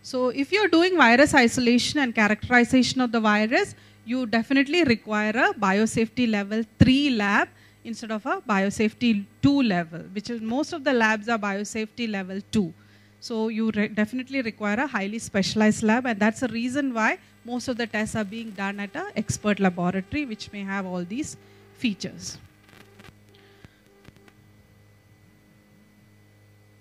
So 0.02 0.30
if 0.30 0.52
you're 0.52 0.68
doing 0.70 0.98
virus 0.98 1.36
isolation 1.36 2.00
and 2.00 2.16
characterization 2.16 3.00
of 3.02 3.12
the 3.12 3.20
virus, 3.20 3.76
you 4.06 4.26
definitely 4.26 4.84
require 4.84 5.34
a 5.36 5.54
biosafety 5.54 6.28
level 6.28 6.64
3 6.80 7.12
lab 7.12 7.48
instead 7.84 8.12
of 8.12 8.26
a 8.26 8.42
biosafety 8.42 9.26
2 9.44 9.62
level, 9.62 10.00
which 10.14 10.32
is 10.32 10.42
most 10.42 10.74
of 10.74 10.84
the 10.84 10.94
labs 10.94 11.30
are 11.30 11.38
biosafety 11.38 12.10
level 12.10 12.42
2. 12.52 12.74
So 13.22 13.50
you 13.50 13.72
re 13.72 13.88
definitely 13.88 14.42
require 14.42 14.80
a 14.80 14.88
highly 14.88 15.20
specialized 15.20 15.84
lab 15.84 16.06
and 16.06 16.20
that's 16.20 16.40
the 16.40 16.48
reason 16.48 16.94
why 16.94 17.18
most 17.44 17.68
of 17.68 17.78
the 17.78 17.88
tests 17.88 18.16
are 18.16 18.24
being 18.24 18.52
done 18.52 18.80
at 18.80 18.96
an 18.96 19.12
expert 19.16 19.60
laboratory 19.60 20.26
which 20.26 20.52
may 20.52 20.64
have 20.64 20.86
all 20.86 21.04
these 21.04 21.36
features. 21.78 22.38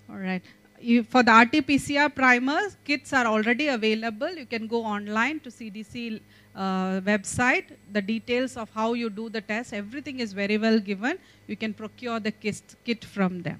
All 0.09 0.17
right. 0.17 0.41
You, 0.81 1.03
for 1.03 1.23
the 1.23 1.31
RT-PCR 1.31 2.15
primers, 2.15 2.77
kits 2.85 3.11
are 3.11 3.25
already 3.25 3.67
available. 3.67 4.29
You 4.29 4.45
can 4.45 4.65
go 4.65 4.85
online 4.85 5.41
to 5.41 5.49
CDC 5.49 6.21
uh, 6.55 7.01
website. 7.01 7.65
The 7.91 8.01
details 8.01 8.55
of 8.55 8.69
how 8.73 8.93
you 8.93 9.09
do 9.09 9.29
the 9.29 9.41
test, 9.41 9.73
everything 9.73 10.21
is 10.21 10.31
very 10.31 10.57
well 10.57 10.79
given. 10.79 11.19
You 11.47 11.57
can 11.57 11.73
procure 11.73 12.19
the 12.21 12.31
kit, 12.31 12.61
kit 12.85 13.03
from 13.03 13.41
them. 13.41 13.59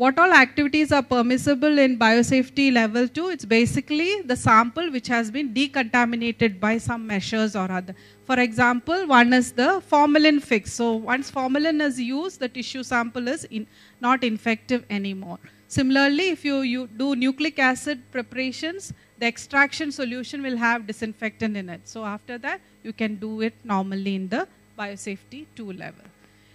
What 0.00 0.18
all 0.18 0.32
activities 0.32 0.92
are 0.92 1.02
permissible 1.02 1.78
in 1.78 1.98
biosafety 1.98 2.72
level 2.72 3.06
2? 3.06 3.28
It's 3.32 3.44
basically 3.44 4.22
the 4.22 4.34
sample 4.34 4.90
which 4.90 5.08
has 5.08 5.30
been 5.30 5.52
decontaminated 5.52 6.58
by 6.58 6.78
some 6.78 7.06
measures 7.06 7.54
or 7.54 7.70
other. 7.70 7.94
For 8.24 8.40
example, 8.40 9.06
one 9.06 9.34
is 9.34 9.52
the 9.52 9.82
formalin 9.86 10.40
fix. 10.40 10.72
So 10.72 10.92
once 10.92 11.30
formalin 11.30 11.82
is 11.82 12.00
used, 12.00 12.40
the 12.40 12.48
tissue 12.48 12.82
sample 12.82 13.28
is 13.28 13.44
in, 13.44 13.66
not 14.00 14.24
infective 14.24 14.86
anymore. 14.88 15.38
Similarly, 15.68 16.30
if 16.30 16.46
you, 16.46 16.62
you 16.62 16.86
do 16.86 17.14
nucleic 17.14 17.58
acid 17.58 18.00
preparations, 18.10 18.94
the 19.18 19.26
extraction 19.26 19.92
solution 19.92 20.40
will 20.42 20.56
have 20.56 20.86
disinfectant 20.86 21.58
in 21.58 21.68
it. 21.68 21.86
So 21.86 22.06
after 22.06 22.38
that, 22.38 22.62
you 22.82 22.94
can 22.94 23.16
do 23.16 23.42
it 23.42 23.52
normally 23.64 24.14
in 24.14 24.30
the 24.30 24.48
biosafety 24.78 25.44
2 25.56 25.74
level. 25.74 26.09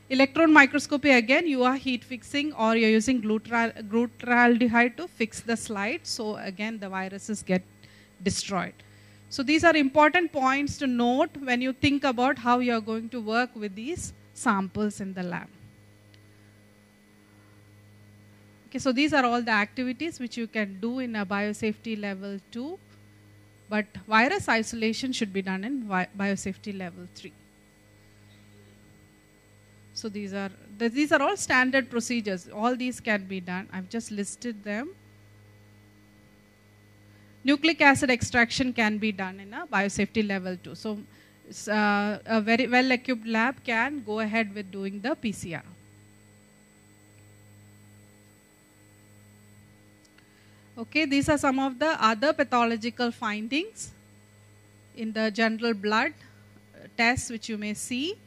Electron 0.08 0.54
microscopy, 0.54 1.10
again, 1.10 1.48
you 1.48 1.64
are 1.64 1.76
heat 1.76 2.04
fixing 2.04 2.54
or 2.54 2.76
you're 2.76 2.92
using 2.92 3.22
glutaraldehyde 3.22 4.96
to 4.98 5.08
fix 5.08 5.40
the 5.40 5.58
slide. 5.58 6.02
So 6.04 6.36
again, 6.36 6.78
the 6.78 6.90
viruses 6.90 7.42
get 7.42 7.64
destroyed. 8.22 8.74
So 9.30 9.42
these 9.42 9.64
are 9.64 9.76
important 9.76 10.32
points 10.32 10.78
to 10.78 10.88
note 10.88 11.36
when 11.38 11.60
you 11.60 11.74
think 11.74 12.04
about 12.04 12.38
how 12.38 12.60
you're 12.60 12.82
going 12.82 13.10
to 13.10 13.20
work 13.20 13.50
with 13.56 13.74
these 13.76 14.14
samples 14.36 15.02
in 15.02 15.16
the 15.16 15.24
lab. 15.24 15.48
Okay, 18.68 18.78
so 18.78 18.92
these 18.92 19.12
are 19.12 19.26
all 19.26 19.42
the 19.42 19.52
activities 19.52 20.20
which 20.20 20.38
you 20.38 20.46
can 20.46 20.80
do 20.80 21.00
in 21.00 21.16
a 21.16 21.26
biosafety 21.26 22.00
level 22.00 22.40
2. 22.52 22.78
But 23.68 23.88
virus 24.08 24.48
isolation 24.48 25.12
should 25.12 25.34
be 25.34 25.42
done 25.42 25.64
in 25.64 25.88
biosafety 25.88 26.78
level 26.78 27.08
3. 27.16 27.34
So 29.96 30.10
these 30.10 30.34
are 30.34 30.52
these 30.78 31.14
are 31.14 31.22
all 31.22 31.38
standard 31.38 31.90
procedures. 31.90 32.50
All 32.54 32.76
these 32.76 33.00
can 33.00 33.26
be 33.26 33.40
done. 33.40 33.70
I've 33.72 33.90
just 33.90 34.12
listed 34.12 34.62
them. 34.64 34.90
Nucleic 37.46 37.80
acid 37.80 38.10
extraction 38.10 38.74
can 38.74 38.98
be 38.98 39.12
done 39.14 39.40
in 39.40 39.54
a 39.54 39.66
biosafety 39.66 40.28
level 40.28 40.58
2. 40.58 40.76
So 40.76 40.98
uh, 41.72 42.18
a 42.26 42.42
very 42.42 42.68
well 42.68 42.92
equipped 42.92 43.26
lab 43.26 43.64
can 43.64 44.04
go 44.04 44.20
ahead 44.20 44.54
with 44.54 44.70
doing 44.70 45.00
the 45.00 45.16
PCR. 45.16 45.64
Okay, 50.78 51.06
these 51.06 51.30
are 51.30 51.38
some 51.38 51.58
of 51.60 51.80
the 51.80 51.96
other 52.04 52.34
pathological 52.34 53.12
findings 53.12 53.92
in 54.98 55.14
the 55.14 55.32
general 55.32 55.74
blood 55.74 56.12
tests 56.98 57.30
which 57.30 57.48
you 57.48 57.58
may 57.58 57.74
see. 57.74 58.18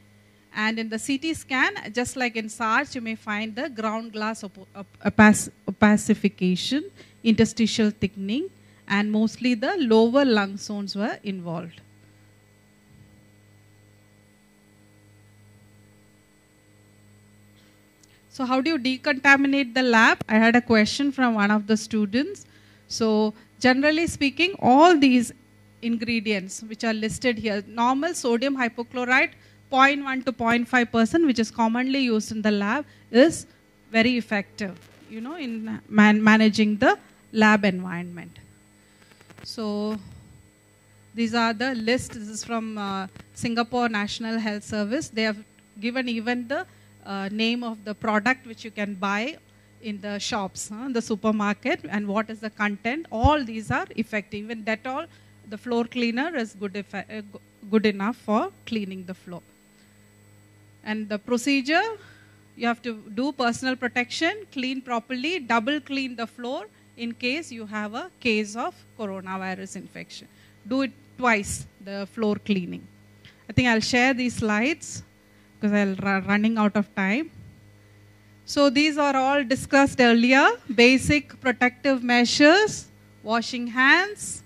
And 0.55 0.79
in 0.79 0.89
the 0.89 0.99
CT 0.99 1.35
scan, 1.35 1.73
just 1.93 2.15
like 2.15 2.35
in 2.35 2.49
SARS, 2.49 2.95
you 2.95 3.01
may 3.01 3.15
find 3.15 3.55
the 3.55 3.69
ground 3.69 4.13
glass 4.13 4.43
op 4.43 4.57
opac 5.05 5.49
opacification, 5.67 6.83
interstitial 7.23 7.91
thickening, 7.91 8.49
and 8.87 9.11
mostly 9.11 9.53
the 9.53 9.75
lower 9.77 10.25
lung 10.25 10.57
zones 10.57 10.95
were 10.95 11.17
involved. 11.23 11.81
So 18.31 18.45
how 18.45 18.61
do 18.61 18.69
you 18.71 18.79
decontaminate 18.79 19.73
the 19.73 19.83
lab? 19.83 20.19
I 20.29 20.35
had 20.35 20.55
a 20.55 20.61
question 20.61 21.11
from 21.11 21.33
one 21.35 21.51
of 21.51 21.67
the 21.67 21.75
students. 21.75 22.45
So 22.87 23.33
generally 23.59 24.07
speaking, 24.07 24.55
all 24.59 24.97
these 24.97 25.33
ingredients 25.81 26.63
which 26.63 26.83
are 26.83 26.93
listed 26.93 27.37
here, 27.37 27.63
normal 27.67 28.13
sodium 28.13 28.55
hypochlorite, 28.55 29.31
0.1 29.71 30.25
to 30.25 30.31
0.5 30.31 30.91
percent, 30.91 31.25
which 31.25 31.39
is 31.39 31.51
commonly 31.51 31.99
used 31.99 32.31
in 32.31 32.41
the 32.41 32.51
lab, 32.51 32.85
is 33.11 33.45
very 33.91 34.17
effective, 34.17 34.77
you 35.09 35.21
know, 35.21 35.35
in 35.35 35.79
man 35.87 36.23
managing 36.23 36.77
the 36.77 36.97
lab 37.31 37.65
environment. 37.65 38.39
So 39.43 39.97
these 41.13 41.33
are 41.33 41.53
the 41.53 41.75
list. 41.75 42.13
This 42.13 42.29
is 42.29 42.43
from 42.43 42.77
uh, 42.77 43.07
Singapore 43.33 43.89
National 43.89 44.39
Health 44.39 44.63
Service. 44.63 45.09
They 45.09 45.23
have 45.23 45.37
given 45.79 46.09
even 46.09 46.47
the 46.47 46.65
uh, 47.05 47.29
name 47.31 47.63
of 47.63 47.83
the 47.85 47.95
product 47.95 48.45
which 48.45 48.63
you 48.63 48.71
can 48.71 48.93
buy 48.95 49.37
in 49.81 50.01
the 50.01 50.19
shops, 50.19 50.69
huh, 50.69 50.89
the 50.91 51.01
supermarket, 51.01 51.79
and 51.89 52.07
what 52.07 52.29
is 52.29 52.39
the 52.39 52.49
content. 52.49 53.05
All 53.11 53.43
these 53.43 53.71
are 53.71 53.87
effective. 53.95 54.41
Even 54.43 54.63
Dettol, 54.63 55.07
the 55.49 55.57
floor 55.57 55.85
cleaner, 55.85 56.35
is 56.35 56.53
good, 56.53 56.85
uh, 56.93 57.03
good 57.71 57.85
enough 57.85 58.17
for 58.17 58.51
cleaning 58.65 59.05
the 59.05 59.13
floor. 59.13 59.41
And 60.83 61.09
the 61.09 61.19
procedure, 61.19 61.83
you 62.55 62.67
have 62.67 62.81
to 62.83 63.03
do 63.13 63.31
personal 63.31 63.75
protection, 63.75 64.45
clean 64.51 64.81
properly, 64.81 65.39
double 65.39 65.79
clean 65.79 66.15
the 66.15 66.27
floor 66.27 66.67
in 66.97 67.13
case 67.13 67.51
you 67.51 67.65
have 67.65 67.93
a 67.93 68.09
case 68.19 68.55
of 68.55 68.75
coronavirus 68.97 69.77
infection. 69.77 70.27
Do 70.67 70.81
it 70.81 70.91
twice, 71.17 71.65
the 71.83 72.07
floor 72.13 72.35
cleaning. 72.35 72.85
I 73.49 73.53
think 73.53 73.67
I'll 73.67 73.79
share 73.79 74.13
these 74.13 74.35
slides 74.35 75.03
because 75.59 75.73
I'm 75.73 75.95
running 76.27 76.57
out 76.57 76.75
of 76.75 76.93
time. 76.95 77.31
So 78.45 78.69
these 78.69 78.97
are 78.97 79.15
all 79.15 79.43
discussed 79.43 79.99
earlier. 80.01 80.47
Basic 80.73 81.39
protective 81.39 82.03
measures, 82.03 82.87
washing 83.23 83.67
hands, 83.67 84.43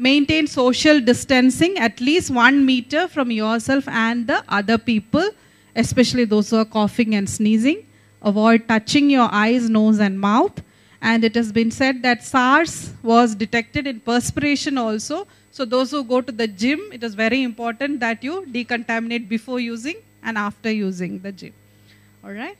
maintain 0.00 0.46
social 0.46 1.00
distancing 1.00 1.76
at 1.78 2.00
least 2.00 2.30
one 2.30 2.64
meter 2.64 3.06
from 3.06 3.30
yourself 3.30 3.86
and 3.88 4.26
the 4.26 4.42
other 4.48 4.78
people, 4.78 5.28
especially 5.76 6.24
those 6.24 6.50
who 6.50 6.56
are 6.56 6.64
coughing 6.64 7.14
and 7.14 7.28
sneezing. 7.28 7.86
Avoid 8.22 8.66
touching 8.68 9.10
your 9.10 9.28
eyes, 9.30 9.68
nose, 9.68 9.98
and 9.98 10.18
mouth. 10.18 10.62
And 11.02 11.24
it 11.24 11.34
has 11.34 11.52
been 11.52 11.70
said 11.70 12.02
that 12.02 12.22
SARS 12.22 12.92
was 13.02 13.34
detected 13.34 13.86
in 13.86 14.00
perspiration 14.00 14.76
also. 14.78 15.26
So 15.50 15.64
those 15.64 15.90
who 15.90 16.04
go 16.04 16.20
to 16.20 16.32
the 16.32 16.46
gym, 16.46 16.80
it 16.92 17.02
is 17.02 17.14
very 17.14 17.42
important 17.42 18.00
that 18.00 18.22
you 18.22 18.46
decontaminate 18.50 19.28
before 19.28 19.60
using 19.60 19.96
and 20.22 20.36
after 20.38 20.70
using 20.70 21.18
the 21.20 21.32
gym. 21.32 21.54
All 22.22 22.32
right? 22.32 22.56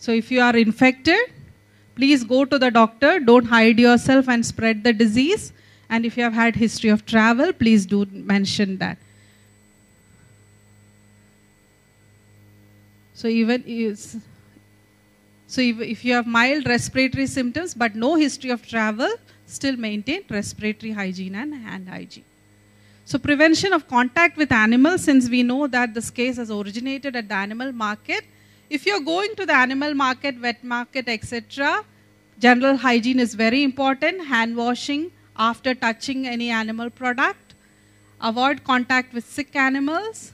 So 0.00 0.12
if 0.12 0.30
you 0.30 0.40
are 0.40 0.56
infected, 0.56 1.18
please 1.94 2.24
go 2.24 2.46
to 2.46 2.58
the 2.58 2.70
doctor. 2.70 3.20
Don't 3.20 3.44
hide 3.44 3.78
yourself 3.78 4.28
and 4.28 4.44
spread 4.44 4.82
the 4.82 4.94
disease. 4.94 5.52
And 5.90 6.06
if 6.06 6.16
you 6.16 6.22
have 6.22 6.32
had 6.32 6.56
history 6.56 6.88
of 6.88 7.04
travel, 7.04 7.52
please 7.52 7.84
do 7.84 8.06
mention 8.10 8.78
that. 8.78 8.96
So 13.12 13.28
even 13.28 13.62
is 13.66 14.16
so 15.46 15.60
if, 15.60 15.80
if 15.80 16.04
you 16.04 16.14
have 16.14 16.26
mild 16.26 16.66
respiratory 16.66 17.26
symptoms 17.26 17.74
but 17.74 17.94
no 17.94 18.14
history 18.14 18.50
of 18.50 18.66
travel, 18.66 19.12
still 19.46 19.76
maintain 19.76 20.22
respiratory 20.30 20.92
hygiene 20.92 21.34
and 21.34 21.52
hand 21.52 21.88
hygiene. 21.88 22.24
So 23.04 23.18
prevention 23.18 23.74
of 23.74 23.86
contact 23.86 24.38
with 24.38 24.52
animals, 24.52 25.04
since 25.04 25.28
we 25.28 25.42
know 25.42 25.66
that 25.66 25.92
this 25.92 26.08
case 26.08 26.36
has 26.36 26.50
originated 26.50 27.16
at 27.16 27.28
the 27.28 27.34
animal 27.34 27.72
market, 27.72 28.24
if 28.70 28.86
you're 28.86 29.00
going 29.00 29.34
to 29.34 29.44
the 29.44 29.52
animal 29.52 29.94
market, 29.94 30.40
wet 30.40 30.62
market, 30.62 31.08
etc., 31.08 31.84
general 32.38 32.76
hygiene 32.76 33.18
is 33.18 33.34
very 33.34 33.64
important. 33.64 34.26
Hand 34.26 34.56
washing 34.56 35.10
after 35.36 35.74
touching 35.74 36.26
any 36.26 36.50
animal 36.50 36.88
product. 36.88 37.54
Avoid 38.20 38.62
contact 38.64 39.12
with 39.12 39.24
sick 39.24 39.56
animals 39.56 40.32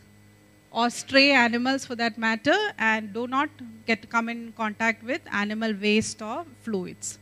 or 0.70 0.90
stray 0.90 1.30
animals 1.30 1.86
for 1.86 1.94
that 1.94 2.18
matter 2.18 2.56
and 2.78 3.14
do 3.14 3.26
not 3.26 3.48
get 3.86 4.10
come 4.10 4.28
in 4.28 4.52
contact 4.52 5.02
with 5.02 5.22
animal 5.32 5.72
waste 5.80 6.20
or 6.20 6.44
fluids. 6.62 7.18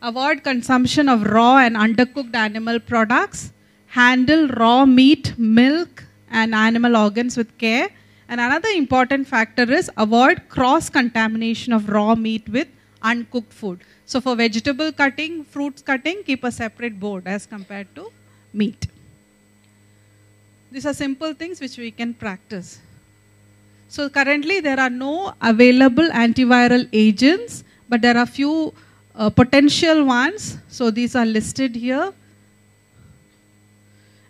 Avoid 0.00 0.42
consumption 0.42 1.10
of 1.10 1.24
raw 1.24 1.58
and 1.58 1.76
undercooked 1.76 2.34
animal 2.34 2.80
products. 2.80 3.52
Handle 3.88 4.48
raw 4.48 4.86
meat, 4.86 5.34
milk 5.36 6.04
and 6.30 6.54
animal 6.54 6.96
organs 6.96 7.36
with 7.36 7.58
care 7.58 7.90
and 8.30 8.40
another 8.40 8.68
important 8.68 9.26
factor 9.26 9.64
is 9.78 9.90
avoid 9.96 10.48
cross-contamination 10.48 11.72
of 11.72 11.88
raw 11.88 12.14
meat 12.14 12.48
with 12.48 12.68
uncooked 13.02 13.52
food. 13.52 13.80
So 14.06 14.20
for 14.20 14.36
vegetable 14.36 14.92
cutting, 14.92 15.44
fruits 15.44 15.82
cutting, 15.82 16.22
keep 16.22 16.44
a 16.44 16.52
separate 16.52 17.00
board 17.00 17.26
as 17.26 17.44
compared 17.44 17.92
to 17.96 18.12
meat. 18.52 18.86
These 20.70 20.86
are 20.86 20.94
simple 20.94 21.34
things 21.34 21.60
which 21.60 21.76
we 21.76 21.90
can 21.90 22.14
practice. 22.14 22.78
So 23.88 24.08
currently 24.08 24.60
there 24.60 24.78
are 24.78 24.90
no 24.90 25.34
available 25.42 26.08
antiviral 26.10 26.88
agents, 26.92 27.64
but 27.88 28.00
there 28.00 28.16
are 28.16 28.26
few 28.26 28.72
uh, 29.16 29.30
potential 29.30 30.04
ones. 30.04 30.56
So 30.68 30.92
these 30.92 31.16
are 31.16 31.26
listed 31.26 31.74
here. 31.74 32.12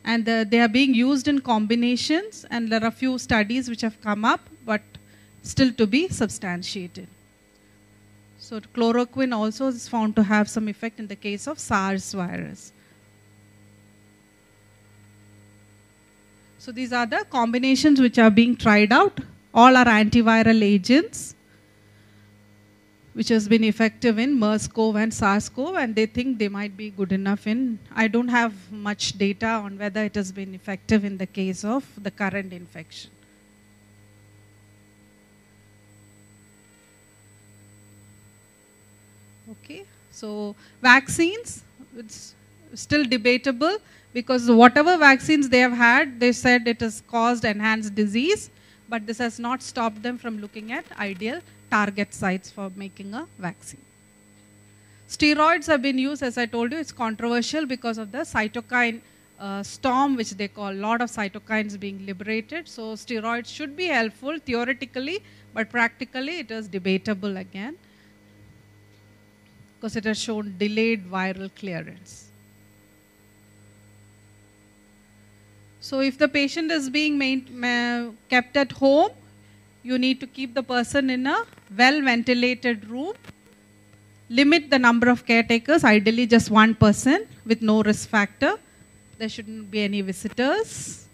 And 0.04 0.28
uh, 0.28 0.44
they 0.44 0.60
are 0.60 0.68
being 0.68 0.94
used 0.94 1.28
in 1.28 1.40
combinations, 1.40 2.46
and 2.50 2.70
there 2.70 2.82
are 2.82 2.88
a 2.88 2.90
few 2.90 3.18
studies 3.18 3.68
which 3.68 3.82
have 3.82 4.00
come 4.00 4.24
up, 4.24 4.40
but 4.64 4.80
still 5.42 5.72
to 5.72 5.86
be 5.86 6.08
substantiated. 6.08 7.06
So 8.38 8.60
chloroquine 8.60 9.34
also 9.34 9.68
is 9.68 9.88
found 9.88 10.16
to 10.16 10.22
have 10.22 10.48
some 10.48 10.68
effect 10.68 10.98
in 10.98 11.06
the 11.06 11.16
case 11.16 11.46
of 11.46 11.58
SARS 11.58 12.12
virus. 12.12 12.72
So 16.58 16.72
these 16.72 16.92
are 16.92 17.06
the 17.06 17.24
combinations 17.30 18.00
which 18.00 18.18
are 18.18 18.30
being 18.30 18.56
tried 18.56 18.92
out. 18.92 19.20
All 19.54 19.76
are 19.76 19.84
antiviral 19.84 20.62
agents 20.62 21.34
which 23.12 23.28
has 23.28 23.48
been 23.48 23.64
effective 23.64 24.18
in 24.18 24.38
MERS-CoV 24.38 24.96
and 24.96 25.12
SARS-CoV 25.12 25.76
and 25.76 25.94
they 25.94 26.06
think 26.06 26.38
they 26.38 26.48
might 26.48 26.76
be 26.76 26.90
good 26.90 27.12
enough 27.12 27.46
in, 27.46 27.78
I 27.94 28.06
don't 28.06 28.28
have 28.28 28.54
much 28.70 29.18
data 29.18 29.46
on 29.46 29.78
whether 29.78 30.04
it 30.04 30.14
has 30.14 30.30
been 30.30 30.54
effective 30.54 31.04
in 31.04 31.18
the 31.18 31.26
case 31.26 31.64
of 31.64 31.84
the 32.00 32.10
current 32.10 32.52
infection. 32.52 33.10
Okay, 39.50 39.84
so 40.12 40.54
vaccines, 40.80 41.64
it's 41.96 42.36
still 42.74 43.04
debatable 43.04 43.78
because 44.12 44.48
whatever 44.48 44.96
vaccines 44.96 45.48
they 45.48 45.58
have 45.58 45.72
had, 45.72 46.20
they 46.20 46.30
said 46.30 46.68
it 46.68 46.80
has 46.80 47.02
caused 47.08 47.44
enhanced 47.44 47.96
disease, 47.96 48.50
but 48.88 49.04
this 49.04 49.18
has 49.18 49.40
not 49.40 49.60
stopped 49.62 50.00
them 50.00 50.16
from 50.16 50.40
looking 50.40 50.70
at 50.70 50.84
ideal 50.98 51.40
target 51.70 52.12
sites 52.12 52.50
for 52.50 52.70
making 52.76 53.14
a 53.14 53.26
vaccine. 53.38 53.80
Steroids 55.08 55.66
have 55.66 55.82
been 55.82 55.98
used, 55.98 56.22
as 56.22 56.38
I 56.38 56.46
told 56.46 56.72
you, 56.72 56.78
it's 56.78 56.92
controversial 56.92 57.66
because 57.66 57.98
of 57.98 58.12
the 58.12 58.18
cytokine 58.18 59.00
uh, 59.40 59.62
storm, 59.62 60.16
which 60.16 60.30
they 60.32 60.48
call 60.48 60.70
a 60.70 60.80
lot 60.86 61.00
of 61.00 61.10
cytokines 61.10 61.78
being 61.78 62.04
liberated. 62.06 62.68
So 62.68 62.92
steroids 62.92 63.46
should 63.46 63.76
be 63.76 63.86
helpful 63.86 64.38
theoretically, 64.38 65.22
but 65.52 65.70
practically 65.70 66.38
it 66.40 66.50
is 66.50 66.68
debatable 66.68 67.38
again 67.38 67.76
because 69.74 69.96
it 69.96 70.04
has 70.04 70.18
shown 70.18 70.54
delayed 70.58 71.10
viral 71.10 71.50
clearance. 71.56 72.28
So 75.80 76.00
if 76.00 76.18
the 76.18 76.28
patient 76.28 76.70
is 76.70 76.90
being 76.90 77.18
kept 78.28 78.56
at 78.56 78.72
home, 78.72 79.10
you 79.82 79.98
need 79.98 80.20
to 80.20 80.26
keep 80.26 80.54
the 80.54 80.62
person 80.62 81.08
in 81.08 81.26
a 81.26 81.44
well 81.76 82.02
ventilated 82.02 82.88
room. 82.88 83.14
Limit 84.28 84.70
the 84.70 84.78
number 84.78 85.08
of 85.08 85.26
caretakers, 85.26 85.82
ideally 85.84 86.26
just 86.26 86.50
one 86.50 86.74
person 86.74 87.26
with 87.44 87.62
no 87.62 87.82
risk 87.82 88.08
factor. 88.08 88.56
There 89.18 89.28
shouldn't 89.28 89.70
be 89.70 89.82
any 89.82 90.02
visitors. 90.02 91.06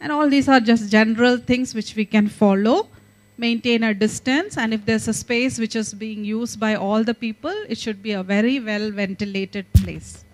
And 0.00 0.10
all 0.10 0.28
these 0.28 0.48
are 0.48 0.60
just 0.60 0.90
general 0.90 1.38
things 1.38 1.74
which 1.74 1.94
we 1.94 2.04
can 2.04 2.28
follow 2.28 2.88
maintain 3.36 3.82
a 3.82 3.92
distance 3.92 4.56
and 4.56 4.72
if 4.72 4.84
there's 4.84 5.08
a 5.08 5.12
space 5.12 5.58
which 5.58 5.74
is 5.74 5.92
being 5.92 6.24
used 6.24 6.60
by 6.60 6.74
all 6.74 7.02
the 7.02 7.14
people, 7.14 7.54
it 7.68 7.78
should 7.78 8.02
be 8.02 8.12
a 8.12 8.22
very 8.22 8.60
well 8.60 8.90
ventilated 8.90 9.66
place. 9.72 10.24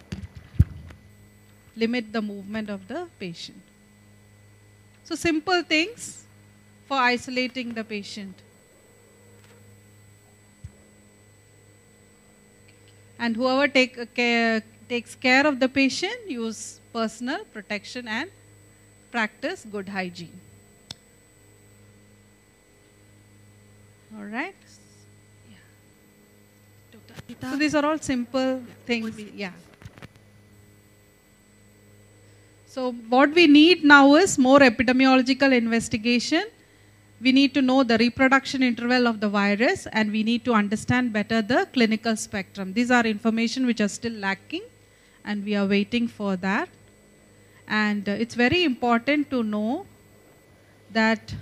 Limit 1.76 2.12
the 2.12 2.20
movement 2.20 2.68
of 2.68 2.86
the 2.88 3.09
patient. 3.18 3.61
So 5.05 5.14
simple 5.14 5.62
things 5.62 6.24
for 6.86 6.99
isolating 6.99 7.72
the 7.72 7.84
patient. 7.84 8.34
And 13.21 13.37
whoever 13.37 13.68
take 13.68 14.14
care, 14.14 14.62
takes 14.89 15.14
care 15.14 15.47
of 15.47 15.61
the 15.61 15.68
patient, 15.68 16.29
use 16.29 16.81
personal 16.91 17.45
protection 17.45 18.09
and 18.09 18.31
practice 19.12 19.66
good 19.71 19.91
hygiene. 19.91 20.41
All 24.16 24.25
right. 24.25 24.55
Yeah. 25.51 27.51
So 27.51 27.57
these 27.57 27.75
are 27.75 27.85
all 27.85 27.99
simple 27.99 28.62
things. 28.87 29.21
Yeah. 29.35 29.53
So 32.66 32.93
what 32.93 33.35
we 33.35 33.47
need 33.47 33.85
now 33.85 34.14
is 34.14 34.39
more 34.39 34.61
epidemiological 34.61 35.53
investigation. 35.53 36.45
We 37.21 37.33
need 37.33 37.53
to 37.55 37.62
know 37.62 37.83
the 37.83 37.99
reproduction 37.99 38.62
interval 38.62 39.07
of 39.07 39.21
the 39.21 39.29
virus 39.29 39.87
and 39.93 40.11
we 40.11 40.23
need 40.23 40.45
to 40.47 40.55
understand 40.55 41.12
better 41.12 41.43
the 41.43 41.68
clinical 41.73 42.16
spectrum. 42.16 42.73
These 42.73 42.91
are 42.91 43.05
information 43.05 43.66
which 43.66 43.81
are 43.81 43.89
still 43.89 44.12
lacking 44.12 44.62
and 45.25 45.45
we 45.45 45.55
are 45.55 45.66
waiting 45.66 46.09
for 46.09 46.37
that. 46.37 46.68
And 47.68 48.09
uh, 48.09 48.12
it's 48.12 48.35
very 48.35 48.64
important 48.64 49.31
to 49.31 49.43
know 49.43 49.87
that 50.93 51.35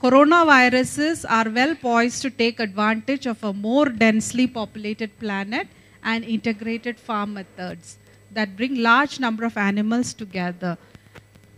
coronaviruses 0.00 1.24
are 1.28 1.48
well 1.50 1.74
poised 1.74 2.20
to 2.22 2.30
take 2.30 2.60
advantage 2.60 3.26
of 3.26 3.42
a 3.42 3.52
more 3.52 3.88
densely 3.88 4.46
populated 4.46 5.18
planet 5.18 5.66
and 6.02 6.22
integrated 6.22 7.00
farm 7.00 7.34
methods 7.34 7.96
that 8.30 8.56
bring 8.56 8.82
large 8.82 9.18
number 9.18 9.44
of 9.44 9.56
animals 9.56 10.12
together. 10.12 10.76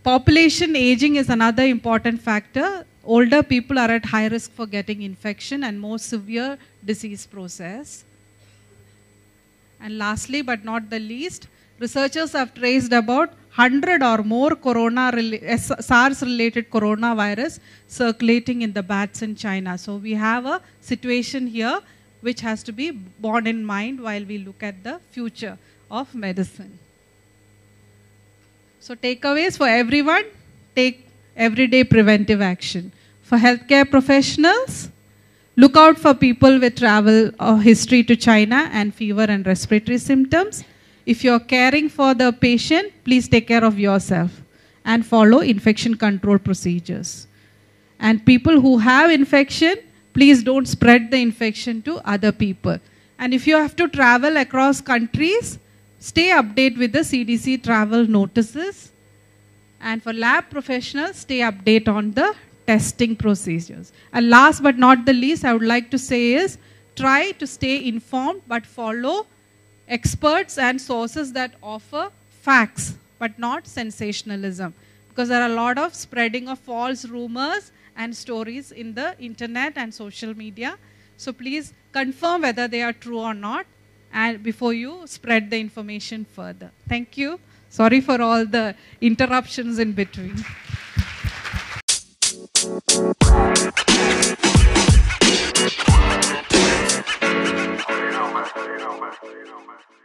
Population 0.03 0.75
aging 0.75 1.17
is 1.17 1.29
another 1.29 1.63
important 1.63 2.21
factor. 2.21 2.85
Older 3.15 3.41
people 3.41 3.79
are 3.79 3.89
at 3.89 4.05
high 4.05 4.27
risk 4.27 4.51
for 4.51 4.65
getting 4.65 5.01
infection 5.01 5.63
and 5.63 5.79
more 5.79 5.97
severe 5.97 6.57
disease 6.83 7.25
process. 7.25 8.03
And 9.79 9.97
lastly, 9.97 10.41
but 10.41 10.65
not 10.65 10.89
the 10.89 10.99
least, 10.99 11.47
researchers 11.79 12.33
have 12.33 12.53
traced 12.53 12.91
about 12.91 13.29
100 13.55 14.03
or 14.03 14.23
more 14.23 14.55
corona 14.55 15.11
eh, 15.15 15.55
SARS 15.55 16.21
related 16.21 16.69
coronavirus 16.69 17.59
circulating 17.87 18.61
in 18.61 18.73
the 18.73 18.83
bats 18.83 19.21
in 19.21 19.35
China. 19.35 19.77
So 19.77 19.95
we 19.95 20.13
have 20.13 20.45
a 20.45 20.61
situation 20.81 21.47
here 21.47 21.79
which 22.19 22.41
has 22.41 22.61
to 22.63 22.73
be 22.73 22.91
borne 22.91 23.47
in 23.47 23.63
mind 23.63 24.01
while 24.01 24.25
we 24.25 24.39
look 24.39 24.61
at 24.61 24.83
the 24.83 24.99
future 25.11 25.57
of 25.89 26.13
medicine. 26.13 26.77
So 28.81 28.95
takeaways 28.95 29.57
for 29.57 29.69
everyone, 29.69 30.25
take 30.75 31.07
everyday 31.37 31.85
preventive 31.85 32.41
action. 32.41 32.91
For 33.27 33.37
healthcare 33.37 33.91
professionals, 33.91 34.89
look 35.57 35.75
out 35.75 35.99
for 35.99 36.13
people 36.13 36.61
with 36.61 36.77
travel 36.77 37.29
or 37.41 37.59
history 37.59 38.01
to 38.05 38.15
China 38.15 38.69
and 38.71 38.95
fever 38.95 39.25
and 39.27 39.45
respiratory 39.45 39.97
symptoms. 39.97 40.63
If 41.05 41.25
you're 41.25 41.41
caring 41.41 41.89
for 41.89 42.13
the 42.13 42.31
patient, 42.31 42.93
please 43.03 43.27
take 43.27 43.49
care 43.49 43.65
of 43.65 43.77
yourself 43.77 44.31
and 44.85 45.05
follow 45.05 45.41
infection 45.41 45.97
control 45.97 46.39
procedures. 46.39 47.27
And 47.99 48.25
people 48.25 48.61
who 48.61 48.77
have 48.77 49.11
infection, 49.11 49.75
please 50.13 50.41
don't 50.41 50.65
spread 50.65 51.11
the 51.11 51.17
infection 51.17 51.81
to 51.81 51.97
other 52.09 52.31
people. 52.31 52.79
And 53.19 53.33
if 53.33 53.45
you 53.45 53.57
have 53.57 53.75
to 53.75 53.89
travel 53.89 54.37
across 54.37 54.79
countries, 54.79 55.59
stay 55.99 56.29
updated 56.29 56.77
with 56.77 56.93
the 56.93 56.99
CDC 56.99 57.61
travel 57.61 58.07
notices. 58.07 58.93
And 59.81 60.01
for 60.01 60.13
lab 60.13 60.49
professionals, 60.49 61.17
stay 61.17 61.39
updated 61.39 61.89
on 61.89 62.11
the 62.11 62.33
testing 62.67 63.15
procedures. 63.15 63.91
And 64.13 64.29
last 64.29 64.61
but 64.61 64.77
not 64.77 65.05
the 65.05 65.13
least, 65.13 65.45
I 65.45 65.53
would 65.53 65.63
like 65.63 65.89
to 65.91 65.97
say 65.97 66.33
is 66.33 66.57
try 66.95 67.31
to 67.31 67.47
stay 67.47 67.87
informed 67.87 68.41
but 68.47 68.65
follow 68.65 69.25
experts 69.87 70.57
and 70.57 70.79
sources 70.79 71.31
that 71.33 71.53
offer 71.63 72.09
facts 72.41 72.95
but 73.19 73.39
not 73.39 73.65
sensationalism 73.65 74.73
because 75.09 75.29
there 75.29 75.41
are 75.41 75.49
a 75.49 75.53
lot 75.53 75.77
of 75.77 75.95
spreading 75.95 76.49
of 76.49 76.59
false 76.59 77.05
rumors 77.05 77.71
and 77.95 78.15
stories 78.15 78.71
in 78.71 78.93
the 78.93 79.15
internet 79.19 79.73
and 79.75 79.93
social 79.93 80.35
media. 80.37 80.77
So 81.17 81.31
please 81.33 81.73
confirm 81.91 82.41
whether 82.41 82.67
they 82.67 82.83
are 82.83 82.93
true 82.93 83.19
or 83.19 83.33
not 83.33 83.65
and 84.13 84.43
before 84.43 84.73
you 84.73 85.01
spread 85.05 85.49
the 85.49 85.59
information 85.59 86.25
further. 86.33 86.71
Thank 86.87 87.17
you. 87.17 87.39
Sorry 87.69 88.01
for 88.01 88.21
all 88.21 88.45
the 88.45 88.75
interruptions 89.01 89.79
in 89.79 89.93
between. 89.93 90.35
You 92.57 92.69
know, 92.69 92.81
man. 98.33 98.45
You 99.21 99.96